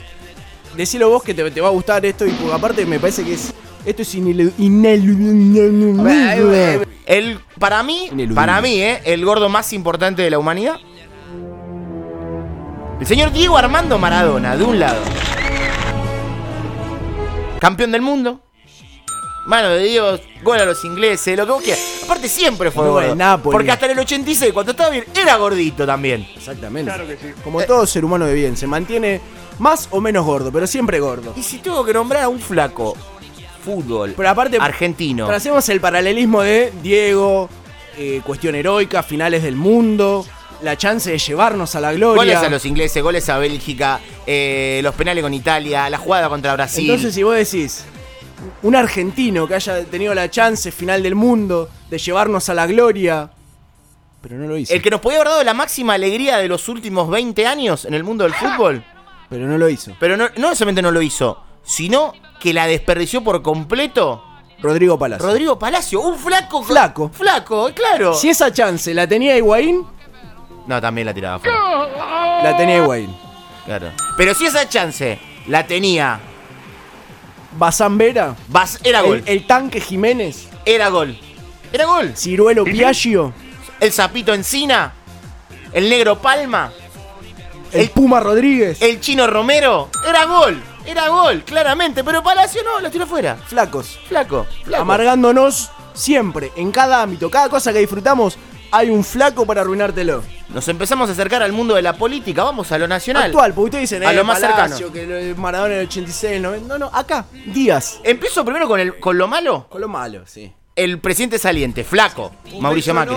Decilo 0.74 1.10
vos 1.10 1.22
que 1.22 1.34
te, 1.34 1.50
te 1.50 1.60
va 1.60 1.68
a 1.68 1.72
gustar 1.72 2.04
esto 2.06 2.26
y 2.26 2.34
aparte 2.50 2.86
me 2.86 2.98
parece 2.98 3.24
que 3.24 3.34
es. 3.34 3.52
Esto 3.86 4.02
es 4.02 4.14
inelu- 4.16 4.52
ineludible. 4.58 6.86
El, 7.06 7.38
para 7.58 7.82
mí, 7.84 8.06
Ineludible. 8.06 8.34
para 8.34 8.60
mí, 8.60 8.82
¿eh? 8.82 9.00
el 9.04 9.24
gordo 9.24 9.48
más 9.48 9.72
importante 9.72 10.22
de 10.22 10.30
la 10.30 10.38
humanidad. 10.40 10.76
El 13.00 13.06
señor 13.06 13.30
Diego 13.32 13.56
Armando 13.56 13.96
Maradona, 13.98 14.56
de 14.56 14.64
un 14.64 14.80
lado. 14.80 15.00
Campeón 17.60 17.92
del 17.92 18.02
mundo. 18.02 18.40
Mano 19.46 19.68
de 19.68 19.84
Dios, 19.84 20.20
gol 20.42 20.58
a 20.60 20.64
los 20.64 20.84
ingleses, 20.84 21.36
lo 21.36 21.46
que 21.46 21.52
vos 21.52 21.62
quieras. 21.62 21.80
Aparte 22.04 22.28
siempre 22.28 22.72
fue 22.72 22.82
Gol 22.88 23.04
gordo. 23.04 23.14
Nápoles. 23.14 23.52
Porque 23.54 23.70
hasta 23.70 23.86
en 23.86 23.92
el 23.92 24.00
86, 24.00 24.52
cuando 24.52 24.72
estaba 24.72 24.90
bien, 24.90 25.04
era 25.14 25.36
gordito 25.36 25.86
también. 25.86 26.26
Exactamente. 26.34 26.90
Como 27.44 27.62
todo 27.62 27.86
ser 27.86 28.04
humano 28.04 28.26
de 28.26 28.34
bien, 28.34 28.56
se 28.56 28.66
mantiene 28.66 29.20
más 29.60 29.86
o 29.92 30.00
menos 30.00 30.26
gordo, 30.26 30.50
pero 30.50 30.66
siempre 30.66 30.98
gordo. 30.98 31.32
Y 31.36 31.44
si 31.44 31.58
tengo 31.58 31.84
que 31.84 31.92
nombrar 31.94 32.24
a 32.24 32.28
un 32.28 32.40
flaco, 32.40 32.96
fútbol, 33.66 34.14
Pero 34.16 34.28
aparte, 34.28 34.58
argentino. 34.60 35.26
pero 35.26 35.36
hacemos 35.38 35.68
el 35.68 35.80
paralelismo 35.80 36.40
de 36.42 36.72
Diego, 36.82 37.48
eh, 37.98 38.20
cuestión 38.24 38.54
heroica, 38.54 39.02
finales 39.02 39.42
del 39.42 39.56
mundo, 39.56 40.24
la 40.62 40.76
chance 40.76 41.10
de 41.10 41.18
llevarnos 41.18 41.74
a 41.74 41.80
la 41.80 41.92
gloria. 41.92 42.16
Goles 42.22 42.36
a 42.36 42.48
los 42.48 42.64
ingleses, 42.64 43.02
goles 43.02 43.28
a 43.28 43.38
Bélgica, 43.38 43.98
eh, 44.26 44.80
los 44.84 44.94
penales 44.94 45.22
con 45.22 45.34
Italia, 45.34 45.90
la 45.90 45.98
jugada 45.98 46.28
contra 46.28 46.52
Brasil. 46.54 46.84
Entonces, 46.88 47.12
si 47.14 47.22
vos 47.24 47.34
decís, 47.34 47.84
un 48.62 48.76
argentino 48.76 49.48
que 49.48 49.54
haya 49.56 49.84
tenido 49.84 50.14
la 50.14 50.30
chance 50.30 50.70
final 50.70 51.02
del 51.02 51.16
mundo 51.16 51.68
de 51.90 51.98
llevarnos 51.98 52.48
a 52.48 52.54
la 52.54 52.66
gloria, 52.68 53.30
pero 54.22 54.36
no 54.36 54.46
lo 54.46 54.56
hizo. 54.56 54.72
el 54.72 54.80
que 54.80 54.90
nos 54.90 55.00
podía 55.00 55.18
haber 55.18 55.28
dado 55.28 55.42
la 55.44 55.54
máxima 55.54 55.94
alegría 55.94 56.38
de 56.38 56.46
los 56.48 56.68
últimos 56.68 57.10
20 57.10 57.46
años 57.46 57.84
en 57.84 57.94
el 57.94 58.04
mundo 58.04 58.22
del 58.24 58.34
fútbol, 58.34 58.84
Pero 59.28 59.46
no 59.48 59.58
lo 59.58 59.68
hizo. 59.68 59.96
pero 59.98 60.16
no, 60.16 60.28
no 60.36 60.54
solamente 60.54 60.82
no 60.82 60.90
lo 60.92 61.02
hizo, 61.02 61.42
sino 61.64 62.12
que 62.40 62.52
la 62.52 62.66
desperdició 62.66 63.22
por 63.24 63.42
completo 63.42 64.22
Rodrigo 64.60 64.98
Palacio. 64.98 65.26
Rodrigo 65.26 65.58
Palacio, 65.58 66.00
un 66.00 66.18
flaco. 66.18 66.62
Flaco. 66.62 67.10
Flaco, 67.12 67.70
claro. 67.74 68.14
Si 68.14 68.28
esa 68.30 68.52
chance 68.52 68.92
la 68.94 69.06
tenía 69.06 69.36
Higuaín, 69.36 69.84
No, 70.66 70.80
también 70.80 71.06
la 71.06 71.14
tiraba 71.14 71.38
fuera. 71.38 72.42
la 72.42 72.56
tenía 72.56 72.76
Higuaín. 72.78 73.14
Claro. 73.64 73.90
Pero 74.16 74.34
si 74.34 74.46
esa 74.46 74.68
chance 74.68 75.18
la 75.46 75.66
tenía, 75.66 76.20
Bazán 77.58 77.96
Vera, 77.98 78.34
Bas- 78.48 78.80
era 78.84 79.00
el, 79.00 79.06
gol. 79.06 79.22
el 79.26 79.46
tanque 79.46 79.80
Jiménez, 79.80 80.48
Era 80.64 80.88
gol. 80.88 81.18
Era 81.72 81.84
gol. 81.86 82.12
Ciruelo 82.16 82.64
Piaggio, 82.64 83.32
El 83.80 83.92
sapito 83.92 84.32
Encina, 84.34 84.92
el 85.72 85.88
negro 85.90 86.18
Palma, 86.20 86.72
el 87.72 87.90
Puma 87.90 88.20
Rodríguez, 88.20 88.80
el 88.82 89.00
chino 89.00 89.26
Romero. 89.26 89.90
Era 90.08 90.24
gol. 90.26 90.62
Era 90.86 91.08
gol, 91.08 91.42
claramente. 91.44 92.04
Pero 92.04 92.22
Palacio 92.22 92.62
no, 92.62 92.80
la 92.80 92.90
tiró 92.90 93.06
fuera. 93.06 93.36
flacos. 93.36 93.98
Flaco. 94.08 94.46
flaco. 94.64 94.82
Amargándonos 94.82 95.70
siempre, 95.94 96.52
en 96.56 96.70
cada 96.70 97.02
ámbito, 97.02 97.30
cada 97.30 97.48
cosa 97.48 97.72
que 97.72 97.78
disfrutamos, 97.80 98.38
hay 98.70 98.90
un 98.90 99.04
flaco 99.04 99.46
para 99.46 99.62
arruinártelo. 99.62 100.22
Nos 100.48 100.68
empezamos 100.68 101.08
a 101.08 101.12
acercar 101.12 101.42
al 101.42 101.52
mundo 101.52 101.74
de 101.74 101.82
la 101.82 101.94
política. 101.94 102.44
Vamos 102.44 102.70
a 102.72 102.78
lo 102.78 102.86
nacional. 102.86 103.24
Actual, 103.24 103.52
porque 103.52 103.64
ustedes 103.64 103.90
dicen, 103.90 104.06
A 104.06 104.12
eh, 104.12 104.16
lo 104.16 104.24
más 104.24 104.40
Palacio, 104.40 104.92
que 104.92 105.06
lo 105.06 105.40
Maradona 105.40 105.74
en 105.74 105.80
el 105.80 105.86
86, 105.86 106.32
el 106.34 106.42
90. 106.42 106.68
No, 106.68 106.78
no, 106.78 106.90
acá, 106.96 107.26
Díaz. 107.46 108.00
Empiezo 108.04 108.44
primero 108.44 108.68
con, 108.68 108.80
el, 108.80 108.98
con 109.00 109.18
lo 109.18 109.26
malo. 109.26 109.66
Con 109.68 109.80
lo 109.80 109.88
malo, 109.88 110.22
sí. 110.26 110.52
El 110.74 110.98
presidente 111.00 111.38
saliente, 111.38 111.84
flaco. 111.84 112.32
Mauricio 112.60 112.92
Macri. 112.92 113.16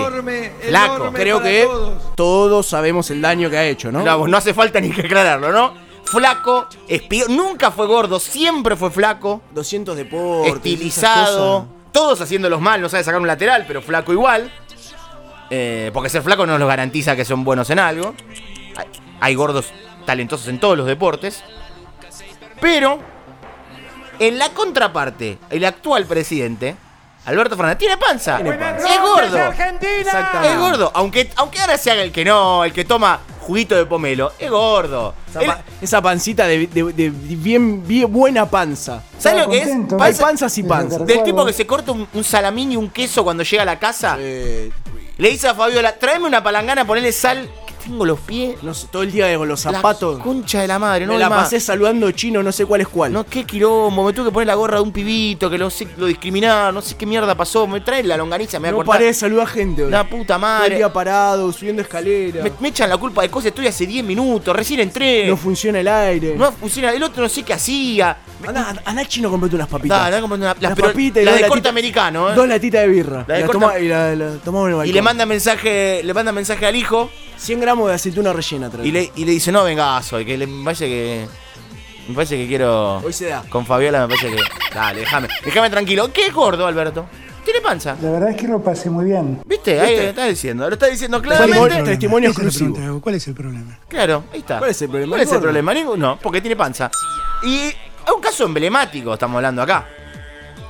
flaco. 0.68 1.12
Creo 1.14 1.42
que 1.42 1.68
todos. 2.16 2.66
sabemos 2.66 3.10
el 3.12 3.22
daño 3.22 3.50
que 3.50 3.58
ha 3.58 3.66
hecho, 3.66 3.92
¿no? 3.92 4.02
No, 4.02 4.28
no 4.28 4.38
hace 4.38 4.54
falta 4.54 4.80
ni 4.80 4.92
que 4.92 5.02
aclararlo, 5.02 5.52
¿no? 5.52 5.89
Flaco, 6.10 6.68
espío, 6.88 7.26
nunca 7.30 7.70
fue 7.70 7.86
gordo, 7.86 8.20
siempre 8.20 8.76
fue 8.76 8.90
flaco, 8.90 9.42
200 9.52 9.96
deportes. 9.96 10.56
estilizado, 10.56 11.68
todos 11.92 12.20
haciéndolos 12.22 12.60
mal, 12.62 12.82
no 12.82 12.90
sabe 12.90 13.04
sacar 13.04 13.22
un 13.22 13.28
lateral, 13.28 13.66
pero 13.68 13.82
flaco 13.82 14.12
igual. 14.12 14.52
Eh, 15.52 15.92
porque 15.94 16.10
ser 16.10 16.22
flaco 16.24 16.46
no 16.46 16.58
nos 16.58 16.68
garantiza 16.68 17.16
que 17.16 17.26
son 17.26 17.44
buenos 17.44 17.70
en 17.70 17.80
algo. 17.80 18.16
Hay, 18.76 18.88
hay 19.20 19.36
gordos 19.36 19.72
talentosos 20.06 20.48
en 20.48 20.60
todos 20.60 20.78
los 20.78 20.88
deportes. 20.88 21.44
Pero, 22.60 23.00
en 24.18 24.40
la 24.40 24.50
contraparte, 24.50 25.38
el 25.52 25.64
actual 25.64 26.06
presidente, 26.06 26.76
Alberto 27.26 27.56
Fernández, 27.56 27.78
tiene 27.78 27.98
panza. 27.98 28.38
Tiene 28.38 28.54
panza. 28.54 28.96
Es 28.96 29.02
gordo. 29.02 29.38
Es 30.44 30.58
gordo. 30.58 30.92
Aunque, 30.96 31.30
aunque 31.36 31.60
ahora 31.60 31.78
se 31.78 31.92
haga 31.92 32.02
el 32.02 32.12
que 32.12 32.26
no, 32.26 32.64
el 32.64 32.74
que 32.74 32.86
toma 32.86 33.20
juguito 33.50 33.76
de 33.76 33.86
pomelo, 33.86 34.32
es 34.38 34.50
gordo. 34.50 35.14
Esa, 35.30 35.42
Él- 35.42 35.48
pa- 35.48 35.62
esa 35.82 36.02
pancita 36.02 36.46
de, 36.48 36.68
de- 36.68 36.94
de 36.94 37.10
bien, 37.10 37.86
bien 37.88 38.12
buena 38.14 38.50
panza. 38.50 39.02
¿Sabes 39.18 39.46
lo 39.46 39.52
que 39.52 39.62
es? 39.62 39.68
Hay 39.68 39.82
Panza- 39.98 40.24
panzas 40.24 40.58
y 40.58 40.64
panzas. 40.64 41.06
Del 41.06 41.24
tipo 41.24 41.44
que 41.46 41.54
se 41.54 41.66
corta 41.66 41.92
un, 41.92 42.08
un 42.14 42.24
salamín 42.24 42.72
y 42.72 42.76
un 42.76 42.90
queso 42.90 43.24
cuando 43.24 43.44
llega 43.44 43.64
a 43.64 43.66
la 43.66 43.80
casa. 43.80 44.18
Eh, 44.20 44.72
Le 45.18 45.30
dice 45.30 45.48
a 45.48 45.56
Fabiola, 45.56 45.94
tráeme 45.98 46.28
una 46.28 46.42
palangana, 46.44 46.86
ponele 46.86 47.12
sal, 47.12 47.50
tengo 47.90 48.06
los 48.06 48.20
pies. 48.20 48.62
no 48.64 48.74
sé, 48.74 48.88
todo 48.92 49.04
el 49.04 49.12
día 49.12 49.36
con 49.38 49.48
los 49.48 49.64
La 49.66 49.72
zapatos. 49.74 50.20
concha 50.20 50.62
de 50.62 50.68
la 50.68 50.78
madre, 50.80 51.06
no 51.06 51.14
me 51.14 51.20
la 51.20 51.30
más. 51.30 51.44
pasé 51.44 51.60
saludando 51.60 52.12
chino, 52.12 52.44
no 52.44 52.52
sé 52.52 52.66
cuál 52.66 52.82
es 52.82 52.88
cuál. 52.88 53.12
No, 53.12 53.26
qué 53.26 53.44
quilombo, 53.46 54.04
me 54.06 54.14
tuve 54.14 54.26
que 54.26 54.32
poner 54.32 54.48
la 54.48 54.56
gorra 54.56 54.76
de 54.78 54.82
un 54.84 54.92
pibito 54.92 55.50
que 55.50 55.58
lo, 55.58 55.70
sé- 55.70 55.88
lo 55.98 56.06
discriminaron, 56.06 56.76
no 56.76 56.82
sé 56.82 56.96
qué 56.96 57.06
mierda 57.06 57.36
pasó. 57.36 57.66
Me 57.68 57.82
trae 57.82 58.04
la 58.04 58.16
longaniza, 58.18 58.60
me 58.60 58.72
no 58.72 58.84
paré 58.84 59.06
de 59.06 59.14
saludar 59.14 59.48
gente 59.48 59.84
hoy. 59.84 59.92
La 59.92 60.04
puta 60.08 60.26
Todo 60.26 60.36
el 60.36 60.42
madre. 60.42 60.76
día 60.78 60.94
parado, 60.94 61.52
subiendo 61.52 61.82
escalera. 61.82 62.44
Me, 62.44 62.52
me 62.60 62.68
echan 62.70 62.90
la 62.90 62.98
culpa 62.98 63.22
de 63.24 63.30
cosas, 63.30 63.48
estoy 63.48 63.68
hace 63.68 63.86
10 63.86 64.06
minutos, 64.06 64.56
recién 64.56 64.80
entré. 64.82 65.28
No 65.28 65.36
funciona 65.38 65.80
el 65.80 65.88
aire. 65.88 66.36
No 66.38 66.52
funciona, 66.52 66.92
el 66.92 67.02
otro 67.04 67.24
no 67.24 67.30
sé 67.30 67.44
qué 67.44 67.54
hacía. 67.54 68.18
Andá, 68.86 69.06
chino, 69.06 69.30
comprate 69.30 69.56
unas 69.56 69.68
papitas. 69.68 70.22
Comprate 70.22 70.62
las- 70.62 70.76
papitas 70.80 71.22
y 71.24 71.26
la 71.26 71.32
de 71.34 71.40
corte 71.42 71.56
latitas- 71.56 71.70
americano, 71.70 72.30
¿eh? 72.32 72.36
Dos 72.36 72.48
latitas 72.48 72.82
de 72.82 72.88
birra. 72.88 73.26
La 73.28 73.36
de 73.36 73.40
Y 73.42 73.44
corte- 73.44 73.60
toma- 73.60 73.80
y 73.80 73.88
la, 73.88 74.16
la 74.16 74.86
Y 74.86 74.92
le 74.94 75.02
manda 75.02 75.26
mensaje, 75.26 76.02
le 76.04 76.14
manda 76.14 76.32
mensaje 76.32 76.66
al 76.66 76.76
hijo 76.76 77.10
100 77.38 77.62
gramos 77.62 77.79
de 77.88 77.96
aceituna 77.96 78.34
rellena. 78.34 78.70
trae. 78.70 78.88
y 78.88 78.92
le, 78.92 79.12
y 79.16 79.26
le 79.26 79.32
dice, 79.32 79.52
no 79.52 79.64
vengas 79.64 80.12
hoy, 80.14 80.26
que 80.26 80.38
le, 80.38 80.48
me 80.48 80.64
parece 80.64 80.88
que. 80.88 81.28
Me 82.08 82.16
parece 82.16 82.38
que 82.38 82.48
quiero. 82.48 82.98
Hoy 82.98 83.14
se 83.14 83.28
da. 83.28 83.44
Con 83.50 83.66
Fabiola 83.66 84.08
me 84.08 84.16
parece 84.16 84.36
que. 84.36 84.42
Dale, 84.74 85.02
déjame. 85.02 85.28
Déjame 85.46 85.70
tranquilo. 85.70 86.12
¿Qué 86.12 86.28
es 86.28 86.34
gordo, 86.34 86.66
Alberto? 86.66 87.06
Tiene 87.44 87.62
panza. 87.62 87.96
La 88.02 88.12
verdad 88.12 88.30
es 88.32 88.36
que 88.36 88.48
lo 88.48 88.62
pasé 88.62 88.90
muy 88.90 89.06
bien. 89.06 89.42
¿Viste? 89.46 89.80
Ahí 89.80 89.96
lo 89.96 90.02
está 90.04 90.26
diciendo. 90.26 90.68
Lo 90.68 90.74
está 90.74 90.88
diciendo 90.88 91.22
claramente. 91.22 91.84
testimonio 91.84 92.30
exclusivo. 92.30 93.00
¿Cuál 93.02 93.16
es 93.16 93.28
el 93.28 93.34
problema? 93.34 93.80
Claro, 93.88 94.24
ahí 94.34 94.40
está. 94.40 94.60
¿Cuál 94.60 94.72
es 94.72 94.82
el 94.82 94.90
problema? 94.90 95.10
¿Cuál 95.12 95.22
es 95.22 95.32
el 95.32 95.40
problema? 95.40 95.74
Ninguno, 95.74 96.20
porque 96.22 96.42
tiene 96.42 96.56
panza. 96.56 96.92
Y 97.44 97.58
es 97.60 98.14
un 98.16 98.22
caso 98.22 98.46
emblemático, 98.46 99.14
estamos 99.14 99.38
hablando 99.38 99.62
acá. 99.62 99.88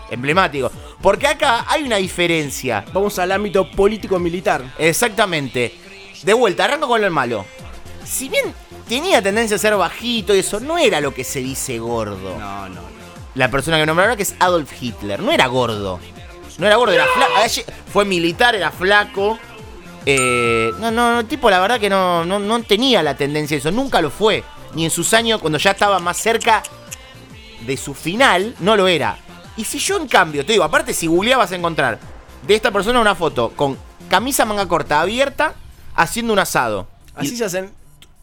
Emblemático. 0.09 0.71
Porque 1.01 1.27
acá 1.27 1.65
hay 1.67 1.83
una 1.83 1.97
diferencia. 1.97 2.83
Vamos 2.93 3.17
al 3.19 3.31
ámbito 3.31 3.69
político-militar. 3.71 4.63
Exactamente. 4.77 5.73
De 6.23 6.33
vuelta, 6.33 6.65
arranco 6.65 6.87
con 6.87 7.01
lo 7.01 7.09
malo. 7.11 7.45
Si 8.05 8.29
bien 8.29 8.53
tenía 8.87 9.21
tendencia 9.21 9.55
a 9.55 9.59
ser 9.59 9.75
bajito 9.75 10.35
y 10.35 10.39
eso, 10.39 10.59
no 10.59 10.77
era 10.77 10.99
lo 10.99 11.13
que 11.13 11.23
se 11.23 11.39
dice 11.39 11.79
gordo. 11.79 12.37
No, 12.37 12.69
no. 12.69 12.81
La 13.35 13.49
persona 13.51 13.77
que 13.77 13.85
nombré 13.85 14.05
ahora 14.05 14.15
que 14.17 14.23
es 14.23 14.35
Adolf 14.39 14.71
Hitler. 14.81 15.21
No 15.21 15.31
era 15.31 15.47
gordo. 15.47 15.99
No 16.57 16.67
era 16.67 16.75
gordo, 16.75 16.93
era 16.93 17.05
flaco. 17.05 17.71
Fue 17.91 18.05
militar, 18.05 18.55
era 18.55 18.71
flaco. 18.71 19.39
Eh, 20.05 20.71
no, 20.79 20.91
no, 20.91 21.13
no, 21.13 21.25
tipo, 21.25 21.49
la 21.49 21.59
verdad 21.59 21.79
que 21.79 21.89
no, 21.89 22.25
no, 22.25 22.39
no 22.39 22.63
tenía 22.63 23.03
la 23.03 23.15
tendencia 23.15 23.55
a 23.55 23.59
eso. 23.59 23.71
Nunca 23.71 24.01
lo 24.01 24.09
fue. 24.09 24.43
Ni 24.73 24.85
en 24.85 24.91
sus 24.91 25.13
años, 25.13 25.39
cuando 25.39 25.57
ya 25.57 25.71
estaba 25.71 25.99
más 25.99 26.17
cerca 26.17 26.63
de 27.61 27.77
su 27.77 27.93
final, 27.93 28.55
no 28.59 28.75
lo 28.75 28.87
era. 28.87 29.17
Y 29.55 29.63
si 29.63 29.79
yo, 29.79 29.97
en 29.97 30.07
cambio, 30.07 30.45
te 30.45 30.53
digo, 30.53 30.63
aparte, 30.63 30.93
si 30.93 31.07
googleabas 31.07 31.51
a 31.51 31.55
encontrar 31.55 31.99
de 32.45 32.55
esta 32.55 32.71
persona 32.71 32.99
una 32.99 33.15
foto 33.15 33.51
con 33.55 33.77
camisa 34.09 34.45
manga 34.45 34.67
corta 34.67 35.01
abierta, 35.01 35.53
haciendo 36.01 36.33
un 36.33 36.39
asado. 36.39 36.87
Así 37.15 37.35
se 37.35 37.45
hacen. 37.45 37.69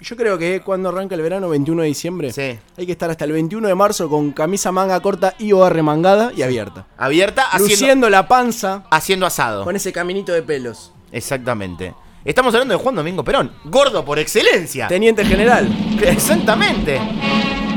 Yo 0.00 0.14
creo 0.16 0.36
que 0.36 0.60
cuando 0.60 0.90
arranca 0.90 1.14
el 1.14 1.22
verano, 1.22 1.48
21 1.48 1.80
de 1.82 1.88
diciembre, 1.88 2.32
Sí. 2.32 2.58
hay 2.76 2.86
que 2.86 2.92
estar 2.92 3.08
hasta 3.10 3.24
el 3.24 3.32
21 3.32 3.66
de 3.68 3.74
marzo 3.74 4.08
con 4.10 4.32
camisa 4.32 4.70
manga 4.72 5.00
corta 5.00 5.34
y 5.38 5.52
o 5.52 5.68
remangada 5.70 6.32
y 6.36 6.42
abierta. 6.42 6.86
Abierta, 6.98 7.44
haciendo, 7.46 7.68
Luciendo 7.68 8.10
la 8.10 8.28
panza 8.28 8.84
haciendo 8.90 9.24
asado. 9.24 9.64
con 9.64 9.74
ese 9.74 9.92
caminito 9.92 10.32
de 10.32 10.42
pelos. 10.42 10.92
Exactamente. 11.12 11.94
Estamos 12.26 12.52
hablando 12.54 12.76
de 12.76 12.82
Juan 12.82 12.94
Domingo 12.96 13.22
Perón. 13.24 13.52
Gordo 13.64 14.04
por 14.04 14.18
excelencia. 14.18 14.88
Teniente 14.88 15.24
general. 15.24 15.66
Exactamente. 16.02 17.00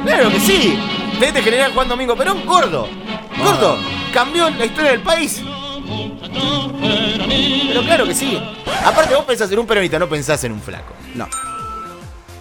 Claro 0.03 0.29
que 0.29 0.39
sí. 0.39 0.77
Teniente 1.13 1.41
general 1.41 1.71
Juan 1.73 1.87
Domingo 1.87 2.15
Perón, 2.17 2.45
gordo. 2.45 2.87
Gordo. 3.37 3.77
Cambió 4.13 4.49
la 4.49 4.65
historia 4.65 4.91
del 4.91 5.01
país. 5.03 5.41
Pero 7.67 7.81
claro 7.83 8.05
que 8.05 8.15
sí. 8.15 8.41
Aparte 8.85 9.15
vos 9.15 9.25
pensás 9.25 9.51
en 9.51 9.59
un 9.59 9.67
peronista, 9.67 9.99
no 9.99 10.09
pensás 10.09 10.43
en 10.43 10.51
un 10.51 10.61
flaco. 10.61 10.93
No. 11.15 11.27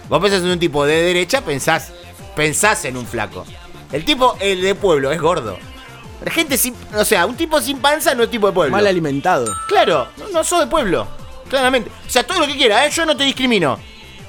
Vos 0.07 0.21
pensás 0.21 0.41
en 0.41 0.49
un 0.49 0.59
tipo 0.59 0.85
de 0.85 1.01
derecha, 1.01 1.41
pensás, 1.41 1.91
pensás 2.35 2.85
en 2.85 2.97
un 2.97 3.05
flaco. 3.05 3.45
El 3.91 4.05
tipo, 4.05 4.35
el 4.39 4.61
de 4.61 4.75
pueblo, 4.75 5.11
es 5.11 5.19
gordo. 5.19 5.57
La 6.23 6.31
gente 6.31 6.57
sin, 6.57 6.75
o 6.95 7.05
sea, 7.05 7.25
un 7.25 7.35
tipo 7.35 7.61
sin 7.61 7.79
panza 7.79 8.13
no 8.13 8.23
es 8.23 8.29
tipo 8.29 8.47
de 8.47 8.53
pueblo. 8.53 8.75
Mal 8.75 8.85
alimentado. 8.87 9.55
Claro, 9.67 10.07
no, 10.17 10.27
no 10.29 10.43
sos 10.43 10.61
de 10.61 10.67
pueblo. 10.67 11.07
Claramente. 11.49 11.89
O 12.05 12.09
sea, 12.09 12.23
todo 12.23 12.39
lo 12.39 12.47
que 12.47 12.55
quieras, 12.55 12.87
¿eh? 12.87 12.91
yo 12.91 13.05
no 13.05 13.15
te 13.15 13.23
discrimino. 13.23 13.79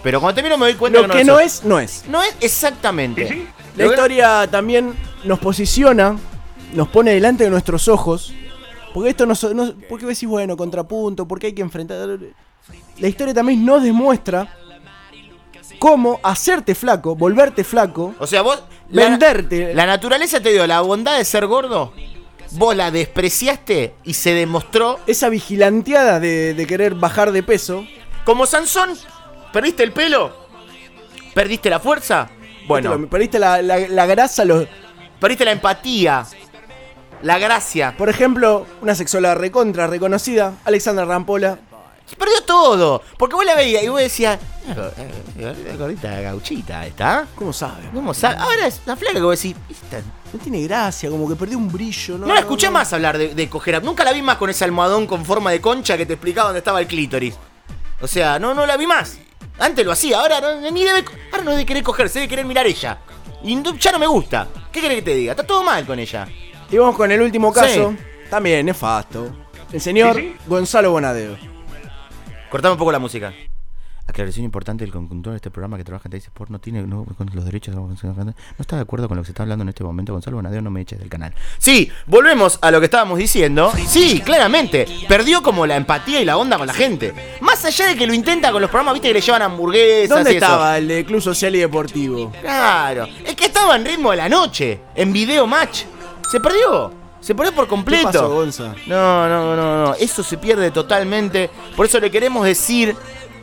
Pero 0.03 0.21
cuando 0.21 0.37
te 0.37 0.43
miro 0.43 0.57
me 0.57 0.67
doy 0.67 0.75
cuenta 0.75 1.01
Lo 1.01 1.09
que 1.09 1.19
que 1.19 1.25
no, 1.25 1.41
es, 1.41 1.65
no 1.65 1.79
es. 1.79 2.05
No 2.09 2.23
es 2.23 2.35
exactamente. 2.41 3.47
La 3.77 3.87
historia 3.87 4.49
también 4.51 4.95
nos 5.25 5.39
posiciona, 5.39 6.17
nos 6.73 6.89
pone 6.89 7.13
delante 7.13 7.45
de 7.45 7.51
nuestros 7.51 7.89
ojos. 7.89 8.33
Porque 8.95 9.11
esto 9.11 9.27
nos. 9.27 9.43
nos 9.55 9.75
porque 9.89 10.07
decís, 10.07 10.29
bueno, 10.29 10.57
contrapunto, 10.57 11.27
porque 11.27 11.49
hay 11.49 11.53
que 11.53 11.63
enfrentar. 11.63 12.19
La 12.99 13.09
historia 13.09 13.33
también 13.35 13.65
nos 13.65 13.83
demuestra 13.83 14.53
cómo 15.79 16.21
hacerte 16.23 16.75
flaco, 16.75 17.15
volverte 17.17 17.65
flaco, 17.65 18.15
O 18.19 18.27
sea, 18.27 18.43
vos. 18.43 18.63
la- 18.91 19.05
venderte. 19.05 19.75
La 19.75 19.87
naturaleza 19.87 20.41
te 20.41 20.53
dio 20.53 20.67
la 20.67 20.81
bondad 20.81 21.17
de 21.19 21.25
ser 21.25 21.47
gordo. 21.47 21.93
Vos 22.53 22.75
la 22.75 22.91
despreciaste 22.91 23.95
y 24.05 24.15
se 24.15 24.35
demostró. 24.35 24.99
esa 25.07 25.29
vigilanteada 25.29 26.19
de, 26.19 26.55
de 26.55 26.67
querer 26.67 26.95
bajar 26.97 27.31
de 27.33 27.43
peso. 27.45 27.87
Como 28.25 28.45
Sansón, 28.45 28.91
perdiste 29.53 29.83
el 29.85 29.93
pelo, 29.93 30.35
perdiste 31.35 31.71
la 31.71 31.79
fuerza. 31.81 32.29
Bueno, 32.67 33.09
Perdiste 33.09 33.39
la, 33.39 33.63
la- 33.63 33.79
la 33.89 34.07
grasa, 34.07 34.45
los. 34.45 34.67
perdiste 35.21 35.45
la 35.45 35.53
empatía, 35.53 36.27
la 37.23 37.39
gracia. 37.39 37.95
Por 37.97 38.09
ejemplo, 38.09 38.67
una 38.81 38.95
sexóloga 38.95 39.35
recontra 39.35 39.87
reconocida, 39.87 40.55
Alexandra 40.65 41.05
Rampola. 41.05 41.59
Perdió 42.19 42.43
todo. 42.43 43.03
Porque 43.17 43.37
vos 43.37 43.45
la 43.45 43.55
veías 43.55 43.85
y 43.85 43.89
vos 43.89 44.01
decías, 44.01 44.39
"Ah, 44.69 44.91
eh, 45.39 45.55
la 45.69 45.77
gordita 45.77 46.21
gauchita 46.21 46.85
está. 46.85 47.27
¿Cómo 47.37 47.53
sabe? 47.53 47.89
¿Cómo 47.95 48.13
sabe? 48.13 48.37
Ahora 48.37 48.67
es 48.67 48.81
una 48.85 48.97
flaca 48.97 49.15
que 49.15 49.21
vos 49.23 49.41
decís, 49.41 49.57
"Esta 49.69 50.03
No 50.33 50.39
tiene 50.39 50.63
gracia, 50.63 51.11
como 51.11 51.29
que 51.29 51.35
perdió 51.35 51.59
un 51.59 51.71
brillo, 51.73 52.17
¿no? 52.17 52.27
No, 52.27 52.35
la 52.35 52.41
escuché 52.41 52.71
más 52.71 52.93
hablar 52.93 53.19
de, 53.19 53.35
de 53.35 53.49
coger. 53.49 53.83
Nunca 53.83 54.05
la 54.05 54.13
vi 54.13 54.23
más 54.23 54.37
con 54.37 54.49
ese 54.49 54.63
almohadón 54.65 55.09
con 55.09 55.25
forma 55.25 55.51
de 55.51 55.61
concha 55.61 55.97
que 55.97 56.07
te 56.07 56.13
explicaba 56.13 56.47
dónde 56.51 56.59
estaba 56.59 56.81
el 56.81 56.87
clítoris. 56.87 57.35
O 58.01 58.07
sea, 58.07 58.39
no, 58.39 58.55
no 58.55 58.65
la 58.65 58.77
vi 58.77 58.87
más. 58.87 59.19
Antes 59.59 59.85
lo 59.85 59.91
hacía, 59.91 60.21
ahora 60.21 60.41
no, 60.41 60.71
ni 60.71 60.85
debe, 60.85 61.05
ahora 61.33 61.45
no 61.45 61.51
debe 61.51 61.67
querer 61.67 61.83
coger, 61.83 62.09
se 62.09 62.21
debe 62.21 62.29
querer 62.29 62.45
mirar 62.45 62.65
ella. 62.67 62.99
Y 63.43 63.61
ya 63.79 63.91
no 63.93 63.99
me 63.99 64.07
gusta. 64.07 64.47
¿Qué 64.71 64.81
querés 64.81 64.99
que 64.99 65.03
te 65.03 65.15
diga? 65.15 65.33
Está 65.33 65.45
todo 65.45 65.65
mal 65.65 65.85
con 65.85 65.99
ella. 65.99 66.29
Y 66.71 66.79
vamos 66.79 66.97
con 66.97 67.11
el 67.11 67.21
último 67.21 67.53
caso. 67.53 67.91
Sí. 67.91 68.05
También 68.31 68.65
nefasto. 68.65 69.31
El 69.73 69.81
señor 69.81 70.21
Gonzalo 70.47 70.93
Bonadeo. 70.93 71.37
Cortame 72.51 72.73
un 72.73 72.79
poco 72.79 72.93
la 72.93 72.99
música. 72.99 73.33
Aclaración 74.07 74.45
importante, 74.45 74.83
el 74.83 74.91
conductor 74.91 75.33
de 75.33 75.37
este 75.37 75.51
programa 75.53 75.77
que 75.77 75.85
trabaja 75.85 76.09
en 76.09 76.11
Teis 76.11 76.25
Sport 76.25 76.51
no 76.51 76.59
tiene 76.59 76.83
no, 76.83 77.05
con 77.05 77.31
los 77.33 77.45
derechos 77.45 77.77
no 77.77 77.93
está 78.59 78.75
de 78.75 78.83
acuerdo 78.83 79.07
con 79.07 79.17
lo 79.17 79.23
que 79.23 79.27
se 79.27 79.33
está 79.33 79.45
hablando 79.45 79.63
en 79.63 79.69
este 79.69 79.85
momento. 79.85 80.13
Gonzalo 80.13 80.37
Bonadeo, 80.37 80.61
no 80.61 80.71
me 80.71 80.81
eches 80.81 80.99
del 80.99 81.09
canal. 81.09 81.33
Sí, 81.59 81.91
volvemos 82.07 82.59
a 82.61 82.73
lo 82.73 82.81
que 82.81 82.87
estábamos 82.87 83.19
diciendo. 83.19 83.73
Sí, 83.87 84.21
claramente. 84.25 84.87
Perdió 85.09 85.45
como 85.45 85.65
la 85.65 85.77
empatía 85.77 86.21
y 86.21 86.25
la 86.25 86.37
onda 86.39 86.59
con 86.59 86.67
la 86.67 86.75
gente. 86.75 87.39
Más 87.41 87.65
allá 87.65 87.87
de 87.87 87.97
que 87.97 88.07
lo 88.07 88.13
intenta 88.13 88.51
con 88.51 88.61
los 88.61 88.71
programas, 88.71 88.95
viste 88.95 89.09
que 89.09 89.15
le 89.15 89.21
llevan 89.21 89.43
hamburguesas 89.43 90.09
¿Dónde 90.09 90.33
y 90.33 90.37
eso. 90.37 90.45
estaba 90.45 90.79
el 90.79 90.89
de 90.89 91.05
Club 91.05 91.21
Social 91.21 91.55
y 91.55 91.61
Deportivo? 91.61 92.33
Claro. 92.41 93.07
Es 93.25 93.37
que 93.37 93.47
estaba 93.47 93.77
en 93.77 93.85
ritmo 93.85 94.11
de 94.11 94.17
la 94.17 94.29
noche, 94.29 94.81
en 94.97 95.13
video 95.13 95.47
match. 95.47 95.85
Se 96.31 96.41
perdió. 96.41 96.93
Se 97.21 97.35
perdió 97.35 97.55
por 97.55 97.69
completo. 97.69 98.09
¿Qué 98.09 98.19
pasó, 98.19 98.29
Gonza? 98.31 98.75
No, 98.87 99.29
no, 99.29 99.57
no, 99.57 99.87
no. 99.87 99.95
Eso 99.95 100.23
se 100.23 100.39
pierde 100.39 100.71
totalmente. 100.71 101.51
Por 101.77 101.87
eso 101.87 102.01
le 102.01 102.11
queremos 102.11 102.45
decir 102.47 102.97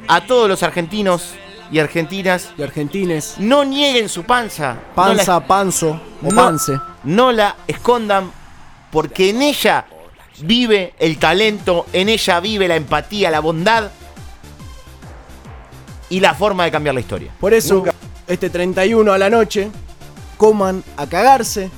a 0.08 0.22
todos 0.26 0.48
los 0.50 0.64
argentinos 0.64 1.34
y 1.72 1.80
argentinas, 1.80 2.50
Y 2.58 2.64
argentines. 2.64 3.36
no 3.40 3.64
nieguen 3.66 4.08
su 4.10 4.24
panza. 4.24 4.78
Panza, 4.96 5.34
no 5.34 5.40
la, 5.42 5.48
panzo 5.48 5.90
o 6.24 6.30
no- 6.30 6.36
pance. 6.36 6.80
no 7.04 7.32
la 7.32 7.56
escondan 7.68 8.32
porque 8.90 9.30
en 9.32 9.42
ella 9.42 9.86
vive 10.40 10.94
el 10.98 11.18
talento, 11.20 11.86
en 11.94 12.08
ella 12.10 12.40
vive 12.40 12.68
la 12.70 12.78
empatía, 12.78 13.30
la 13.30 13.42
bondad 13.42 13.92
y 16.10 16.20
la 16.22 16.34
forma 16.34 16.64
de 16.64 16.72
cambiar 16.72 16.96
la 16.96 17.02
historia. 17.02 17.32
Por 17.40 17.54
eso, 17.54 17.84
este 18.28 18.50
31 18.50 19.12
a 19.12 19.18
la 19.18 19.30
noche, 19.30 19.70
coman 20.38 20.84
a 20.96 21.06
cagarse. 21.06 21.70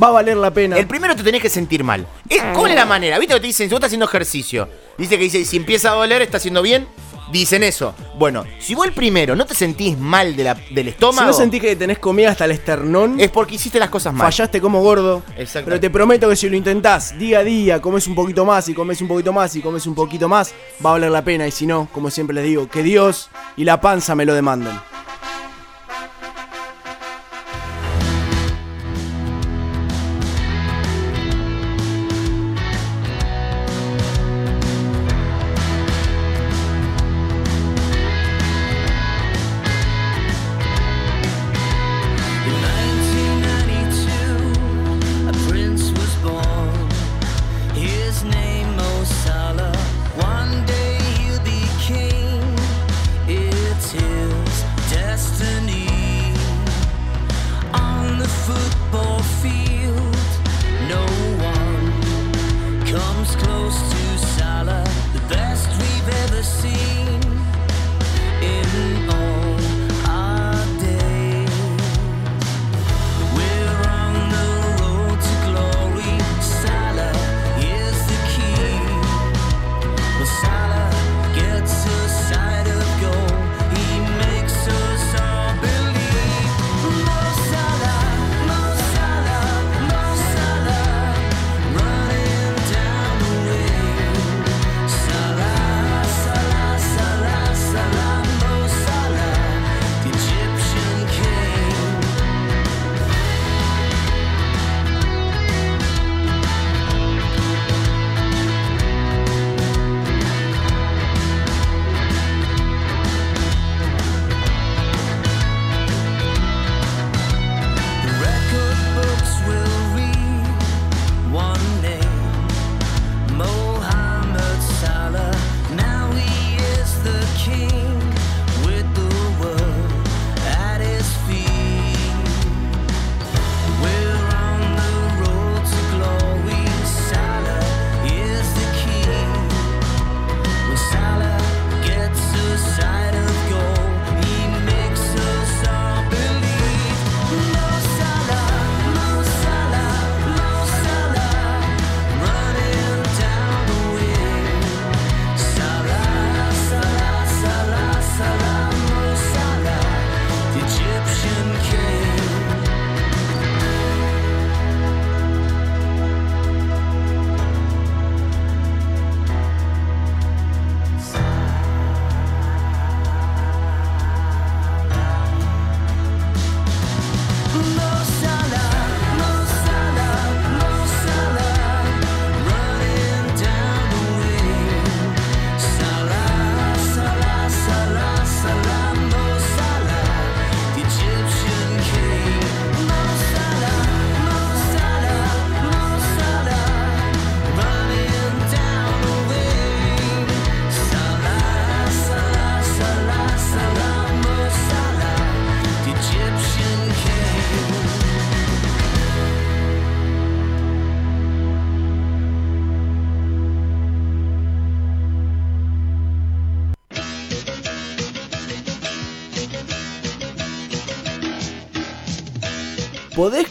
Va 0.00 0.08
a 0.08 0.10
valer 0.10 0.36
la 0.36 0.52
pena. 0.52 0.78
El 0.78 0.86
primero 0.86 1.16
te 1.16 1.22
tenés 1.22 1.42
que 1.42 1.48
sentir 1.48 1.82
mal. 1.82 2.06
Es- 2.28 2.42
¿Cuál 2.54 2.70
es 2.70 2.76
la 2.76 2.86
manera? 2.86 3.18
¿Viste 3.18 3.34
que 3.34 3.40
te 3.40 3.46
dicen, 3.48 3.66
si 3.68 3.70
vos 3.72 3.78
estás 3.78 3.88
haciendo 3.88 4.06
ejercicio, 4.06 4.68
dice 4.96 5.16
que 5.16 5.24
dice, 5.24 5.44
si 5.44 5.56
empieza 5.56 5.90
a 5.90 5.94
doler, 5.94 6.22
está 6.22 6.36
haciendo 6.36 6.62
bien? 6.62 6.86
Dicen 7.32 7.62
eso. 7.62 7.94
Bueno, 8.18 8.44
si 8.58 8.74
vos 8.74 8.86
el 8.86 8.92
primero 8.94 9.36
no 9.36 9.44
te 9.44 9.54
sentís 9.54 9.98
mal 9.98 10.34
de 10.34 10.44
la- 10.44 10.54
del 10.54 10.86
si 10.86 10.90
estómago, 10.92 11.26
no 11.28 11.32
sentís 11.34 11.60
que 11.60 11.76
tenés 11.76 11.98
comida 11.98 12.30
hasta 12.30 12.46
el 12.46 12.52
esternón, 12.52 13.20
es 13.20 13.30
porque 13.30 13.56
hiciste 13.56 13.78
las 13.78 13.90
cosas 13.90 14.14
mal. 14.14 14.26
fallaste 14.32 14.62
como 14.62 14.80
gordo. 14.82 15.22
Exacto. 15.36 15.66
Pero 15.68 15.78
te 15.78 15.90
prometo 15.90 16.26
que 16.30 16.36
si 16.36 16.48
lo 16.48 16.56
intentás 16.56 17.18
día 17.18 17.40
a 17.40 17.44
día, 17.44 17.82
comes 17.82 18.06
un 18.06 18.14
poquito 18.14 18.46
más 18.46 18.66
y 18.70 18.74
comes 18.74 19.02
un 19.02 19.08
poquito 19.08 19.30
más 19.34 19.54
y 19.56 19.60
comes 19.60 19.86
un 19.86 19.94
poquito 19.94 20.26
más, 20.26 20.54
va 20.84 20.90
a 20.90 20.92
valer 20.94 21.10
la 21.10 21.22
pena. 21.22 21.46
Y 21.46 21.50
si 21.50 21.66
no, 21.66 21.86
como 21.92 22.10
siempre 22.10 22.34
les 22.34 22.44
digo, 22.44 22.66
que 22.66 22.82
Dios 22.82 23.28
y 23.58 23.64
la 23.64 23.78
panza 23.78 24.14
me 24.14 24.24
lo 24.24 24.32
demanden. 24.32 24.80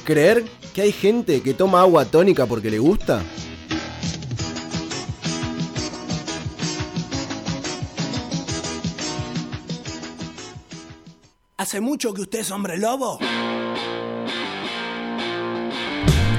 Creer 0.08 0.46
que 0.74 0.84
hay 0.84 0.94
gente 0.94 1.42
que 1.42 1.54
toma 1.54 1.82
agua 1.82 2.06
tónica 2.06 2.46
porque 2.46 2.72
le 2.72 2.80
gusta? 2.80 3.22
¿Hace 11.58 11.82
mucho 11.82 12.14
que 12.14 12.22
usted 12.22 12.40
es 12.40 12.52
hombre 12.52 12.78
lobo? 12.78 13.20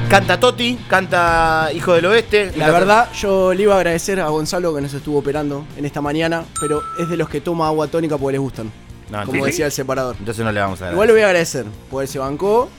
Canta 0.09 0.41
Toti, 0.41 0.79
canta 0.89 1.69
Hijo 1.75 1.93
del 1.93 2.07
Oeste. 2.07 2.53
La 2.57 2.71
verdad, 2.71 3.13
yo 3.13 3.53
le 3.53 3.65
iba 3.65 3.75
a 3.75 3.77
agradecer 3.77 4.19
a 4.21 4.29
Gonzalo 4.31 4.75
que 4.75 4.81
nos 4.81 4.95
estuvo 4.95 5.19
operando 5.19 5.67
en 5.77 5.85
esta 5.85 6.01
mañana, 6.01 6.47
pero 6.59 6.81
es 6.99 7.11
de 7.11 7.19
los 7.19 7.29
que 7.29 7.43
toma 7.43 7.67
agua 7.67 7.89
tónica 7.89 8.17
porque 8.17 8.33
les 8.33 8.41
gustan. 8.41 8.73
No, 9.11 9.27
como 9.27 9.45
decía 9.45 9.67
el 9.67 9.73
separador. 9.73 10.17
Entonces 10.19 10.43
no 10.43 10.53
le 10.53 10.61
vamos 10.61 10.81
a 10.81 10.87
dar. 10.87 10.95
Igual 10.95 11.09
le 11.09 11.13
voy 11.13 11.23
a 11.23 11.27
agradecer, 11.27 11.67
porque 11.91 12.07
se 12.07 12.19
bancó. 12.19 12.71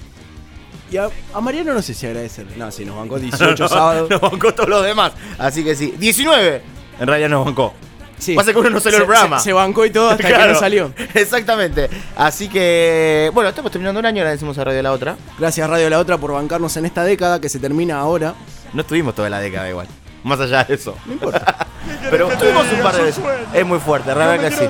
Y 0.92 0.98
a, 0.98 1.10
a 1.34 1.42
Mariano 1.42 1.74
no 1.74 1.82
sé 1.82 1.94
si 1.94 2.06
agradecerle. 2.08 2.56
No, 2.58 2.72
sí, 2.72 2.86
nos 2.86 2.96
bancó 2.96 3.20
18 3.20 3.68
sábados. 3.68 4.10
Nos 4.10 4.22
bancó 4.22 4.54
todos 4.54 4.70
los 4.70 4.84
demás. 4.84 5.14
Así 5.38 5.64
que 5.64 5.76
sí. 5.76 5.94
19. 5.98 6.62
En 7.00 7.08
realidad 7.08 7.30
nos 7.30 7.46
bancó. 7.46 7.74
Sí. 8.18 8.36
Pasa 8.36 8.52
que 8.52 8.60
uno 8.60 8.70
no 8.70 8.80
salió 8.82 8.98
Se- 8.98 9.04
el 9.04 9.08
programa. 9.08 9.38
se- 9.40 9.46
se 9.46 9.54
bancó 9.54 9.86
y 9.86 9.92
todo 9.92 10.10
hasta 10.10 10.28
que 10.28 10.48
no 10.48 10.56
salió. 10.60 10.94
Exactamente. 11.14 11.90
Así 12.18 12.50
que, 12.50 13.32
bueno, 13.34 13.50
estamos 13.50 13.72
terminando 13.72 14.00
un 14.00 14.06
año. 14.06 14.22
Agradecemos 14.22 14.58
a 14.58 14.64
Radio 14.66 14.82
La 14.82 14.92
Otra. 14.92 15.16
Gracias 15.38 15.70
Radio 15.70 15.90
La 15.90 16.00
Otra 16.00 16.18
por 16.18 16.34
bancarnos 16.34 16.76
en 16.76 16.86
esta 16.86 17.04
década 17.04 17.40
que 17.40 17.48
se 17.48 17.60
termina 17.60 18.00
ahora. 18.00 18.34
No 18.74 18.82
estuvimos 18.82 19.16
toda 19.16 19.30
la 19.30 19.40
década 19.40 19.70
igual. 19.70 19.88
Más 20.24 20.38
allá 20.42 20.66
de 20.66 20.74
eso. 20.74 20.96
No 21.06 21.14
importa. 21.14 21.66
Pero 22.10 22.30
estuvimos 22.30 22.66
un 22.74 22.80
par 22.82 22.96
de 22.98 23.04
veces. 23.04 23.24
Es 23.54 23.66
muy 23.66 23.80
fuerte, 23.80 24.12
que 24.14 24.52
sí. 24.52 24.66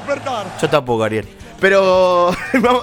Yo 0.61 0.69
tampoco, 0.69 1.03
Ariel. 1.03 1.27
Pero 1.59 2.31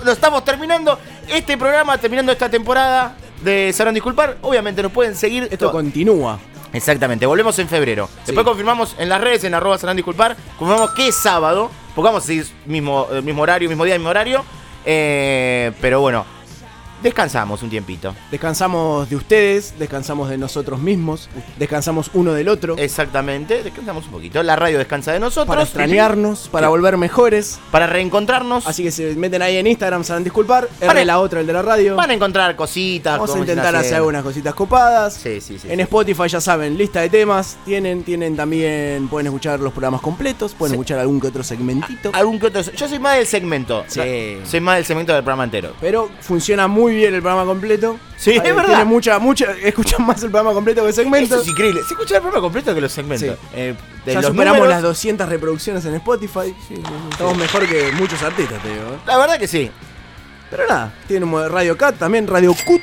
lo 0.04 0.12
estamos 0.12 0.44
terminando. 0.44 0.98
Este 1.28 1.56
programa, 1.56 1.96
terminando 1.98 2.32
esta 2.32 2.48
temporada 2.50 3.14
de 3.46 3.72
Sabrán 3.72 3.94
Disculpar. 3.94 4.36
Obviamente 4.42 4.82
nos 4.82 4.92
pueden 4.92 5.14
seguir. 5.14 5.48
Esto 5.50 5.72
continúa. 5.72 6.38
Exactamente, 6.72 7.24
volvemos 7.24 7.58
en 7.58 7.68
febrero. 7.68 8.10
Después 8.26 8.44
confirmamos 8.44 8.94
en 8.98 9.08
las 9.08 9.20
redes, 9.20 9.44
en 9.44 9.54
arroba 9.54 9.78
Sabrán 9.78 9.96
Disculpar. 9.96 10.36
Confirmamos 10.58 10.90
que 10.90 11.08
es 11.08 11.14
sábado. 11.14 11.70
Porque 11.94 12.06
vamos 12.06 12.24
a 12.24 12.26
seguir 12.26 12.46
mismo, 12.66 13.08
eh, 13.10 13.22
mismo 13.22 13.40
horario, 13.40 13.70
mismo 13.70 13.84
día, 13.86 13.94
mismo 13.94 14.10
horario. 14.10 14.44
Eh, 14.84 15.72
pero 15.80 16.02
bueno, 16.02 16.26
descansamos 17.06 17.62
un 17.62 17.70
tiempito. 17.70 18.14
Descansamos 18.30 19.08
de 19.08 19.16
ustedes, 19.16 19.74
descansamos 19.78 20.28
de 20.28 20.38
nosotros 20.38 20.78
mismos, 20.80 21.28
descansamos 21.58 22.10
uno 22.14 22.32
del 22.32 22.48
otro. 22.48 22.76
Exactamente, 22.76 23.62
descansamos 23.62 24.06
un 24.06 24.10
poquito. 24.12 24.42
La 24.42 24.56
radio 24.56 24.78
descansa 24.78 25.12
de 25.12 25.20
nosotros. 25.20 25.46
Para 25.48 25.62
extrañarnos, 25.62 26.48
para 26.48 26.68
volver 26.68 26.96
mejores. 26.96 27.58
Para 27.70 27.86
reencontrarnos. 27.86 28.66
Así 28.66 28.82
que 28.82 28.90
se 28.90 29.14
meten 29.14 29.42
ahí 29.42 29.56
en 29.56 29.66
Instagram, 29.66 30.04
saben 30.04 30.24
disculpar. 30.24 30.68
Van 30.80 30.90
a- 30.90 30.92
R 30.92 31.04
la 31.04 31.20
otra, 31.20 31.40
el 31.40 31.46
de 31.46 31.52
la 31.52 31.62
radio. 31.62 31.96
Van 31.96 32.10
a 32.10 32.14
encontrar 32.14 32.56
cositas. 32.56 33.18
Vamos 33.18 33.34
a 33.34 33.38
intentar 33.38 33.74
hacer 33.76 33.94
algunas 33.96 34.22
cositas 34.22 34.54
copadas. 34.54 35.14
Sí, 35.14 35.40
sí, 35.40 35.58
sí. 35.58 35.68
En 35.70 35.80
Spotify 35.80 36.28
ya 36.28 36.40
saben, 36.40 36.76
lista 36.76 37.00
de 37.00 37.08
temas. 37.08 37.56
Tienen, 37.64 38.02
tienen 38.02 38.36
también, 38.36 39.08
pueden 39.08 39.26
escuchar 39.26 39.60
los 39.60 39.72
programas 39.72 40.00
completos, 40.00 40.54
pueden 40.54 40.72
Sí. 40.72 40.74
escuchar 40.76 40.98
algún 40.98 41.20
que 41.20 41.28
otro 41.28 41.42
segmentito. 41.44 42.10
Algún 42.12 42.38
que 42.40 42.46
otro. 42.46 42.62
Yo 42.62 42.88
soy 42.88 42.98
más 42.98 43.16
del 43.16 43.26
segmento. 43.26 43.84
Sí. 43.86 44.38
Soy 44.44 44.60
más 44.60 44.76
del 44.76 44.84
segmento 44.84 45.12
del 45.12 45.22
programa 45.22 45.44
entero. 45.44 45.72
Pero 45.80 46.08
funciona 46.20 46.66
muy 46.66 46.95
bien 46.96 47.14
el 47.14 47.22
programa 47.22 47.44
completo. 47.46 47.98
Sí, 48.16 48.32
es 48.32 48.42
verdad. 48.42 48.66
Tiene 48.66 48.84
mucha, 48.84 49.18
mucha, 49.18 49.52
escuchan 49.62 50.04
más 50.04 50.22
el 50.22 50.30
programa 50.30 50.52
completo 50.52 50.82
que 50.82 50.88
el 50.88 50.94
segmento. 50.94 51.34
Eso 51.34 51.42
es 51.42 51.48
increíble. 51.48 51.82
Se 51.86 51.94
escucha 51.94 52.16
el 52.16 52.22
programa 52.22 52.42
completo 52.42 52.74
que 52.74 52.80
los 52.80 52.92
segmentos. 52.92 53.28
Sí. 53.28 53.46
Eh, 53.54 53.74
de 54.04 54.12
ya 54.14 54.20
los 54.20 54.30
superamos 54.30 54.58
números, 54.58 54.74
las 54.74 54.82
200 54.82 55.28
reproducciones 55.28 55.84
en 55.84 55.94
Spotify. 55.94 56.54
Estamos 57.10 57.36
mejor 57.36 57.66
que 57.68 57.92
muchos 57.92 58.22
artistas, 58.22 58.62
te 58.62 58.68
digo. 58.68 58.82
¿eh? 58.82 58.98
La 59.06 59.18
verdad 59.18 59.38
que 59.38 59.46
sí. 59.46 59.70
Pero 60.50 60.66
nada, 60.68 60.92
tienen 61.06 61.30
Radio 61.50 61.76
Cat, 61.76 61.96
también 61.96 62.26
Radio 62.26 62.54
Cut. 62.66 62.82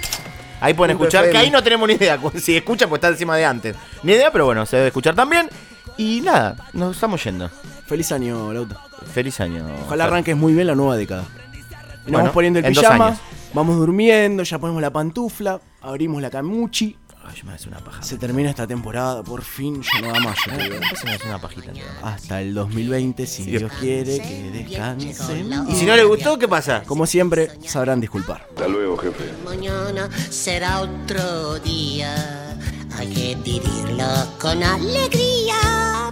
Ahí 0.60 0.74
pueden 0.74 0.96
escuchar, 0.96 1.30
que 1.30 1.38
ahí 1.38 1.50
no 1.50 1.62
tenemos 1.62 1.88
ni 1.88 1.96
idea. 1.96 2.18
Si 2.36 2.56
escuchan, 2.56 2.88
pues 2.88 3.00
está 3.00 3.10
encima 3.10 3.36
de 3.36 3.46
antes. 3.46 3.76
Ni 4.02 4.14
idea, 4.14 4.32
pero 4.32 4.46
bueno, 4.46 4.66
se 4.66 4.78
debe 4.78 4.88
escuchar 4.88 5.14
también. 5.14 5.50
Y 5.98 6.22
nada, 6.22 6.56
nos 6.74 6.96
estamos 6.96 7.24
yendo. 7.24 7.50
Feliz 7.86 8.12
año, 8.12 8.52
Lauta. 8.54 8.80
Feliz 9.14 9.40
año. 9.42 9.66
Ojalá 9.86 10.06
arranques 10.06 10.36
muy 10.36 10.54
bien 10.54 10.68
la 10.68 10.76
nueva 10.76 10.96
década. 10.96 11.24
Y 11.24 11.56
nos 11.56 12.04
Bueno, 12.04 12.18
vamos 12.20 12.32
poniendo 12.32 12.60
el 12.60 12.66
en 12.66 12.74
dos 12.74 12.84
pijama, 12.84 13.08
años. 13.08 13.20
Vamos 13.54 13.78
durmiendo, 13.78 14.44
ya 14.44 14.60
ponemos 14.60 14.82
la 14.82 14.92
pantufla, 14.92 15.62
abrimos 15.82 16.22
la 16.22 16.30
camuchi. 16.30 16.98
Ay, 17.26 17.40
me 17.46 17.54
hace 17.54 17.70
una 17.70 17.80
paja. 17.80 18.04
Se 18.04 18.18
termina 18.18 18.50
esta 18.50 18.68
temporada, 18.68 19.24
por 19.24 19.44
fin, 19.44 19.82
ya 19.82 20.02
no 20.02 20.12
da 20.12 20.20
más. 20.20 20.38
yo 20.46 20.58
te 20.58 20.64
digo. 20.64 20.76
Se 20.94 21.06
me 21.06 21.14
hace 21.14 21.26
una 21.26 21.40
pajita. 21.40 21.72
Hasta 22.02 22.42
el 22.42 22.54
2020, 22.54 23.26
si 23.26 23.44
Dios 23.44 23.72
quiere, 23.80 24.18
que 24.20 24.52
descansen. 24.52 25.50
Y 25.70 25.76
si 25.76 25.86
no 25.86 25.96
les 25.96 26.06
gustó, 26.06 26.38
¿qué 26.38 26.50
pasa? 26.50 26.84
Como 26.84 27.06
siempre, 27.06 27.50
sabrán 27.66 28.02
disculpar. 28.02 28.46
Hasta 28.50 28.68
luego, 28.68 28.98
jefe. 28.98 29.32
Mañana 29.46 30.10
será 30.30 30.82
otro 30.82 31.60
día, 31.60 32.58
hay 32.98 33.08
que 33.14 33.36
vivirlo 33.36 34.06
con 34.38 34.62
alegría. 34.62 36.12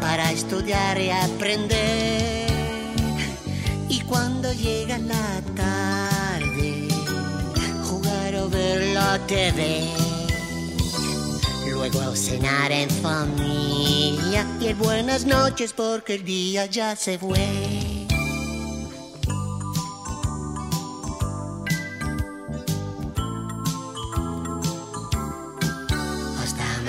para 0.00 0.32
estudiar 0.32 1.00
y 1.00 1.10
aprender. 1.10 2.48
Y 3.88 4.00
cuando 4.00 4.52
llega 4.52 4.98
la 4.98 5.40
tarde, 5.54 6.88
jugar 7.84 8.34
o 8.36 8.48
ver 8.48 8.94
la 8.94 9.18
TV. 9.26 9.88
Luego 11.70 12.14
cenar 12.16 12.72
en 12.72 12.90
familia 12.90 14.46
y 14.60 14.66
el 14.66 14.74
buenas 14.74 15.24
noches 15.24 15.72
porque 15.72 16.14
el 16.14 16.24
día 16.24 16.66
ya 16.66 16.96
se 16.96 17.18
fue. 17.18 17.99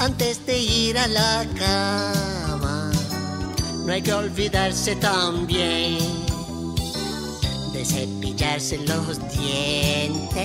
Antes 0.00 0.46
de 0.46 0.56
ir 0.58 0.96
a 0.96 1.08
la 1.08 1.44
cama, 1.58 2.92
no 3.84 3.92
hay 3.92 4.00
que 4.00 4.12
olvidarse 4.12 4.94
también 4.96 5.98
de 7.72 7.84
cepillarse 7.84 8.78
los 8.78 9.18
dientes 9.36 10.38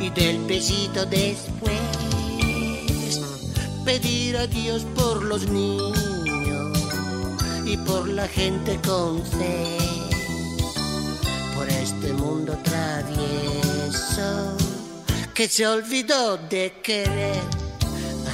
y 0.00 0.10
del 0.10 0.38
besito 0.46 1.04
después. 1.04 1.78
Pedir 3.84 4.38
a 4.38 4.46
Dios 4.46 4.86
por 4.94 5.22
los 5.22 5.46
niños 5.48 5.98
y 7.66 7.76
por 7.76 8.08
la 8.08 8.26
gente 8.26 8.78
con 8.86 9.22
fe, 9.22 9.76
por 11.54 11.68
este 11.68 12.12
mundo 12.14 12.56
travieso 12.64 14.56
que 15.34 15.46
se 15.48 15.66
olvidó 15.66 16.36
de 16.36 16.72
querer. 16.82 17.59